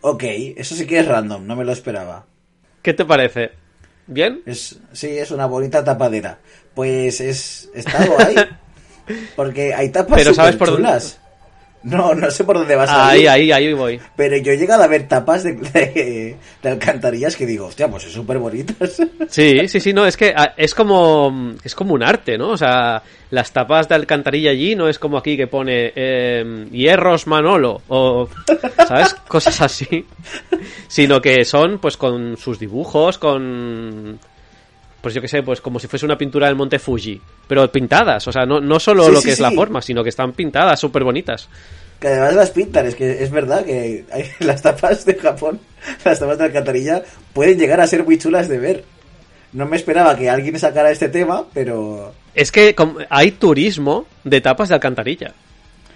Ok, 0.00 0.24
eso 0.56 0.74
sí 0.74 0.86
que 0.86 0.98
es 0.98 1.06
random, 1.06 1.46
no 1.46 1.56
me 1.56 1.64
lo 1.64 1.72
esperaba. 1.72 2.26
¿Qué 2.82 2.94
te 2.94 3.04
parece? 3.04 3.52
¿Bien? 4.06 4.42
Es, 4.46 4.78
sí, 4.92 5.18
es 5.18 5.30
una 5.30 5.46
bonita 5.46 5.82
tapadera. 5.82 6.38
Pues 6.74 7.20
es, 7.20 7.70
está 7.74 8.04
guay. 8.06 8.36
Porque 9.36 9.74
hay 9.74 9.90
tapas 9.90 10.18
Pero 10.18 10.34
¿sabes 10.34 10.56
por 10.56 10.70
dónde? 10.70 10.88
No, 11.86 12.14
no 12.16 12.30
sé 12.32 12.42
por 12.42 12.58
dónde 12.58 12.74
vas 12.74 12.90
a 12.90 13.10
Ahí, 13.10 13.22
ir. 13.22 13.28
ahí, 13.28 13.52
ahí 13.52 13.72
voy. 13.72 14.00
Pero 14.16 14.36
yo 14.38 14.50
he 14.50 14.56
llegado 14.58 14.82
a 14.82 14.88
ver 14.88 15.06
tapas 15.06 15.44
de, 15.44 15.52
de, 15.54 16.36
de 16.62 16.68
alcantarillas 16.68 17.36
que 17.36 17.46
digo, 17.46 17.66
hostia, 17.66 17.88
pues 17.88 18.04
es 18.06 18.12
súper 18.12 18.38
bonitas. 18.38 19.00
Sí, 19.28 19.68
sí, 19.68 19.80
sí, 19.80 19.92
no, 19.92 20.04
es 20.06 20.16
que 20.16 20.32
ah, 20.36 20.52
es 20.56 20.74
como 20.74 21.54
es 21.62 21.74
como 21.74 21.94
un 21.94 22.02
arte, 22.02 22.36
¿no? 22.38 22.50
O 22.50 22.56
sea, 22.56 23.02
las 23.30 23.52
tapas 23.52 23.88
de 23.88 23.94
alcantarilla 23.96 24.50
allí 24.50 24.74
no 24.74 24.88
es 24.88 24.98
como 24.98 25.16
aquí 25.18 25.36
que 25.36 25.46
pone 25.46 25.92
eh, 25.94 26.66
hierros 26.70 27.26
Manolo 27.26 27.82
o, 27.88 28.28
¿sabes? 28.86 29.14
Cosas 29.28 29.60
así. 29.60 30.06
Sino 30.88 31.20
que 31.20 31.44
son, 31.44 31.78
pues, 31.78 31.96
con 31.96 32.36
sus 32.36 32.58
dibujos, 32.58 33.18
con... 33.18 34.18
Pues 35.06 35.14
yo 35.14 35.22
qué 35.22 35.28
sé, 35.28 35.44
pues 35.44 35.60
como 35.60 35.78
si 35.78 35.86
fuese 35.86 36.04
una 36.04 36.18
pintura 36.18 36.48
del 36.48 36.56
Monte 36.56 36.80
Fuji. 36.80 37.22
Pero 37.46 37.70
pintadas, 37.70 38.26
o 38.26 38.32
sea, 38.32 38.44
no, 38.44 38.60
no 38.60 38.80
solo 38.80 39.04
Sí, 39.04 39.12
lo 39.12 39.20
sí, 39.20 39.26
que 39.26 39.32
es 39.34 39.38
la 39.38 39.52
forma, 39.52 39.80
sino 39.80 40.02
que 40.02 40.08
están 40.08 40.32
pintadas, 40.32 40.80
súper 40.80 41.04
bonitas. 41.04 41.48
Que 42.00 42.08
además 42.08 42.34
las 42.34 42.50
pintan, 42.50 42.86
es 42.86 42.96
que 42.96 43.22
es 43.22 43.30
verdad 43.30 43.64
que 43.64 44.04
hay, 44.10 44.24
las 44.44 44.62
tapas 44.62 45.04
de 45.04 45.14
Japón, 45.14 45.60
las 46.04 46.18
tapas 46.18 46.38
de 46.38 46.44
alcantarilla, 46.46 47.04
pueden 47.32 47.56
llegar 47.56 47.80
a 47.80 47.86
ser 47.86 48.02
muy 48.02 48.18
chulas 48.18 48.48
de 48.48 48.58
ver. 48.58 48.84
No 49.52 49.64
me 49.66 49.76
esperaba 49.76 50.16
que 50.16 50.28
alguien 50.28 50.58
sacara 50.58 50.90
este 50.90 51.08
tema, 51.08 51.44
pero... 51.54 52.12
Es 52.34 52.50
que 52.50 52.74
hay 53.08 53.30
turismo 53.30 54.06
de 54.24 54.40
tapas 54.40 54.70
de 54.70 54.74
alcantarilla. 54.74 55.34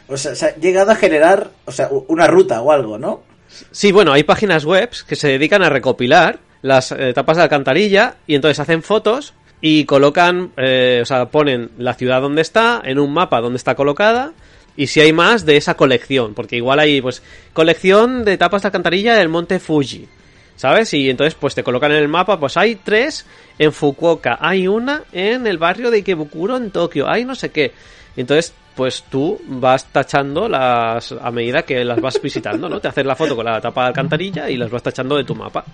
O 0.07 0.17
sea, 0.17 0.37
se 0.37 0.47
ha 0.47 0.55
llegado 0.55 0.93
a 0.93 0.95
generar, 0.95 1.51
o 1.65 1.73
sea, 1.73 1.89
una 2.07 2.29
ruta 2.29 2.63
o 2.63 2.71
algo, 2.71 2.97
¿no? 2.97 3.25
Sí, 3.73 3.91
bueno, 3.91 4.13
hay 4.13 4.23
páginas 4.23 4.65
web 4.65 4.91
que 5.09 5.17
se 5.17 5.27
dedican 5.27 5.65
a 5.65 5.69
recopilar 5.69 6.39
las 6.63 6.93
eh, 6.93 7.13
tapas 7.15 7.37
de 7.37 7.45
alcantarilla 7.45 8.17
y 8.27 8.35
entonces 8.35 8.61
hacen 8.61 8.83
fotos 8.83 9.35
y 9.61 9.85
colocan, 9.85 10.53
eh, 10.57 11.01
o 11.03 11.05
sea, 11.05 11.27
ponen 11.27 11.71
la 11.79 11.95
ciudad 11.95 12.21
donde 12.21 12.43
está, 12.43 12.81
en 12.85 12.99
un 12.99 13.13
mapa 13.13 13.41
donde 13.41 13.59
está 13.59 13.75
colocada 13.75 14.33
y 14.77 14.87
si 14.87 15.01
hay 15.01 15.13
más 15.13 15.45
de 15.45 15.57
esa 15.57 15.75
colección, 15.75 16.35
porque 16.35 16.57
igual 16.57 16.79
hay, 16.79 17.01
pues, 17.01 17.23
colección 17.53 18.25
de 18.25 18.39
tapas 18.39 18.63
de 18.63 18.69
alcantarilla 18.69 19.15
del 19.15 19.29
monte 19.29 19.59
Fuji, 19.59 20.09
¿sabes? 20.57 20.95
Y 20.95 21.11
entonces, 21.11 21.35
pues 21.35 21.55
te 21.55 21.63
colocan 21.63 21.93
en 21.93 21.99
el 21.99 22.09
mapa, 22.09 22.41
pues 22.41 22.57
hay 22.57 22.77
tres 22.77 23.27
en 23.59 23.73
Fukuoka, 23.73 24.39
hay 24.41 24.69
una 24.69 25.03
en 25.13 25.47
el 25.47 25.59
barrio 25.59 25.91
de 25.91 25.99
Ikebukuro 25.99 26.57
en 26.57 26.71
Tokio, 26.71 27.09
hay 27.11 27.25
no 27.25 27.35
sé 27.35 27.51
qué. 27.51 27.73
Entonces, 28.17 28.55
pues 28.75 29.05
tú 29.11 29.39
vas 29.47 29.85
tachando 29.87 30.49
las 30.49 31.13
a 31.13 31.31
medida 31.31 31.63
que 31.63 31.85
las 31.85 32.01
vas 32.01 32.21
visitando, 32.23 32.69
¿no? 32.69 32.81
Te 32.81 32.89
haces 32.89 33.05
la 33.05 33.17
foto 33.17 33.37
con 33.37 33.45
la 33.45 33.61
tapa 33.61 33.83
de 33.83 33.89
alcantarilla 33.89 34.49
y 34.49 34.57
las 34.57 34.71
vas 34.71 34.83
tachando 34.83 35.17
de 35.17 35.25
tu 35.25 35.35
mapa. 35.35 35.65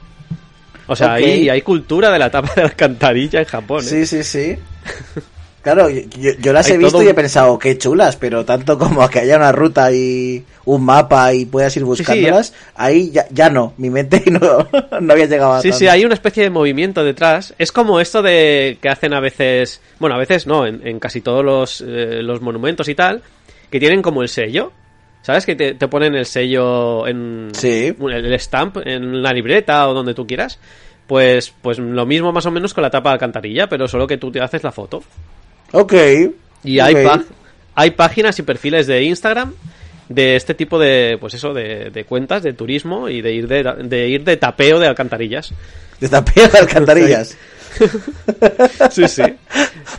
O 0.87 0.95
sea, 0.97 1.09
Ok. 1.09 1.13
hay, 1.15 1.49
hay 1.49 1.63
cultura 1.63 2.11
de 2.13 2.19
la 2.19 2.31
tapa 2.31 2.53
de 2.55 2.63
alcantarilla 2.63 3.41
en 3.41 3.45
Japón, 3.47 3.81
¿eh? 3.85 3.89
Sí, 3.89 4.07
sí, 4.07 4.23
sí. 4.23 4.57
Claro, 5.63 5.89
yo, 5.91 6.53
las 6.53 6.71
he 6.71 6.79
visto 6.79 7.03
y 7.03 7.09
he 7.09 7.15
pensado, 7.15 7.59
qué 7.59 7.77
chulas, 7.77 8.15
pero 8.15 8.45
tanto 8.45 8.79
como 8.79 9.03
a 9.03 9.11
que 9.11 9.19
haya 9.19 9.37
una 9.37 9.51
ruta 9.51 9.91
y 9.91 10.45
un 10.65 10.85
mapa 10.85 11.35
y 11.35 11.45
puedas 11.45 11.77
ir 11.77 11.83
buscándolas, 11.83 12.53
ahí 12.77 13.11
ya, 13.11 13.27
ya 13.33 13.51
no, 13.51 13.75
mi 13.77 13.91
mente 13.91 14.23
no, 14.31 14.69
no 15.01 15.13
había 15.13 15.27
llegado 15.27 15.55
a 15.55 15.61
Sí, 15.63 15.71
tanto. 15.71 15.79
sí, 15.81 15.89
hay 15.89 16.05
una 16.05 16.15
especie 16.15 16.45
de 16.45 16.51
movimiento 16.51 17.03
detrás. 17.03 17.53
Es 17.59 17.73
como 17.73 17.99
esto 17.99 18.23
de 18.23 18.79
que 18.81 18.89
hacen 18.89 19.13
a 19.13 19.19
veces, 19.19 19.81
bueno, 19.99 20.15
a 20.15 20.19
veces 20.21 20.47
no, 20.47 20.67
en, 20.69 20.87
en 20.87 21.01
casi 21.01 21.21
todos 21.21 21.45
los, 21.45 21.81
eh, 21.81 22.23
los 22.23 22.41
monumentos 22.41 22.89
y 22.89 22.95
tal, 22.95 23.23
que 23.69 23.81
tienen 23.81 24.03
como 24.03 24.23
el 24.23 24.29
sello. 24.29 24.71
¿Sabes? 25.27 25.45
Que 25.45 25.57
te, 25.57 25.75
te 25.75 25.89
ponen 25.89 26.15
el 26.15 26.25
sello 26.25 27.05
en 27.09 27.49
Sí. 27.53 27.93
el, 28.01 28.33
stamp 28.39 28.77
en 28.85 29.25
la 29.25 29.33
libreta 29.33 29.89
o 29.89 29.93
donde 29.93 30.15
tú 30.15 30.25
quieras. 30.25 30.61
Pues, 31.09 31.53
pues 31.63 31.81
lo 31.81 32.07
mismo 32.07 32.31
más 32.31 32.47
o 32.47 32.53
menos 32.53 32.73
con 32.73 32.83
la 32.83 32.91
tapa 32.91 33.09
de 33.09 33.15
alcantarilla, 33.15 33.69
pero 33.69 33.89
solo 33.89 34.07
que 34.07 34.19
tú 34.19 34.31
te 34.31 34.41
haces 34.41 34.63
la 34.63 34.71
foto. 34.71 35.03
Ok. 35.73 35.95
Y 36.63 36.79
hay, 36.79 36.95
hay 37.75 37.91
páginas 37.91 38.39
y 38.39 38.43
perfiles 38.43 38.87
de 38.87 39.03
Instagram 39.03 39.53
de 40.09 40.37
este 40.37 40.55
tipo 40.55 40.79
de, 40.79 41.19
pues 41.21 41.35
eso, 41.35 41.53
de, 41.53 41.91
de 41.91 42.05
cuentas 42.05 42.45
de 42.45 42.53
turismo 42.53 43.09
y 43.09 43.21
de 43.21 43.33
ir 43.33 43.49
de, 43.49 43.65
de 43.83 44.09
ir 44.09 44.23
de 44.23 44.37
tapeo 44.37 44.79
de 44.79 44.87
alcantarillas. 44.87 45.53
De 45.99 46.09
tapeo 46.09 46.47
de 46.47 46.59
alcantarillas. 46.59 47.37
Sí, 48.93 49.09
sí. 49.09 49.23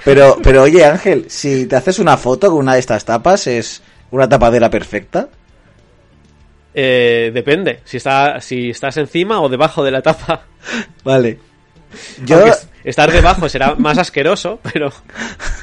Pero, 0.05 0.37
pero 0.41 0.63
oye, 0.63 0.85
Ángel, 0.85 1.25
si 1.27 1.65
te 1.67 1.75
haces 1.75 1.99
una 1.99 2.15
foto 2.15 2.49
con 2.49 2.59
una 2.59 2.75
de 2.75 2.79
estas 2.79 3.03
tapas, 3.03 3.45
¿es 3.47 3.81
una 4.11 4.29
tapadera 4.29 4.69
perfecta? 4.69 5.29
Eh, 6.73 7.31
depende, 7.33 7.79
si, 7.85 7.97
está, 7.97 8.39
si 8.39 8.69
estás 8.69 8.97
encima 8.97 9.41
o 9.41 9.49
debajo 9.49 9.83
de 9.83 9.91
la 9.91 10.01
tapa. 10.01 10.43
Vale. 11.03 11.39
Yo, 12.25 12.43
estar 12.83 13.11
debajo 13.11 13.49
será 13.49 13.75
más 13.75 13.97
asqueroso, 13.97 14.59
pero... 14.61 14.91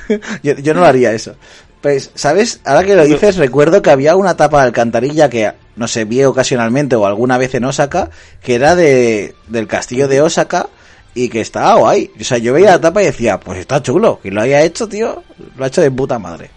yo, 0.42 0.54
yo 0.57 0.74
no 0.74 0.80
lo 0.80 0.87
haría 0.87 1.12
eso. 1.12 1.37
Pues, 1.85 2.11
¿sabes? 2.14 2.61
Ahora 2.64 2.83
que 2.83 2.96
lo 2.96 3.04
dices, 3.04 3.37
recuerdo 3.37 3.83
que 3.83 3.90
había 3.90 4.16
una 4.16 4.38
tapa 4.38 4.61
de 4.61 4.68
alcantarilla 4.68 5.28
que, 5.28 5.52
no 5.76 5.87
sé, 5.87 6.07
vi 6.07 6.24
ocasionalmente 6.24 6.96
o 6.96 7.04
alguna 7.04 7.37
vez 7.37 7.54
en 7.54 7.64
Osaka, 7.66 8.09
que 8.42 8.54
era 8.54 8.74
de, 8.74 9.35
del 9.48 9.66
castillo 9.66 10.09
de 10.09 10.22
Osaka 10.22 10.68
y 11.14 11.28
que 11.28 11.42
estaba 11.42 11.74
guay. 11.74 12.11
O 12.18 12.24
sea, 12.24 12.38
yo 12.38 12.54
veía 12.54 12.70
la 12.70 12.80
tapa 12.80 13.02
y 13.02 13.07
decía, 13.07 13.38
pues 13.38 13.59
está 13.59 13.83
chulo. 13.83 14.18
Que 14.22 14.30
lo 14.30 14.40
haya 14.40 14.62
hecho, 14.62 14.88
tío, 14.88 15.22
lo 15.57 15.62
ha 15.62 15.68
hecho 15.68 15.83
de 15.83 15.90
puta 15.90 16.18
madre. 16.18 16.50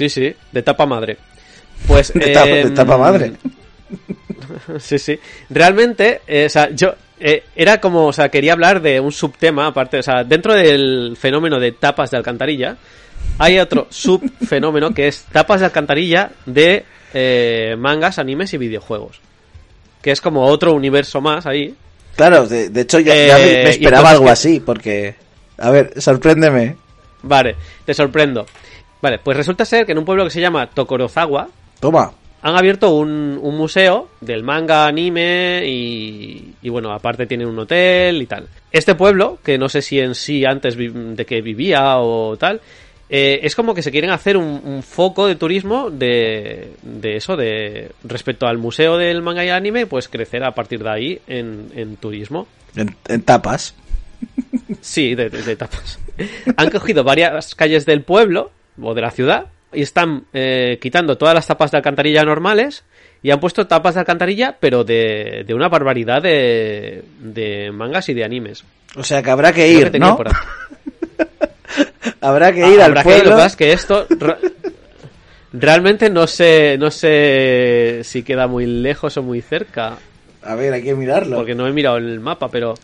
Sí, 0.00 0.08
sí, 0.08 0.34
de 0.50 0.62
tapa 0.62 0.86
madre. 0.86 1.18
Pues... 1.86 2.10
De 2.14 2.28
tapa, 2.28 2.46
de 2.46 2.60
em, 2.62 2.74
tapa 2.74 2.96
madre. 2.96 3.32
Sí, 4.78 4.98
sí. 4.98 5.18
Realmente, 5.50 6.22
eh, 6.26 6.46
o 6.46 6.48
sea, 6.48 6.70
yo 6.70 6.94
eh, 7.20 7.44
era 7.54 7.82
como, 7.82 8.06
o 8.06 8.12
sea, 8.14 8.30
quería 8.30 8.54
hablar 8.54 8.80
de 8.80 8.98
un 8.98 9.12
subtema, 9.12 9.66
aparte, 9.66 9.98
o 9.98 10.02
sea, 10.02 10.24
dentro 10.24 10.54
del 10.54 11.16
fenómeno 11.20 11.60
de 11.60 11.72
tapas 11.72 12.10
de 12.10 12.16
alcantarilla, 12.16 12.78
hay 13.36 13.58
otro 13.58 13.88
subfenómeno 13.90 14.94
que 14.94 15.08
es 15.08 15.24
tapas 15.30 15.60
de 15.60 15.66
alcantarilla 15.66 16.30
de 16.46 16.84
eh, 17.12 17.76
mangas, 17.78 18.18
animes 18.18 18.54
y 18.54 18.58
videojuegos. 18.58 19.20
Que 20.00 20.12
es 20.12 20.22
como 20.22 20.46
otro 20.46 20.72
universo 20.72 21.20
más 21.20 21.44
ahí. 21.44 21.74
Claro, 22.16 22.46
de, 22.46 22.70
de 22.70 22.80
hecho 22.80 23.00
ya, 23.00 23.14
ya 23.26 23.36
me, 23.36 23.44
me 23.44 23.62
y 23.64 23.66
esperaba 23.72 24.10
algo 24.10 24.24
que- 24.24 24.30
así, 24.30 24.60
porque... 24.60 25.14
A 25.58 25.70
ver, 25.70 25.92
sorpréndeme. 26.00 26.76
Vale, 27.22 27.54
te 27.84 27.92
sorprendo. 27.92 28.46
Vale, 29.02 29.18
pues 29.18 29.36
resulta 29.36 29.64
ser 29.64 29.86
que 29.86 29.92
en 29.92 29.98
un 29.98 30.04
pueblo 30.04 30.24
que 30.24 30.30
se 30.30 30.40
llama 30.40 30.68
Tokorozawa, 30.68 31.48
Toma. 31.80 32.12
han 32.42 32.56
abierto 32.56 32.94
un, 32.94 33.38
un 33.40 33.56
museo 33.56 34.08
del 34.20 34.42
manga, 34.42 34.86
anime 34.86 35.62
y, 35.66 36.54
y 36.62 36.68
bueno, 36.68 36.92
aparte 36.92 37.26
tienen 37.26 37.48
un 37.48 37.58
hotel 37.58 38.20
y 38.20 38.26
tal. 38.26 38.46
Este 38.72 38.94
pueblo, 38.94 39.38
que 39.42 39.56
no 39.58 39.68
sé 39.68 39.80
si 39.82 39.98
en 40.00 40.14
sí 40.14 40.44
antes 40.44 40.76
de 40.76 41.24
que 41.26 41.40
vivía 41.40 41.96
o 41.98 42.36
tal, 42.36 42.60
eh, 43.08 43.40
es 43.42 43.56
como 43.56 43.74
que 43.74 43.82
se 43.82 43.90
quieren 43.90 44.10
hacer 44.10 44.36
un, 44.36 44.60
un 44.64 44.82
foco 44.82 45.26
de 45.26 45.34
turismo 45.34 45.90
de, 45.90 46.74
de 46.82 47.16
eso, 47.16 47.36
de 47.36 47.90
respecto 48.04 48.46
al 48.46 48.58
museo 48.58 48.96
del 48.98 49.22
manga 49.22 49.44
y 49.44 49.48
anime, 49.48 49.86
pues 49.86 50.08
crecer 50.08 50.44
a 50.44 50.52
partir 50.54 50.82
de 50.84 50.90
ahí 50.90 51.20
en, 51.26 51.70
en 51.74 51.96
turismo. 51.96 52.46
En, 52.76 52.94
en 53.08 53.22
tapas. 53.22 53.74
Sí, 54.80 55.14
de, 55.14 55.30
de- 55.30 55.42
de 55.42 55.56
tapas. 55.56 55.98
Han 56.56 56.70
cogido 56.70 57.02
varias 57.02 57.54
calles 57.54 57.86
del 57.86 58.02
pueblo 58.02 58.50
o 58.82 58.94
de 58.94 59.00
la 59.02 59.10
ciudad 59.10 59.46
y 59.72 59.82
están 59.82 60.24
eh, 60.32 60.78
quitando 60.80 61.16
todas 61.16 61.34
las 61.34 61.46
tapas 61.46 61.70
de 61.70 61.76
alcantarilla 61.76 62.24
normales 62.24 62.84
y 63.22 63.30
han 63.30 63.38
puesto 63.40 63.66
tapas 63.66 63.94
de 63.94 64.00
alcantarilla, 64.00 64.56
pero 64.58 64.82
de, 64.84 65.44
de 65.46 65.54
una 65.54 65.68
barbaridad 65.68 66.22
de, 66.22 67.04
de 67.20 67.70
mangas 67.72 68.08
y 68.08 68.14
de 68.14 68.24
animes. 68.24 68.64
O 68.96 69.04
sea 69.04 69.22
que 69.22 69.30
habrá 69.30 69.52
que 69.52 69.68
ir, 69.68 69.90
que 69.92 69.98
¿no? 69.98 70.18
Habrá 72.22 72.52
que 72.52 72.68
ir 72.68 72.80
Ah, 72.80 72.86
al 72.86 72.90
habrá 72.98 73.02
que 73.02 73.08
ir, 73.10 73.14
lo 73.16 73.18
que 73.18 73.22
pueblo. 73.22 73.30
pasa 73.36 73.46
es 73.46 73.56
que 73.56 73.72
esto 73.72 74.06
realmente 75.52 76.10
no 76.10 76.26
sé, 76.26 76.76
no 76.78 76.90
sé 76.90 78.00
si 78.04 78.22
queda 78.22 78.46
muy 78.46 78.66
lejos 78.66 79.16
o 79.16 79.22
muy 79.22 79.40
cerca. 79.40 79.96
A 80.42 80.54
ver, 80.54 80.72
hay 80.72 80.82
que 80.82 80.94
mirarlo. 80.94 81.36
porque 81.36 81.54
no 81.54 81.66
he 81.66 81.72
mirado 81.72 81.96
el 81.98 82.20
mapa, 82.20 82.48
pero 82.48 82.74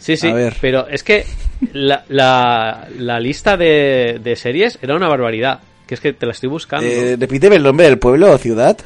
sí, 0.00 0.16
sí, 0.16 0.32
pero 0.60 0.88
es 0.88 1.04
que 1.04 1.24
la, 1.72 2.04
la, 2.08 2.88
la 2.98 3.20
lista 3.20 3.56
de, 3.56 4.18
de 4.20 4.34
series 4.34 4.78
era 4.82 4.96
una 4.96 5.06
barbaridad, 5.06 5.60
que 5.86 5.94
es 5.94 6.00
que 6.00 6.12
te 6.12 6.26
la 6.26 6.32
estoy 6.32 6.48
buscando. 6.48 6.86
Eh, 6.86 7.16
repíteme 7.16 7.54
el 7.56 7.62
nombre 7.62 7.86
del 7.86 7.98
pueblo 7.98 8.32
o 8.32 8.38
ciudad. 8.38 8.76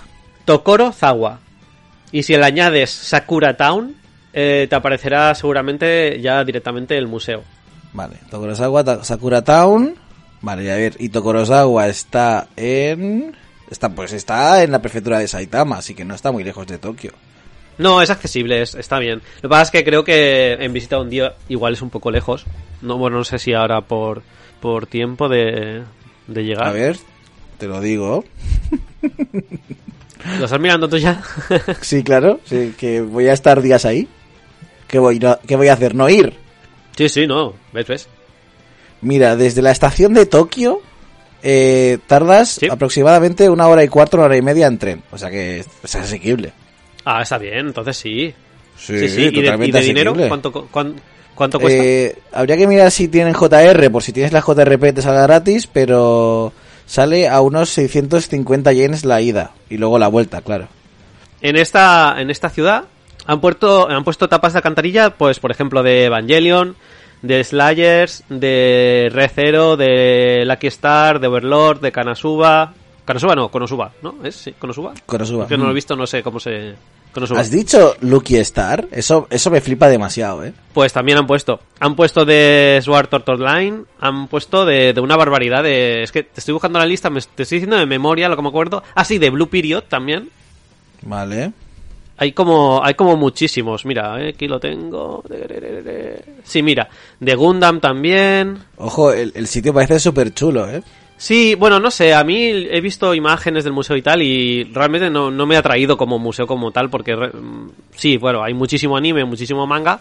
Tokoro 0.44 0.92
Zawa. 0.92 1.40
Y 2.12 2.22
si 2.22 2.37
le 2.37 2.44
añades 2.44 2.90
Sakura 2.90 3.57
Town, 3.57 3.96
eh, 4.33 4.66
te 4.68 4.77
aparecerá 4.77 5.35
seguramente 5.35 6.20
ya 6.20 6.44
directamente 6.44 6.96
el 6.98 7.07
museo. 7.07 7.42
Vale, 7.92 8.16
Tokorozawa, 8.31 9.05
Sakura 9.05 9.42
Town. 9.42 9.94
Vale, 10.42 10.70
a 10.70 10.77
ver, 10.77 10.94
y 10.98 11.09
Tokorozawa 11.09 11.88
está 11.88 12.48
en... 12.57 13.35
Está, 13.70 13.88
pues 13.88 14.12
está 14.12 14.62
en 14.62 14.72
la 14.72 14.83
prefectura 14.83 15.18
de 15.18 15.27
Saitama, 15.27 15.79
así 15.79 15.94
que 15.94 16.05
no 16.05 16.14
está 16.14 16.31
muy 16.31 16.44
lejos 16.44 16.66
de 16.66 16.79
Tokio. 16.79 17.12
No, 17.79 18.01
es 18.03 18.11
accesible, 18.11 18.63
es- 18.63 18.75
está 18.75 18.99
bien. 18.99 19.21
Lo 19.37 19.43
que 19.43 19.49
pasa 19.49 19.63
es 19.63 19.71
que 19.71 19.85
creo 19.85 20.05
que 20.05 20.53
en 20.55 20.73
visita 20.73 20.99
un 20.99 21.11
día 21.11 21.35
igual 21.49 21.73
es 21.75 21.83
un 21.83 21.91
poco 21.91 22.11
lejos. 22.11 22.45
No, 22.83 22.99
bueno, 22.99 23.19
no 23.19 23.25
sé 23.25 23.39
si 23.39 23.53
ahora 23.53 23.81
por, 23.81 24.23
por 24.61 24.87
tiempo 24.87 25.29
de, 25.29 25.83
de 26.27 26.45
llegar. 26.45 26.69
A 26.69 26.73
ver, 26.73 26.97
te 27.59 27.67
lo 27.67 27.81
digo. 27.81 28.25
¿Lo 30.39 30.45
estás 30.45 30.61
mirando 30.61 30.89
tú 30.89 30.97
ya? 30.97 31.23
Sí, 31.83 32.03
claro, 32.03 32.41
sí, 32.45 32.75
que 32.79 33.01
voy 33.03 33.29
a 33.29 33.33
estar 33.33 33.61
días 33.61 33.85
ahí. 33.85 34.09
¿Qué 34.89 34.99
voy, 34.99 35.19
no- 35.19 35.39
¿Qué 35.47 35.57
voy 35.57 35.69
a 35.69 35.75
hacer? 35.75 35.95
¿No 35.95 36.09
ir? 36.09 36.33
sí, 36.97 37.09
sí, 37.09 37.27
no. 37.27 37.55
¿Ves, 37.73 37.87
ves? 37.87 38.09
Mira, 39.01 39.37
desde 39.37 39.61
la 39.61 39.71
estación 39.73 40.15
de 40.15 40.25
Tokio 40.27 40.81
eh, 41.43 41.99
tardas 42.07 42.51
Sí. 42.53 42.69
aproximadamente 42.71 43.51
una 43.51 43.67
hora 43.69 43.85
y 43.85 43.89
cuatro, 43.89 44.21
una 44.21 44.27
hora 44.27 44.37
y 44.37 44.43
media 44.43 44.67
en 44.67 44.79
tren. 44.79 45.03
O 45.11 45.19
sea 45.19 45.29
que 45.31 45.59
es 45.59 45.95
asequible. 45.95 46.53
Ah, 47.05 47.23
está 47.23 47.38
bien, 47.38 47.67
entonces 47.69 47.97
sí. 47.97 48.35
Sí, 48.77 48.99
Sí, 48.99 49.09
sí. 49.09 49.21
¿Y 49.21 49.25
de, 49.25 49.29
y 49.40 49.43
totalmente 49.45 49.79
de 49.79 49.85
dinero? 49.85 50.14
¿Cuánto, 50.29 50.53
cu- 50.53 50.67
cuán- 50.71 50.95
cuánto 51.35 51.61
cuesta? 51.61 51.83
Eh, 51.85 52.17
habría 52.33 52.57
que 52.57 52.67
mirar 52.67 52.90
si 52.90 53.09
tienen 53.09 53.35
JR, 53.35 53.90
por 53.90 54.03
si 54.03 54.12
tienes 54.12 54.33
la 54.33 54.40
JRP 54.43 54.93
te 54.95 55.03
sale 55.03 55.23
gratis, 55.23 55.67
pero 55.67 56.53
sale 56.87 57.29
a 57.29 57.40
unos 57.40 57.71
650 57.71 58.73
yens 58.73 59.05
la 59.05 59.21
ida 59.21 59.53
y 59.71 59.77
luego 59.79 59.99
la 59.99 60.09
vuelta, 60.09 60.40
claro. 60.43 60.69
En 61.40 61.57
esta, 61.57 62.17
en 62.19 62.31
esta 62.31 62.51
ciudad 62.51 62.85
han 63.27 63.40
puesto, 63.40 63.88
han 63.88 64.03
puesto 64.05 64.29
tapas 64.29 64.53
de 64.55 64.59
alcantarilla, 64.59 65.11
pues 65.11 65.38
por 65.38 65.51
ejemplo 65.51 65.83
de 65.83 66.05
Evangelion, 66.07 66.75
de 67.23 67.43
Slayers, 67.45 68.25
de 68.29 69.09
Red 69.12 69.31
Zero, 69.35 69.77
de 69.77 70.45
Lucky 70.47 70.67
Star, 70.67 71.21
de 71.21 71.27
Overlord, 71.29 71.81
de 71.81 71.93
Kanasuba. 71.93 72.75
Kanasuba 73.05 73.35
no, 73.35 73.51
Konosuba, 73.51 73.93
¿no? 74.03 74.17
¿Es? 74.25 74.35
Sí, 74.37 74.53
Konosuba. 74.59 74.95
Konosuba. 75.07 75.47
Que 75.47 75.57
no 75.57 75.64
lo 75.64 75.71
he 75.71 75.75
visto, 75.75 75.95
no 75.97 76.07
sé 76.07 76.23
cómo 76.23 76.40
se... 76.40 76.75
¿Has 77.37 77.50
dicho 77.50 77.96
Lucky 78.00 78.37
Star? 78.37 78.87
Eso, 78.90 79.27
eso 79.31 79.50
me 79.50 79.61
flipa 79.61 79.88
demasiado, 79.88 80.44
¿eh? 80.44 80.53
Pues 80.72 80.92
también 80.92 81.18
han 81.18 81.27
puesto. 81.27 81.61
Han 81.81 81.94
puesto 81.96 82.24
de 82.24 82.81
Sword 82.83 83.09
Art 83.12 83.29
Online, 83.29 83.83
han 84.00 84.29
puesto 84.29 84.64
de, 84.64 84.92
de 84.92 85.00
una 85.00 85.16
barbaridad 85.16 85.62
de... 85.62 86.03
Es 86.03 86.12
que 86.12 86.24
te 86.24 86.40
estoy 86.40 86.53
buscando 86.53 86.79
la 86.79 86.87
lista, 86.87 87.11
me, 87.11 87.20
te 87.20 87.44
estoy 87.44 87.59
diciendo 87.59 87.77
de 87.77 87.87
memoria 87.87 88.29
lo 88.29 88.37
que 88.37 88.42
me 88.42 88.48
acuerdo. 88.48 88.83
Ah, 88.94 89.05
sí, 89.05 89.18
de 89.18 89.31
Blue 89.31 89.48
Period 89.48 89.85
también. 89.88 90.29
Vale. 91.03 91.53
Hay 92.16 92.33
como, 92.33 92.81
hay 92.85 92.94
como 92.94 93.16
muchísimos. 93.16 93.85
Mira, 93.85 94.20
eh, 94.20 94.31
aquí 94.31 94.46
lo 94.46 94.61
tengo. 94.61 95.24
Sí, 96.44 96.62
mira. 96.62 96.88
De 97.18 97.35
Gundam 97.35 97.81
también. 97.81 98.59
Ojo, 98.77 99.12
el, 99.12 99.33
el 99.35 99.46
sitio 99.48 99.74
parece 99.74 99.98
súper 99.98 100.33
chulo, 100.33 100.68
¿eh? 100.70 100.83
Sí, 101.25 101.55
bueno, 101.55 101.81
no 101.81 101.91
sé, 101.91 102.13
a 102.13 102.23
mí 102.23 102.51
he 102.71 102.83
visto 102.83 103.15
imágenes 103.15 103.65
del 103.65 103.73
museo 103.73 103.97
y 103.97 104.03
tal 104.03 104.21
y 104.21 104.65
realmente 104.65 105.09
no, 105.09 105.31
no 105.31 105.47
me 105.47 105.57
ha 105.57 105.63
traído 105.63 105.97
como 105.97 106.19
museo 106.19 106.47
como 106.47 106.71
tal 106.71 106.91
porque 106.91 107.17
mm, 107.17 107.71
sí, 107.93 108.19
bueno, 108.19 108.45
hay 108.45 108.53
muchísimo 108.53 108.95
anime, 108.95 109.25
muchísimo 109.25 109.67
manga, 109.67 110.01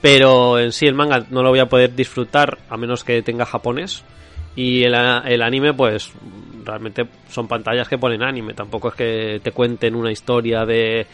pero 0.00 0.60
en 0.60 0.70
sí 0.70 0.86
el 0.86 0.94
manga 0.94 1.26
no 1.30 1.42
lo 1.42 1.48
voy 1.48 1.58
a 1.58 1.68
poder 1.68 1.96
disfrutar 1.96 2.58
a 2.68 2.76
menos 2.76 3.02
que 3.02 3.20
tenga 3.20 3.46
japonés 3.46 4.04
y 4.54 4.84
el, 4.84 4.94
el 4.94 5.42
anime 5.42 5.74
pues 5.74 6.12
realmente 6.64 7.04
son 7.28 7.48
pantallas 7.48 7.88
que 7.88 7.98
ponen 7.98 8.22
anime, 8.22 8.54
tampoco 8.54 8.90
es 8.90 8.94
que 8.94 9.40
te 9.42 9.50
cuenten 9.50 9.96
una 9.96 10.12
historia 10.12 10.64
de... 10.64 11.04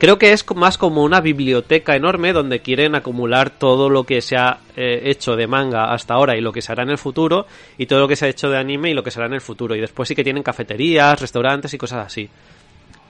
Creo 0.00 0.18
que 0.18 0.32
es 0.32 0.46
más 0.56 0.78
como 0.78 1.04
una 1.04 1.20
biblioteca 1.20 1.94
enorme 1.94 2.32
donde 2.32 2.60
quieren 2.60 2.94
acumular 2.94 3.50
todo 3.50 3.90
lo 3.90 4.04
que 4.04 4.22
se 4.22 4.34
ha 4.34 4.60
eh, 4.74 5.02
hecho 5.04 5.36
de 5.36 5.46
manga 5.46 5.92
hasta 5.92 6.14
ahora 6.14 6.38
y 6.38 6.40
lo 6.40 6.52
que 6.52 6.62
se 6.62 6.72
hará 6.72 6.84
en 6.84 6.88
el 6.88 6.96
futuro 6.96 7.46
y 7.76 7.84
todo 7.84 8.00
lo 8.00 8.08
que 8.08 8.16
se 8.16 8.24
ha 8.24 8.28
hecho 8.30 8.48
de 8.48 8.56
anime 8.56 8.88
y 8.88 8.94
lo 8.94 9.04
que 9.04 9.10
será 9.10 9.26
en 9.26 9.34
el 9.34 9.42
futuro. 9.42 9.74
Y 9.74 9.80
después 9.80 10.08
sí 10.08 10.14
que 10.14 10.24
tienen 10.24 10.42
cafeterías, 10.42 11.20
restaurantes 11.20 11.74
y 11.74 11.78
cosas 11.78 12.06
así. 12.06 12.30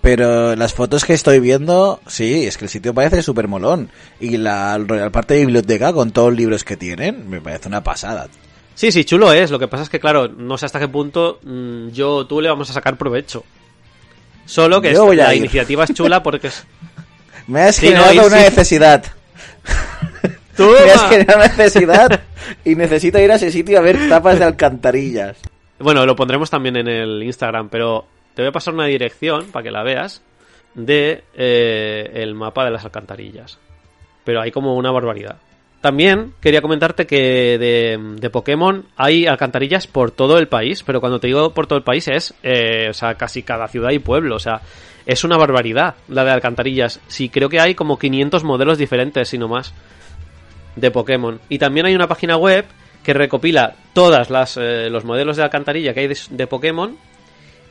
Pero 0.00 0.56
las 0.56 0.74
fotos 0.74 1.04
que 1.04 1.12
estoy 1.12 1.38
viendo, 1.38 2.00
sí, 2.08 2.44
es 2.44 2.58
que 2.58 2.64
el 2.64 2.70
sitio 2.70 2.92
parece 2.92 3.22
súper 3.22 3.46
molón. 3.46 3.88
Y 4.18 4.36
la, 4.36 4.76
la 4.76 5.10
parte 5.10 5.34
de 5.34 5.40
biblioteca 5.46 5.92
con 5.92 6.10
todos 6.10 6.30
los 6.30 6.38
libros 6.38 6.64
que 6.64 6.76
tienen, 6.76 7.30
me 7.30 7.40
parece 7.40 7.68
una 7.68 7.84
pasada. 7.84 8.26
Sí, 8.74 8.90
sí, 8.90 9.04
chulo 9.04 9.32
es. 9.32 9.52
Lo 9.52 9.60
que 9.60 9.68
pasa 9.68 9.84
es 9.84 9.90
que, 9.90 10.00
claro, 10.00 10.26
no 10.26 10.58
sé 10.58 10.66
hasta 10.66 10.80
qué 10.80 10.88
punto 10.88 11.38
mm, 11.44 11.90
yo 11.90 12.14
o 12.16 12.26
tú 12.26 12.40
le 12.40 12.48
vamos 12.48 12.68
a 12.68 12.72
sacar 12.72 12.98
provecho. 12.98 13.44
Solo 14.50 14.80
que 14.80 14.92
la 14.92 15.34
ir. 15.34 15.38
iniciativa 15.40 15.84
es 15.84 15.94
chula 15.94 16.22
porque 16.22 16.48
es... 16.48 16.66
Me 17.46 17.62
has 17.62 17.76
Sí, 17.76 17.86
generado 17.88 18.14
no, 18.14 18.26
una 18.26 18.36
sí. 18.38 18.42
necesidad. 18.44 19.04
¡Toma! 20.56 20.76
Me 20.84 20.90
has 20.92 21.08
generado 21.08 21.38
una 21.38 21.48
necesidad 21.48 22.20
y 22.64 22.74
necesito 22.74 23.18
ir 23.18 23.30
a 23.32 23.36
ese 23.36 23.50
sitio 23.50 23.78
a 23.78 23.82
ver 23.82 24.08
tapas 24.08 24.38
de 24.38 24.44
alcantarillas. 24.44 25.36
Bueno, 25.78 26.04
lo 26.04 26.14
pondremos 26.16 26.50
también 26.50 26.76
en 26.76 26.88
el 26.88 27.22
Instagram, 27.22 27.68
pero 27.68 28.06
te 28.34 28.42
voy 28.42 28.48
a 28.50 28.52
pasar 28.52 28.74
una 28.74 28.86
dirección 28.86 29.46
para 29.50 29.62
que 29.62 29.70
la 29.70 29.82
veas 29.82 30.20
de 30.74 31.24
eh, 31.34 32.10
el 32.14 32.34
mapa 32.34 32.64
de 32.64 32.70
las 32.70 32.84
alcantarillas. 32.84 33.58
Pero 34.24 34.40
hay 34.42 34.50
como 34.50 34.74
una 34.76 34.90
barbaridad. 34.90 35.36
También 35.80 36.34
quería 36.42 36.60
comentarte 36.60 37.06
que 37.06 37.56
de, 37.58 38.30
Pokémon 38.30 38.84
hay 38.96 39.26
alcantarillas 39.26 39.86
por 39.86 40.10
todo 40.10 40.38
el 40.38 40.46
país, 40.46 40.82
pero 40.82 41.00
cuando 41.00 41.20
te 41.20 41.28
digo 41.28 41.54
por 41.54 41.66
todo 41.66 41.78
el 41.78 41.84
país 41.84 42.06
es, 42.08 42.34
eh, 42.42 42.88
o 42.90 42.92
sea, 42.92 43.14
casi 43.14 43.42
cada 43.42 43.66
ciudad 43.66 43.90
y 43.90 43.98
pueblo, 43.98 44.36
o 44.36 44.38
sea, 44.38 44.60
es 45.06 45.24
una 45.24 45.38
barbaridad 45.38 45.94
la 46.08 46.24
de 46.24 46.32
alcantarillas. 46.32 47.00
Sí, 47.08 47.30
creo 47.30 47.48
que 47.48 47.60
hay 47.60 47.74
como 47.74 47.98
500 47.98 48.44
modelos 48.44 48.76
diferentes, 48.76 49.28
si 49.30 49.38
no 49.38 49.48
más, 49.48 49.72
de 50.76 50.90
Pokémon. 50.90 51.40
Y 51.48 51.58
también 51.58 51.86
hay 51.86 51.94
una 51.94 52.08
página 52.08 52.36
web 52.36 52.66
que 53.02 53.14
recopila 53.14 53.74
todas 53.94 54.28
las 54.28 54.58
eh, 54.58 54.90
los 54.90 55.06
modelos 55.06 55.38
de 55.38 55.44
alcantarilla 55.44 55.94
que 55.94 56.00
hay 56.00 56.12
de, 56.28 56.46
Pokémon 56.46 56.98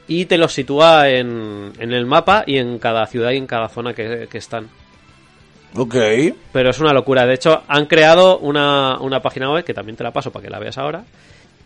y 0.07 0.25
te 0.25 0.39
los 0.39 0.53
sitúa 0.53 1.09
en, 1.09 1.73
en 1.77 1.93
el 1.93 2.07
mapa 2.07 2.43
y 2.47 2.57
en 2.57 2.79
cada 2.79 3.05
ciudad 3.05 3.29
y 3.31 3.37
en 3.37 3.45
cada 3.45 3.69
zona 3.69 3.93
que 3.93 4.27
están. 4.33 4.67
Ok. 5.75 5.95
Pero 6.51 6.69
es 6.69 6.79
una 6.79 6.93
locura. 6.93 7.25
De 7.25 7.36
hecho, 7.36 7.63
han 7.67 7.86
creado 7.86 8.39
una, 8.39 8.99
una 8.99 9.21
página 9.21 9.51
web 9.51 9.63
que 9.63 9.73
también 9.73 9.95
te 9.95 10.03
la 10.03 10.12
paso 10.12 10.32
para 10.32 10.43
que 10.43 10.49
la 10.49 10.60
veas 10.60 10.77
ahora. 10.77 11.03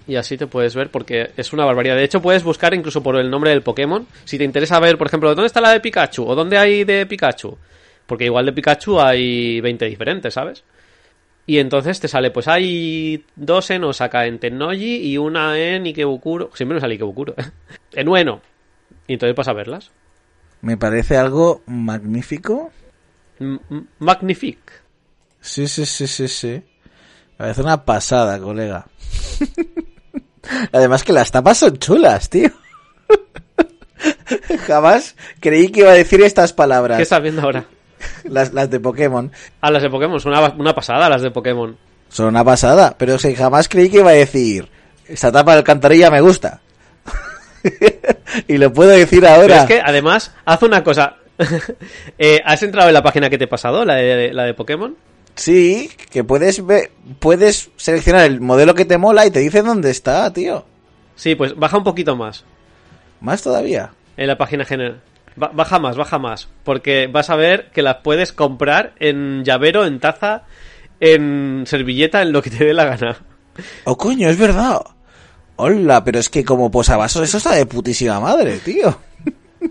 Y 0.08 0.16
así 0.16 0.38
te 0.38 0.48
puedes 0.48 0.76
ver 0.76 0.90
porque 0.90 1.32
es 1.38 1.54
una 1.54 1.66
barbaridad. 1.66 1.96
De 1.96 2.04
hecho, 2.04 2.22
puedes 2.22 2.44
buscar 2.44 2.74
incluso 2.74 3.02
por 3.02 3.16
el 3.16 3.30
nombre 3.30 3.52
del 3.52 3.62
Pokémon. 3.62 4.06
Si 4.26 4.38
te 4.38 4.44
interesa 4.44 4.80
ver, 4.80 4.98
por 4.98 5.08
ejemplo, 5.08 5.30
¿dónde 5.30 5.48
está 5.48 5.62
la 5.62 5.72
de 5.72 5.80
Pikachu? 5.80 6.26
¿O 6.26 6.36
dónde 6.36 6.58
hay 6.58 6.84
de 6.84 7.06
Pikachu? 7.06 7.58
Porque 8.06 8.26
igual 8.26 8.46
de 8.46 8.54
Pikachu 8.54 9.00
hay 9.00 9.62
20 9.62 9.86
diferentes, 9.86 10.34
¿sabes? 10.34 10.64
Y 11.46 11.60
entonces 11.60 12.00
te 12.00 12.08
sale, 12.08 12.32
pues 12.32 12.48
hay 12.48 13.26
dos 13.36 13.70
en 13.70 13.84
Osaka, 13.84 14.26
en 14.26 14.40
Tennoji 14.40 15.10
y 15.10 15.18
una 15.18 15.58
en 15.58 15.86
Ikebukuro. 15.86 16.52
Siempre 16.54 16.76
me 16.76 16.82
sale 16.82 16.96
Ikebukuro. 16.96 17.36
en 17.94 18.08
Ueno. 18.10 18.42
Y 19.08 19.14
entonces 19.14 19.36
vas 19.36 19.48
a 19.48 19.54
verlas. 19.54 19.92
Me 20.62 20.78
parece 20.78 21.18
algo 21.18 21.62
magnífico. 21.66 22.72
Magnifique. 24.00 24.74
Sí, 25.42 25.68
sí, 25.68 25.86
sí, 25.86 26.08
sí, 26.08 26.28
sí. 26.28 26.64
Parece 27.38 27.62
una 27.62 27.84
pasada, 27.84 28.40
colega. 28.40 28.86
Además 30.72 31.04
que 31.04 31.14
las 31.14 31.32
tapas 31.32 31.58
son 31.58 31.78
chulas, 31.78 32.30
tío. 32.30 32.50
Jamás 34.68 35.16
creí 35.40 35.70
que 35.70 35.82
iba 35.82 35.92
a 35.92 35.96
decir 35.96 36.22
estas 36.22 36.54
palabras. 36.54 36.98
¿Qué 36.98 37.04
estás 37.04 37.22
viendo 37.22 37.42
ahora? 37.42 37.66
Las, 38.26 38.54
las 38.54 38.70
de 38.70 38.80
Pokémon. 38.80 39.32
A 39.62 39.72
las 39.72 39.82
de 39.82 39.90
Pokémon, 39.90 40.20
son 40.20 40.34
una, 40.34 40.50
una 40.50 40.76
pasada 40.76 41.10
las 41.10 41.22
de 41.22 41.32
Pokémon. 41.32 41.78
Son 42.10 42.28
una 42.28 42.44
pasada. 42.44 42.96
Pero 42.98 43.16
o 43.16 43.20
sea, 43.20 43.36
jamás 43.36 43.68
creí 43.70 43.90
que 43.90 43.98
iba 44.00 44.10
a 44.10 44.14
decir. 44.14 44.70
Esta 45.08 45.32
tapa 45.32 45.52
de 45.54 45.60
alcantarilla 45.60 46.10
me 46.12 46.22
gusta. 46.22 46.62
y 48.48 48.58
lo 48.58 48.72
puedo 48.74 48.92
decir 48.92 49.22
Pero 49.22 49.34
ahora. 49.34 49.62
es 49.62 49.66
que 49.66 49.82
además, 49.84 50.32
haz 50.46 50.64
una 50.64 50.84
cosa. 50.84 51.18
Eh, 52.18 52.42
¿Has 52.46 52.64
entrado 52.64 52.88
en 52.90 52.94
la 52.94 53.04
página 53.04 53.30
que 53.30 53.38
te 53.38 53.46
he 53.46 53.48
pasado, 53.48 53.86
la 53.86 53.96
de, 53.96 54.34
la 54.34 54.44
de 54.44 54.54
Pokémon? 54.54 54.96
Sí, 55.36 55.90
que 56.12 56.24
puedes 56.24 56.64
ver, 56.66 56.92
puedes 57.20 57.72
seleccionar 57.76 58.26
el 58.26 58.40
modelo 58.40 58.76
que 58.76 58.86
te 58.86 58.98
mola 59.00 59.26
y 59.26 59.32
te 59.32 59.40
dice 59.40 59.62
dónde 59.64 59.90
está, 59.90 60.32
tío. 60.32 60.66
Sí, 61.16 61.34
pues 61.36 61.56
baja 61.56 61.78
un 61.78 61.84
poquito 61.84 62.16
más 62.16 62.44
Más 63.20 63.42
todavía. 63.42 63.92
en 64.18 64.28
la 64.28 64.38
página 64.38 64.64
general. 64.66 65.02
Ba- 65.36 65.52
baja 65.54 65.80
más, 65.80 65.96
baja 65.98 66.20
más. 66.20 66.50
Porque 66.64 67.08
vas 67.08 67.32
a 67.32 67.36
ver 67.36 67.72
que 67.72 67.82
las 67.82 67.98
puedes 68.04 68.32
comprar 68.32 68.94
en 69.00 69.44
llavero, 69.44 69.86
en 69.86 70.00
taza, 70.00 70.44
en 71.00 71.64
servilleta, 71.66 72.22
en 72.22 72.32
lo 72.32 72.42
que 72.44 72.52
te 72.52 72.64
dé 72.66 72.74
la 72.76 72.86
gana. 72.86 73.18
Oh, 73.86 73.98
coño, 73.98 74.30
es 74.30 74.38
verdad. 74.38 74.82
Hola, 75.56 76.04
pero 76.04 76.20
es 76.20 76.30
que 76.30 76.44
como 76.46 76.70
posavasos 76.72 77.24
eso 77.24 77.38
está 77.38 77.54
de 77.56 77.66
putísima 77.66 78.20
madre, 78.20 78.58
tío. 78.60 78.96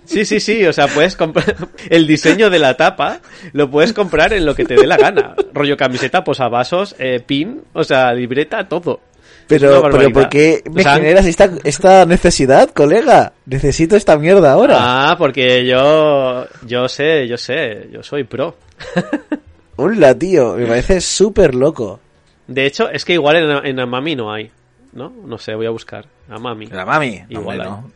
Sí, 0.05 0.25
sí, 0.25 0.41
sí, 0.41 0.65
o 0.67 0.73
sea, 0.73 0.89
puedes 0.89 1.17
comprar 1.17 1.57
el 1.91 2.07
diseño 2.07 2.51
de 2.51 2.59
la 2.59 2.77
tapa, 2.77 3.21
lo 3.53 3.71
puedes 3.71 3.93
comprar 3.93 4.33
en 4.33 4.45
lo 4.45 4.55
que 4.55 4.65
te 4.65 4.75
dé 4.75 4.87
la 4.87 4.97
gana. 4.97 5.35
Rollo 5.53 5.77
camiseta, 5.77 6.25
posavasos, 6.25 6.95
eh, 6.99 7.21
pin, 7.25 7.63
o 7.73 7.85
sea, 7.85 8.13
libreta, 8.13 8.69
todo. 8.69 9.01
Pero, 9.49 9.83
pero. 9.91 10.11
¿por 10.11 10.29
qué 10.29 10.63
me 10.73 10.81
O 10.81 10.85
sea, 10.85 10.95
generas 10.95 11.27
esta, 11.27 11.51
esta 11.65 12.07
necesidad, 12.07 12.71
colega? 12.71 13.33
Necesito 13.47 13.97
esta 13.97 14.17
mierda 14.17 14.53
ahora. 14.53 14.77
Ah, 14.79 15.17
porque 15.19 15.67
yo, 15.67 16.47
yo 16.67 16.89
sé, 16.89 17.27
yo 17.29 17.37
sé, 17.37 17.89
yo 17.93 18.03
soy 18.03 18.25
pro. 18.25 18.57
Hola, 19.77 20.17
tío, 20.17 20.55
me 20.55 20.67
parece 20.67 21.01
súper 21.01 21.55
loco. 21.55 22.01
De 22.47 22.67
hecho, 22.67 22.89
es 22.91 23.05
que 23.05 23.15
igual 23.15 23.37
en, 23.37 23.67
en 23.67 23.81
Amami 23.81 24.15
no 24.17 24.33
hay, 24.33 24.51
¿no? 24.93 25.13
No 25.25 25.39
sé, 25.39 25.55
voy 25.55 25.67
a 25.67 25.71
buscar. 25.71 26.07
Amami. 26.29 26.67
La 26.67 26.85
mami. 26.87 27.21
No, 27.29 27.41
Igual 27.41 27.61
hay. 27.61 27.69
no. 27.69 27.91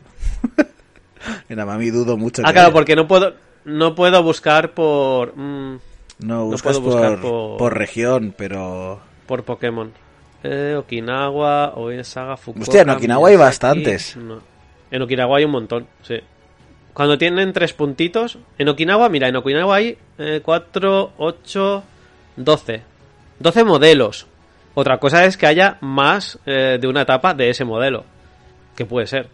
En 1.49 1.57
la 1.57 1.65
mami 1.65 1.89
dudo 1.89 2.17
mucho. 2.17 2.41
Ah, 2.43 2.47
que 2.49 2.53
claro, 2.53 2.67
haya. 2.67 2.73
porque 2.73 2.95
no 2.95 3.07
puedo, 3.07 3.33
no 3.65 3.95
puedo 3.95 4.21
buscar 4.23 4.71
por, 4.71 5.35
mm, 5.37 5.79
No, 6.19 6.45
buscas 6.45 6.77
puedo 6.79 6.91
buscar 6.93 7.21
por, 7.21 7.31
por- 7.31 7.57
por 7.57 7.77
región, 7.77 8.33
pero... 8.37 8.99
por 9.25 9.43
Pokémon. 9.43 9.91
Eh, 10.43 10.75
Okinawa, 10.77 11.73
Oesaga, 11.75 12.37
Fukuoka... 12.37 12.61
Hostia, 12.63 12.81
en 12.83 12.89
Okinawa 12.91 13.29
hay 13.29 13.35
bastantes. 13.35 14.15
no. 14.17 14.39
En 14.91 15.01
Okinawa 15.01 15.37
hay 15.37 15.43
un 15.45 15.51
montón, 15.51 15.87
sí. 16.03 16.15
Cuando 16.93 17.17
tienen 17.17 17.51
tres 17.53 17.73
puntitos... 17.73 18.37
En 18.57 18.69
Okinawa, 18.69 19.09
mira, 19.09 19.27
en 19.27 19.35
Okinawa 19.35 19.75
hay 19.75 19.97
eh, 20.17 20.41
4, 20.43 21.11
8, 21.17 21.83
12. 22.37 22.81
12 23.39 23.63
modelos. 23.65 24.27
Otra 24.75 24.97
cosa 24.99 25.25
es 25.25 25.37
que 25.37 25.45
haya 25.47 25.77
más 25.81 26.39
eh, 26.45 26.77
de 26.79 26.87
una 26.87 27.01
etapa 27.01 27.33
de 27.33 27.49
ese 27.49 27.65
modelo. 27.65 28.03
Que 28.75 28.85
puede 28.85 29.07
ser. 29.07 29.27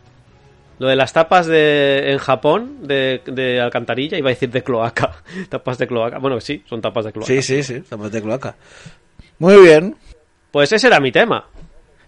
Lo 0.79 0.87
de 0.87 0.95
las 0.95 1.13
tapas 1.13 1.45
de 1.45 2.11
en 2.11 2.17
Japón 2.17 2.79
de, 2.87 3.21
de 3.25 3.61
alcantarilla, 3.61 4.17
iba 4.17 4.29
a 4.29 4.33
decir 4.33 4.49
de 4.49 4.63
cloaca. 4.63 5.23
tapas 5.49 5.77
de 5.77 5.87
cloaca. 5.87 6.17
Bueno, 6.19 6.39
sí, 6.41 6.63
son 6.67 6.81
tapas 6.81 7.05
de 7.05 7.11
cloaca. 7.11 7.27
Sí, 7.27 7.41
sí, 7.41 7.63
sí, 7.63 7.75
estamos 7.75 8.11
de 8.11 8.21
cloaca. 8.21 8.55
Muy 9.39 9.61
bien. 9.61 9.95
Pues 10.51 10.71
ese 10.71 10.87
era 10.87 10.99
mi 10.99 11.11
tema. 11.11 11.45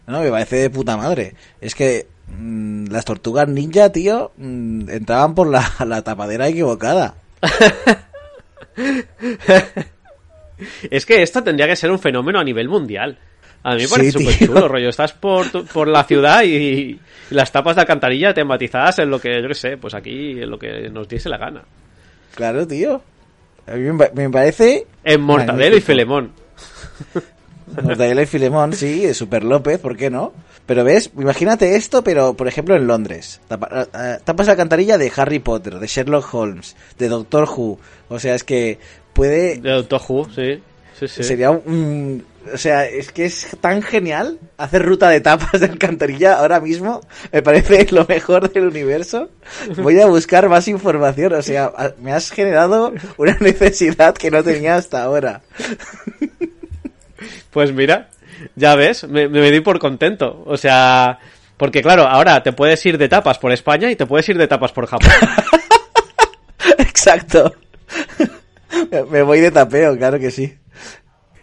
No, 0.07 0.21
me 0.21 0.29
parece 0.29 0.57
de 0.57 0.69
puta 0.69 0.97
madre. 0.97 1.35
Es 1.61 1.73
que 1.73 2.07
mm, 2.27 2.87
las 2.87 3.05
tortugas 3.05 3.47
ninja, 3.47 3.91
tío, 3.91 4.31
mm, 4.37 4.89
entraban 4.89 5.35
por 5.35 5.47
la, 5.47 5.71
la 5.85 6.01
tapadera 6.03 6.47
equivocada. 6.47 7.15
Es 10.89 11.05
que 11.05 11.21
esto 11.21 11.43
tendría 11.43 11.67
que 11.67 11.75
ser 11.75 11.91
un 11.91 11.99
fenómeno 11.99 12.39
a 12.39 12.43
nivel 12.43 12.69
mundial. 12.69 13.17
A 13.67 13.75
mí 13.75 13.81
me 13.81 13.87
parece 13.87 14.11
súper 14.11 14.37
chulo, 14.47 14.67
rollo. 14.67 14.89
Estás 14.89 15.13
por, 15.13 15.49
tu- 15.49 15.65
por 15.65 15.87
la 15.87 16.03
ciudad 16.03 16.43
y, 16.43 16.49
y 16.55 16.99
las 17.31 17.51
tapas 17.51 17.75
de 17.75 17.81
alcantarilla 17.81 18.33
tematizadas 18.33 18.99
en 18.99 19.09
lo 19.09 19.19
que, 19.19 19.41
yo 19.41 19.47
qué 19.47 19.55
sé, 19.55 19.77
pues 19.77 19.93
aquí 19.95 20.31
en 20.41 20.49
lo 20.49 20.59
que 20.59 20.89
nos 20.89 21.07
diese 21.07 21.29
la 21.29 21.37
gana. 21.37 21.63
Claro, 22.35 22.67
tío. 22.67 23.01
A 23.67 23.71
mí 23.73 23.91
me, 23.91 23.97
pa- 24.05 24.11
me 24.13 24.29
parece... 24.29 24.85
En 25.03 25.21
Mortadelo 25.21 25.75
y. 25.77 25.81
Filemón. 25.81 26.31
Mortadelo 27.81 28.21
y 28.21 28.25
Filemón, 28.27 28.73
sí, 28.73 29.03
es 29.05 29.17
Super 29.17 29.43
López, 29.43 29.79
¿por 29.79 29.97
qué 29.97 30.09
no? 30.09 30.33
Pero 30.67 30.83
ves, 30.83 31.11
imagínate 31.17 31.75
esto, 31.75 32.03
pero 32.03 32.35
por 32.35 32.47
ejemplo 32.47 32.75
en 32.75 32.87
Londres. 32.87 33.41
Tapa- 33.47 33.87
tapas 34.23 34.45
la 34.47 34.53
alcantarilla 34.53 34.97
de 34.97 35.11
Harry 35.15 35.39
Potter, 35.39 35.79
de 35.79 35.87
Sherlock 35.87 36.31
Holmes, 36.33 36.75
de 36.97 37.07
Doctor 37.09 37.47
Who. 37.49 37.79
O 38.09 38.19
sea, 38.19 38.35
es 38.35 38.43
que 38.43 38.77
puede... 39.13 39.57
De 39.59 39.71
Doctor 39.71 40.01
Who, 40.07 40.29
sí. 40.29 40.61
Sí, 40.99 41.07
sí. 41.07 41.23
Sería 41.23 41.49
un... 41.51 42.23
O 42.53 42.57
sea, 42.57 42.85
es 42.85 43.11
que 43.11 43.25
es 43.25 43.47
tan 43.61 43.81
genial 43.81 44.39
hacer 44.57 44.83
ruta 44.85 45.09
de 45.09 45.21
tapas 45.21 45.59
de 45.59 45.65
alcantarilla 45.67 46.35
ahora 46.35 46.59
mismo. 46.59 47.01
Me 47.31 47.41
parece 47.41 47.87
lo 47.91 48.05
mejor 48.05 48.51
del 48.51 48.67
universo. 48.67 49.29
Voy 49.77 49.99
a 49.99 50.05
buscar 50.05 50.47
más 50.49 50.67
información. 50.67 51.33
O 51.33 51.41
sea, 51.41 51.71
me 51.99 52.13
has 52.13 52.31
generado 52.31 52.93
una 53.17 53.37
necesidad 53.39 54.15
que 54.15 54.31
no 54.31 54.43
tenía 54.43 54.75
hasta 54.75 55.03
ahora. 55.03 55.41
Pues 57.51 57.73
mira, 57.73 58.09
ya 58.55 58.75
ves, 58.75 59.07
me, 59.07 59.27
me 59.27 59.51
di 59.51 59.61
por 59.61 59.79
contento. 59.79 60.43
O 60.45 60.57
sea, 60.57 61.19
porque 61.57 61.81
claro, 61.81 62.03
ahora 62.03 62.43
te 62.43 62.53
puedes 62.53 62.85
ir 62.85 62.97
de 62.97 63.09
tapas 63.09 63.39
por 63.39 63.51
España 63.51 63.89
y 63.89 63.95
te 63.95 64.05
puedes 64.05 64.27
ir 64.29 64.37
de 64.37 64.47
tapas 64.47 64.71
por 64.71 64.87
Japón. 64.87 65.09
Exacto. 66.77 67.55
Me 69.09 69.21
voy 69.21 69.39
de 69.39 69.51
tapeo, 69.51 69.97
claro 69.97 70.19
que 70.19 70.31
sí. 70.31 70.57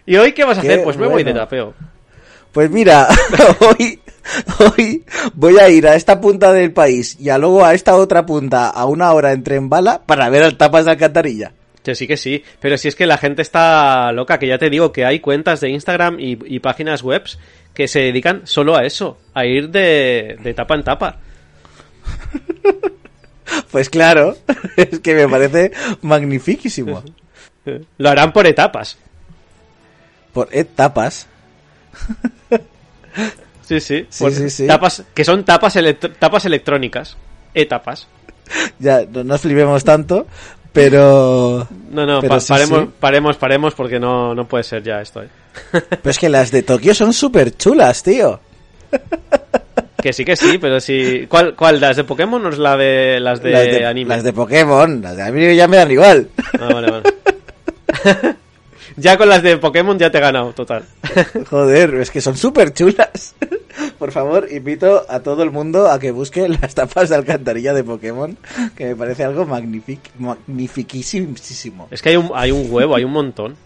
¿Y 0.06 0.16
hoy 0.16 0.32
qué 0.32 0.44
vas 0.44 0.58
a 0.58 0.62
Qué 0.62 0.68
hacer? 0.68 0.84
Pues 0.84 0.96
me 0.96 1.06
voy 1.06 1.24
de 1.24 1.32
tapeo. 1.34 1.74
Pues 2.52 2.70
mira, 2.70 3.08
hoy, 3.60 4.00
hoy 4.58 5.04
voy 5.34 5.58
a 5.58 5.68
ir 5.68 5.86
a 5.86 5.94
esta 5.94 6.20
punta 6.20 6.52
del 6.52 6.72
país 6.72 7.16
y 7.18 7.30
a 7.30 7.38
luego 7.38 7.64
a 7.64 7.74
esta 7.74 7.96
otra 7.96 8.26
punta 8.26 8.68
a 8.68 8.84
una 8.84 9.12
hora 9.12 9.32
en 9.32 9.42
tren 9.42 9.68
bala 9.68 10.02
para 10.04 10.28
ver 10.28 10.52
tapas 10.54 10.84
de 10.84 10.90
alcantarilla. 10.90 11.52
Que 11.82 11.94
sí, 11.94 12.06
que 12.06 12.16
sí. 12.16 12.44
Pero 12.60 12.76
si 12.76 12.88
es 12.88 12.94
que 12.94 13.06
la 13.06 13.18
gente 13.18 13.42
está 13.42 14.12
loca, 14.12 14.38
que 14.38 14.46
ya 14.46 14.58
te 14.58 14.70
digo 14.70 14.92
que 14.92 15.04
hay 15.04 15.20
cuentas 15.20 15.60
de 15.60 15.70
Instagram 15.70 16.20
y, 16.20 16.38
y 16.44 16.60
páginas 16.60 17.02
webs 17.02 17.38
que 17.74 17.88
se 17.88 18.00
dedican 18.00 18.42
solo 18.44 18.76
a 18.76 18.84
eso, 18.84 19.18
a 19.34 19.46
ir 19.46 19.70
de, 19.70 20.36
de 20.42 20.54
tapa 20.54 20.74
en 20.74 20.84
tapa. 20.84 21.18
Pues 23.70 23.90
claro, 23.90 24.36
es 24.76 25.00
que 25.00 25.14
me 25.14 25.28
parece 25.28 25.72
magnificísimo. 26.02 27.02
Lo 27.98 28.08
harán 28.08 28.32
por 28.32 28.46
etapas. 28.46 28.98
Por 30.32 30.48
etapas. 30.52 31.26
Sí, 33.64 33.80
sí. 33.80 34.06
Sí, 34.10 34.24
por 34.24 34.32
sí, 34.32 34.50
sí. 34.50 34.66
Tapas, 34.66 35.02
que 35.14 35.24
son 35.24 35.44
tapas, 35.44 35.76
electro- 35.76 36.12
tapas 36.18 36.44
electrónicas. 36.44 37.16
Etapas. 37.54 38.06
Ya, 38.78 39.02
no 39.10 39.24
nos 39.24 39.40
flipemos 39.40 39.82
tanto, 39.82 40.26
pero... 40.74 41.66
No, 41.90 42.04
no, 42.04 42.20
Pero 42.20 42.34
pa- 42.36 42.44
paremos, 42.46 42.88
paremos, 43.00 43.36
paremos, 43.38 43.74
porque 43.74 43.98
no, 43.98 44.34
no 44.34 44.46
puede 44.46 44.64
ser 44.64 44.82
ya 44.82 45.00
esto. 45.00 45.22
¿eh? 45.22 45.28
Pero 45.72 46.10
es 46.10 46.18
que 46.18 46.28
las 46.28 46.50
de 46.50 46.62
Tokio 46.62 46.94
son 46.94 47.14
súper 47.14 47.56
chulas, 47.56 48.02
tío. 48.02 48.40
Que 50.02 50.12
sí, 50.12 50.24
que 50.24 50.36
sí, 50.36 50.58
pero 50.58 50.80
sí. 50.80 51.26
¿Cuál, 51.30 51.54
cuál? 51.54 51.80
¿Las 51.80 51.96
de 51.96 52.04
Pokémon 52.04 52.44
o 52.44 52.48
es 52.50 52.58
la 52.58 52.76
de 52.76 53.20
las 53.20 53.40
de, 53.42 53.50
las, 53.52 53.64
de 53.64 53.86
anime? 53.86 54.16
las 54.16 54.24
de 54.24 54.32
Pokémon, 54.34 55.00
las 55.00 55.16
de 55.16 55.22
anime 55.22 55.56
ya 55.56 55.66
me 55.68 55.76
dan 55.78 55.90
igual. 55.92 56.28
Ah, 56.60 56.68
vale, 56.74 56.90
vale. 56.90 58.36
Ya 58.96 59.16
con 59.16 59.28
las 59.28 59.42
de 59.42 59.58
Pokémon 59.58 59.98
ya 59.98 60.10
te 60.10 60.18
he 60.18 60.20
ganado, 60.20 60.52
total. 60.52 60.84
Joder, 61.50 61.94
es 61.96 62.10
que 62.10 62.20
son 62.20 62.36
súper 62.36 62.72
chulas. 62.72 63.34
Por 63.98 64.12
favor, 64.12 64.48
invito 64.50 65.04
a 65.08 65.20
todo 65.20 65.42
el 65.42 65.50
mundo 65.50 65.90
a 65.90 65.98
que 65.98 66.10
busque 66.10 66.48
las 66.48 66.74
tapas 66.74 67.08
de 67.08 67.16
alcantarilla 67.16 67.72
de 67.72 67.84
Pokémon, 67.84 68.36
que 68.76 68.86
me 68.86 68.96
parece 68.96 69.24
algo 69.24 69.46
magnifiquísimo. 69.46 71.88
Es 71.90 72.02
que 72.02 72.10
hay 72.10 72.16
un, 72.16 72.30
hay 72.34 72.50
un 72.50 72.66
huevo, 72.70 72.96
hay 72.96 73.04
un 73.04 73.12
montón. 73.12 73.56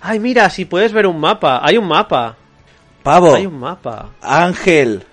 Ay, 0.00 0.20
mira, 0.20 0.48
si 0.50 0.64
puedes 0.64 0.92
ver 0.92 1.06
un 1.06 1.18
mapa. 1.18 1.60
Hay 1.62 1.76
un 1.76 1.88
mapa. 1.88 2.36
Pavo, 3.02 3.34
Hay 3.34 3.46
un 3.46 3.60
mapa. 3.60 4.10
Ángel, 4.20 5.04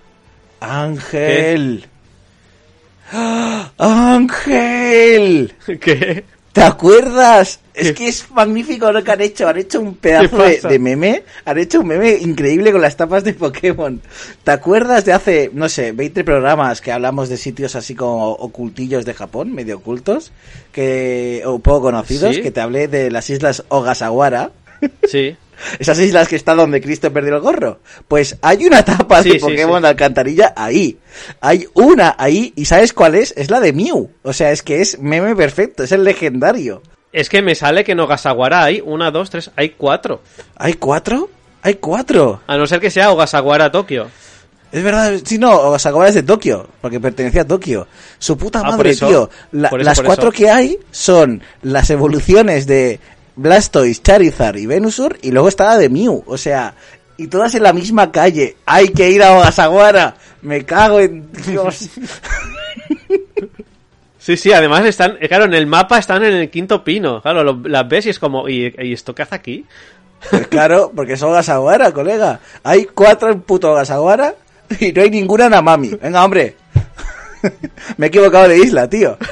Ángel. 0.59 1.85
Ángel. 3.77 5.53
¿Qué? 5.79 6.25
¿Te 6.53 6.61
acuerdas? 6.61 7.59
Es 7.73 7.93
que 7.93 8.07
es 8.07 8.29
magnífico 8.29 8.91
lo 8.91 9.03
que 9.03 9.11
han 9.11 9.21
hecho. 9.21 9.47
Han 9.47 9.57
hecho 9.57 9.81
un 9.81 9.95
pedazo 9.95 10.37
¿Qué 10.37 10.59
de, 10.69 10.77
meme. 10.77 11.23
Han 11.45 11.57
hecho 11.57 11.79
un 11.81 11.87
meme 11.87 12.11
increíble 12.21 12.71
con 12.71 12.79
las 12.81 12.95
tapas 12.95 13.23
de 13.23 13.33
Pokémon. 13.33 13.99
¿Te 14.43 14.51
acuerdas 14.51 15.03
de 15.03 15.13
hace, 15.13 15.49
no 15.53 15.67
sé, 15.67 15.91
20 15.93 16.23
programas 16.23 16.79
que 16.79 16.91
hablamos 16.91 17.29
de 17.29 17.37
sitios 17.37 17.75
así 17.75 17.95
como 17.95 18.31
ocultillos 18.33 19.03
de 19.03 19.15
Japón, 19.15 19.51
medio 19.51 19.77
ocultos, 19.77 20.31
que, 20.71 21.41
o 21.45 21.57
poco 21.57 21.81
conocidos, 21.81 22.35
Sí. 22.35 22.41
que 22.43 22.51
te 22.51 22.61
hablé 22.61 22.87
de 22.87 23.09
las 23.09 23.31
islas 23.31 23.63
Ogasawara? 23.69 24.51
Sí. 25.07 25.35
Esas 25.79 25.99
islas 25.99 26.27
que 26.27 26.35
está 26.35 26.55
donde 26.55 26.81
Cristo 26.81 27.11
perdió 27.13 27.35
el 27.35 27.41
gorro. 27.41 27.79
Pues 28.07 28.37
hay 28.41 28.65
una 28.65 28.83
tapa 28.83 29.23
Sí, 29.23 29.31
de 29.31 29.39
Pokémon 29.39 29.77
sí. 29.77 29.81
de 29.83 29.87
alcantarilla 29.87 30.53
ahí. 30.55 30.97
Hay 31.41 31.67
una 31.73 32.15
ahí, 32.17 32.53
y 32.55 32.65
¿sabes 32.65 32.93
cuál 32.93 33.15
es? 33.15 33.33
Es 33.37 33.49
la 33.49 33.59
de 33.59 33.73
Mew. 33.73 34.09
O 34.23 34.33
sea, 34.33 34.51
es 34.51 34.63
que 34.63 34.81
es 34.81 34.99
meme 34.99 35.35
perfecto, 35.35 35.83
es 35.83 35.91
el 35.91 36.03
legendario. 36.03 36.81
Es 37.11 37.29
que 37.29 37.41
me 37.41 37.53
sale 37.55 37.83
que 37.83 37.91
en 37.91 37.99
Ogasawara 37.99 38.63
hay 38.63 38.81
una, 38.83 39.11
dos, 39.11 39.29
tres, 39.29 39.51
hay 39.55 39.69
cuatro. 39.71 40.21
¿Hay 40.57 40.73
cuatro? 40.73 41.29
Hay 41.61 41.75
cuatro. 41.75 42.41
A 42.47 42.57
no 42.57 42.65
ser 42.67 42.79
que 42.79 42.89
sea 42.89 43.11
Ogasawara 43.11 43.71
Tokio. 43.71 44.07
Es 44.71 44.83
verdad, 44.83 45.13
sí, 45.23 45.37
no, 45.37 45.51
Ogasawara 45.51 46.09
es 46.09 46.15
de 46.15 46.23
Tokio, 46.23 46.67
porque 46.81 46.99
pertenecía 46.99 47.43
a 47.43 47.47
Tokio. 47.47 47.87
Su 48.17 48.35
puta 48.35 48.61
Ah, 48.65 48.71
madre, 48.71 48.89
eso, 48.89 49.07
tío. 49.07 49.29
La- 49.51 49.69
por 49.69 49.79
eso, 49.81 49.89
las 49.91 50.01
cuatro 50.01 50.31
que 50.31 50.49
hay 50.49 50.79
son 50.89 51.43
las 51.61 51.91
evoluciones 51.91 52.65
de 52.65 52.99
Blastoise, 53.35 54.01
Charizard 54.01 54.57
y 54.57 54.65
Venusaur, 54.65 55.17
y 55.21 55.31
luego 55.31 55.47
está 55.47 55.65
la 55.65 55.77
de 55.77 55.89
Mew. 55.89 56.23
O 56.27 56.37
sea, 56.37 56.73
y 57.17 57.27
todas 57.27 57.53
en 57.55 57.63
la 57.63 57.73
misma 57.73 58.11
calle. 58.11 58.57
Hay 58.65 58.89
que 58.89 59.09
ir 59.09 59.23
a 59.23 59.37
Ogasawara. 59.37 60.15
Me 60.41 60.63
cago 60.65 60.99
en 60.99 61.31
Dios. 61.31 61.89
Sí, 64.19 64.37
sí, 64.37 64.53
además 64.53 64.85
están, 64.85 65.17
eh, 65.19 65.27
claro, 65.27 65.43
en 65.43 65.53
el 65.53 65.67
mapa 65.67 65.99
están 65.99 66.23
en 66.23 66.33
el 66.33 66.49
quinto 66.49 66.81
pino. 66.81 67.21
Claro, 67.21 67.43
lo- 67.43 67.59
las 67.67 67.85
ves 67.89 68.05
y 68.05 68.09
es 68.09 68.19
como, 68.19 68.47
¿y, 68.47 68.73
y 68.79 68.93
esto 68.93 69.13
qué 69.13 69.23
hace 69.23 69.35
aquí? 69.35 69.65
Pues 70.29 70.47
claro, 70.47 70.93
porque 70.95 71.13
es 71.13 71.21
Ogasawara, 71.23 71.91
colega. 71.91 72.39
Hay 72.63 72.85
cuatro 72.85 73.29
en 73.29 73.41
puto 73.41 73.71
Ogasawara 73.73 74.33
y 74.79 74.93
no 74.93 75.01
hay 75.01 75.09
ninguna 75.09 75.47
en 75.47 75.53
Amami. 75.55 75.89
Venga, 76.01 76.23
hombre. 76.23 76.55
Me 77.97 78.05
he 78.05 78.07
equivocado 78.07 78.47
de 78.47 78.59
isla, 78.59 78.89
tío. 78.89 79.17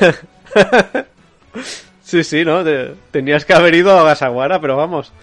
Sí, 2.11 2.25
sí, 2.25 2.43
¿no? 2.43 2.61
Te- 2.61 2.93
tenías 3.11 3.45
que 3.45 3.53
haber 3.53 3.73
ido 3.73 3.89
a 3.91 4.01
Ogasawara, 4.03 4.59
pero 4.59 4.75
vamos, 4.75 5.13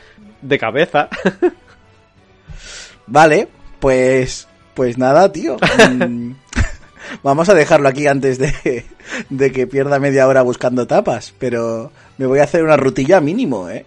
de 0.40 0.58
cabeza. 0.58 1.10
Vale, 3.06 3.48
pues 3.78 4.48
pues 4.72 4.96
nada, 4.96 5.30
tío. 5.30 5.56
Mm, 5.90 6.32
Vamos 7.22 7.48
a 7.50 7.54
dejarlo 7.54 7.88
aquí 7.90 8.06
antes 8.06 8.38
de, 8.38 8.86
de 9.28 9.52
que 9.52 9.66
pierda 9.66 9.98
media 9.98 10.26
hora 10.26 10.40
buscando 10.40 10.86
tapas, 10.86 11.34
pero 11.38 11.92
me 12.16 12.24
voy 12.24 12.38
a 12.38 12.44
hacer 12.44 12.62
una 12.64 12.78
rutilla 12.78 13.20
mínimo, 13.20 13.68
¿eh? 13.68 13.84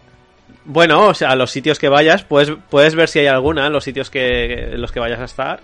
Bueno, 0.65 1.07
o 1.07 1.13
sea, 1.15 1.31
a 1.31 1.35
los 1.35 1.49
sitios 1.49 1.79
que 1.79 1.89
vayas, 1.89 2.23
puedes, 2.23 2.51
puedes 2.69 2.93
ver 2.93 3.09
si 3.09 3.17
hay 3.17 3.27
alguna 3.27 3.65
en 3.65 3.73
los 3.73 3.83
sitios 3.83 4.11
que, 4.11 4.73
en 4.73 4.79
los 4.81 4.91
que 4.91 4.99
vayas 4.99 5.19
a 5.19 5.25
estar. 5.25 5.59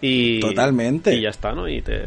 Y, 0.00 0.40
Totalmente. 0.40 1.14
Y 1.14 1.20
ya 1.20 1.28
está, 1.28 1.52
¿no? 1.52 1.68
Y 1.68 1.82
te... 1.82 2.02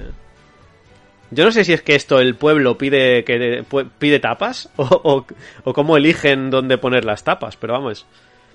Yo 1.34 1.46
no 1.46 1.52
sé 1.52 1.64
si 1.64 1.74
es 1.74 1.82
que 1.82 1.96
esto 1.96 2.20
el 2.20 2.36
pueblo 2.36 2.78
pide 2.78 3.24
que 3.24 3.64
pide 4.00 4.20
tapas 4.20 4.70
o, 4.78 4.84
o, 4.84 5.26
o 5.64 5.74
cómo 5.74 5.98
eligen 5.98 6.50
dónde 6.50 6.78
poner 6.78 7.06
las 7.06 7.24
tapas, 7.24 7.58
pero 7.58 7.74
vamos. 7.74 8.06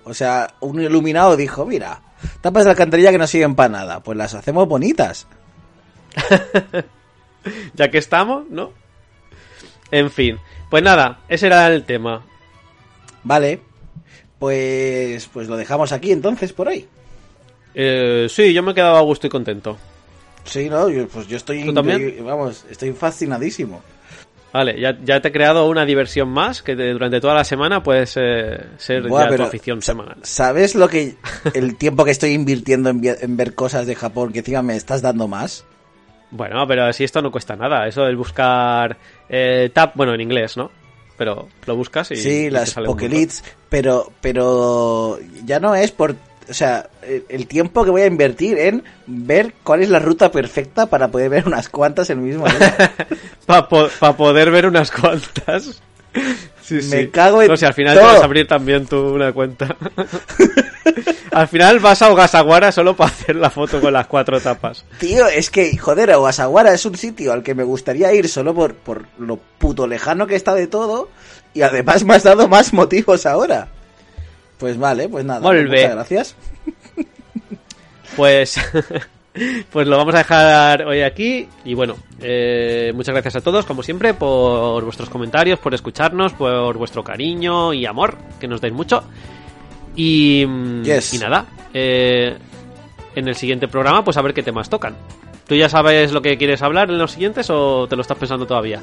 O 0.04 0.14
sea, 0.14 0.54
un 0.60 0.80
iluminado 0.80 1.36
dijo, 1.36 1.66
mira, 1.66 2.00
tapas 2.40 2.64
de 2.64 2.70
alcantarilla 2.70 3.10
que 3.10 3.18
no 3.18 3.26
sirven 3.26 3.54
para 3.54 3.68
nada, 3.68 4.00
pues 4.00 4.16
las 4.16 4.34
hacemos 4.34 4.66
bonitas. 4.66 5.26
Ya 7.74 7.90
que 7.90 7.98
estamos, 7.98 8.48
¿no? 8.50 8.72
En 9.90 10.10
fin, 10.10 10.38
pues 10.70 10.82
nada, 10.82 11.20
ese 11.28 11.46
era 11.46 11.66
el 11.68 11.84
tema. 11.84 12.22
Vale, 13.22 13.62
pues 14.38 15.28
pues 15.32 15.48
lo 15.48 15.56
dejamos 15.56 15.92
aquí 15.92 16.12
entonces 16.12 16.52
por 16.52 16.68
hoy. 16.68 16.86
Eh, 17.74 18.26
sí, 18.28 18.52
yo 18.52 18.62
me 18.62 18.72
he 18.72 18.74
quedado 18.74 18.96
a 18.96 19.02
gusto 19.02 19.26
y 19.26 19.30
contento. 19.30 19.78
Sí, 20.48 20.68
no, 20.68 20.88
yo, 20.88 21.06
pues 21.08 21.26
yo 21.26 21.36
estoy, 21.36 21.64
¿Tú 21.64 21.74
también? 21.74 22.00
increí- 22.00 22.24
vamos, 22.24 22.64
estoy 22.70 22.92
fascinadísimo. 22.92 23.82
Vale, 24.52 24.80
ya, 24.80 24.96
ya 25.04 25.20
te 25.20 25.28
he 25.28 25.32
creado 25.32 25.68
una 25.68 25.84
diversión 25.84 26.30
más 26.30 26.62
que 26.62 26.74
durante 26.74 27.20
toda 27.20 27.34
la 27.34 27.44
semana 27.44 27.82
puedes 27.82 28.16
eh, 28.16 28.58
ser 28.78 29.06
Buah, 29.06 29.24
ya 29.24 29.28
pero, 29.28 29.44
tu 29.44 29.48
afición 29.48 29.82
semanal. 29.82 30.16
¿Sabes 30.22 30.74
lo 30.74 30.88
que 30.88 31.16
el 31.54 31.76
tiempo 31.76 32.04
que 32.04 32.10
estoy 32.12 32.30
invirtiendo 32.32 32.88
en, 32.88 33.36
ver 33.36 33.54
cosas 33.54 33.86
de 33.86 33.94
Japón 33.94 34.32
que 34.32 34.38
encima 34.38 34.62
me 34.62 34.76
estás 34.76 35.02
dando 35.02 35.28
más? 35.28 35.64
Bueno, 36.30 36.66
pero 36.66 36.90
si 36.92 37.04
esto 37.04 37.20
no 37.20 37.30
cuesta 37.30 37.56
nada, 37.56 37.86
eso 37.86 38.06
es 38.06 38.16
buscar 38.16 38.96
eh, 39.28 39.70
tap, 39.72 39.94
bueno, 39.96 40.14
en 40.14 40.20
inglés, 40.22 40.56
¿no? 40.56 40.70
Pero 41.16 41.48
lo 41.66 41.76
buscas 41.76 42.10
y... 42.12 42.16
sí, 42.16 42.50
las 42.50 42.74
Pokélits, 42.74 43.42
pero 43.68 44.12
pero 44.20 45.18
ya 45.44 45.58
no 45.58 45.74
es 45.74 45.90
por, 45.90 46.14
o 46.48 46.54
sea, 46.54 46.88
el, 47.28 47.46
tiempo 47.46 47.84
que 47.84 47.90
voy 47.90 48.02
a 48.02 48.06
invertir 48.06 48.58
en 48.58 48.84
ver 49.06 49.54
cuál 49.62 49.82
es 49.82 49.90
la 49.90 49.98
ruta 49.98 50.30
perfecta 50.30 50.86
para 50.86 51.08
poder 51.08 51.30
ver 51.30 51.46
unas 51.46 51.68
cuantas 51.68 52.10
el 52.10 52.18
mismo 52.18 52.46
día. 52.46 52.92
Para 53.46 53.68
poder 54.16 54.50
ver 54.50 54.66
unas 54.66 54.90
cuantas. 54.90 55.80
Sí, 56.62 56.74
Me 56.74 56.80
sí. 56.80 57.08
cago 57.08 57.40
en 57.40 57.48
No 57.48 57.56
sé, 57.56 57.64
al 57.64 57.72
final 57.72 57.94
todo. 57.96 58.06
te 58.06 58.12
vas 58.12 58.22
a 58.22 58.24
abrir 58.24 58.46
también 58.46 58.86
tú 58.86 59.14
una 59.14 59.32
cuenta. 59.32 59.74
al 61.32 61.48
final 61.48 61.78
vas 61.78 62.02
a 62.02 62.10
Ogasawara 62.10 62.72
solo 62.72 62.94
para 62.94 63.10
hacer 63.10 63.36
la 63.36 63.48
foto 63.48 63.80
con 63.80 63.92
las 63.92 64.06
cuatro 64.06 64.38
tapas. 64.40 64.84
Tío, 64.98 65.26
es 65.28 65.50
que, 65.50 65.76
joder, 65.78 66.10
Ogasawara 66.12 66.74
es 66.74 66.84
un 66.84 66.96
sitio 66.96 67.32
al 67.32 67.42
que 67.42 67.54
me 67.54 67.62
gustaría 67.64 68.12
ir 68.12 68.28
solo 68.28 68.54
por, 68.54 68.74
por 68.74 69.06
lo 69.18 69.38
puto 69.58 69.86
lejano 69.86 70.26
que 70.26 70.36
está 70.36 70.54
de 70.54 70.66
todo 70.66 71.08
y 71.54 71.62
además 71.62 72.04
me 72.04 72.14
has 72.14 72.22
dado 72.22 72.48
más 72.48 72.72
motivos 72.74 73.24
ahora. 73.24 73.68
Pues 74.58 74.76
vale, 74.78 75.08
pues 75.08 75.24
nada, 75.24 75.40
Molt 75.40 75.68
muchas 75.68 75.90
gracias. 75.94 76.36
Pues, 78.16 78.58
pues 79.70 79.86
lo 79.86 79.96
vamos 79.96 80.12
a 80.14 80.18
dejar 80.18 80.82
hoy 80.82 81.02
aquí. 81.02 81.46
Y 81.64 81.74
bueno, 81.74 81.94
eh, 82.20 82.90
muchas 82.96 83.12
gracias 83.12 83.36
a 83.36 83.40
todos, 83.40 83.64
como 83.64 83.84
siempre, 83.84 84.12
por 84.12 84.82
vuestros 84.84 85.08
comentarios, 85.08 85.60
por 85.60 85.72
escucharnos, 85.72 86.32
por 86.32 86.76
vuestro 86.76 87.04
cariño 87.04 87.72
y 87.72 87.86
amor, 87.86 88.16
que 88.40 88.48
nos 88.48 88.60
dais 88.60 88.74
mucho. 88.74 89.04
Y, 89.94 90.44
mm, 90.48 90.82
Yes. 90.82 91.14
y 91.14 91.18
nada, 91.18 91.46
eh, 91.72 92.36
en 93.14 93.28
el 93.28 93.36
siguiente 93.36 93.68
programa, 93.68 94.02
pues 94.02 94.16
a 94.16 94.22
ver 94.22 94.34
qué 94.34 94.42
temas 94.42 94.68
tocan. 94.68 94.96
¿Tú 95.46 95.54
ya 95.54 95.68
sabes 95.68 96.10
lo 96.12 96.20
que 96.20 96.36
quieres 96.36 96.60
hablar 96.62 96.90
en 96.90 96.98
los 96.98 97.12
siguientes 97.12 97.48
o 97.50 97.86
te 97.88 97.94
lo 97.94 98.02
estás 98.02 98.18
pensando 98.18 98.46
todavía? 98.46 98.80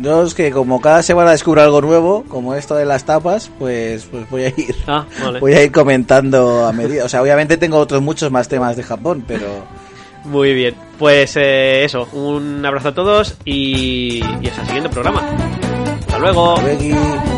Yo 0.00 0.22
es 0.22 0.34
que 0.34 0.50
como 0.50 0.80
cada 0.80 1.02
semana 1.02 1.32
descubro 1.32 1.62
algo 1.62 1.80
nuevo, 1.80 2.24
como 2.28 2.54
esto 2.54 2.74
de 2.76 2.84
las 2.84 3.04
tapas, 3.04 3.50
pues, 3.58 4.06
pues 4.06 4.28
voy 4.30 4.44
a 4.44 4.48
ir. 4.48 4.76
Ah, 4.86 5.04
vale. 5.22 5.40
Voy 5.40 5.54
a 5.54 5.62
ir 5.62 5.72
comentando 5.72 6.66
a 6.66 6.72
medida. 6.72 7.04
O 7.04 7.08
sea, 7.08 7.22
obviamente 7.22 7.56
tengo 7.56 7.78
otros 7.78 8.00
muchos 8.02 8.30
más 8.30 8.48
temas 8.48 8.76
de 8.76 8.82
Japón, 8.82 9.24
pero 9.26 9.46
Muy 10.24 10.54
bien. 10.54 10.74
Pues 10.98 11.36
eh, 11.36 11.84
eso, 11.84 12.08
un 12.12 12.64
abrazo 12.64 12.88
a 12.88 12.94
todos 12.94 13.36
y, 13.44 14.20
y 14.40 14.46
hasta 14.48 14.62
el 14.62 14.66
siguiente 14.66 14.90
programa. 14.90 15.22
Hasta 16.00 16.18
luego. 16.18 16.56
Luego, 16.60 17.37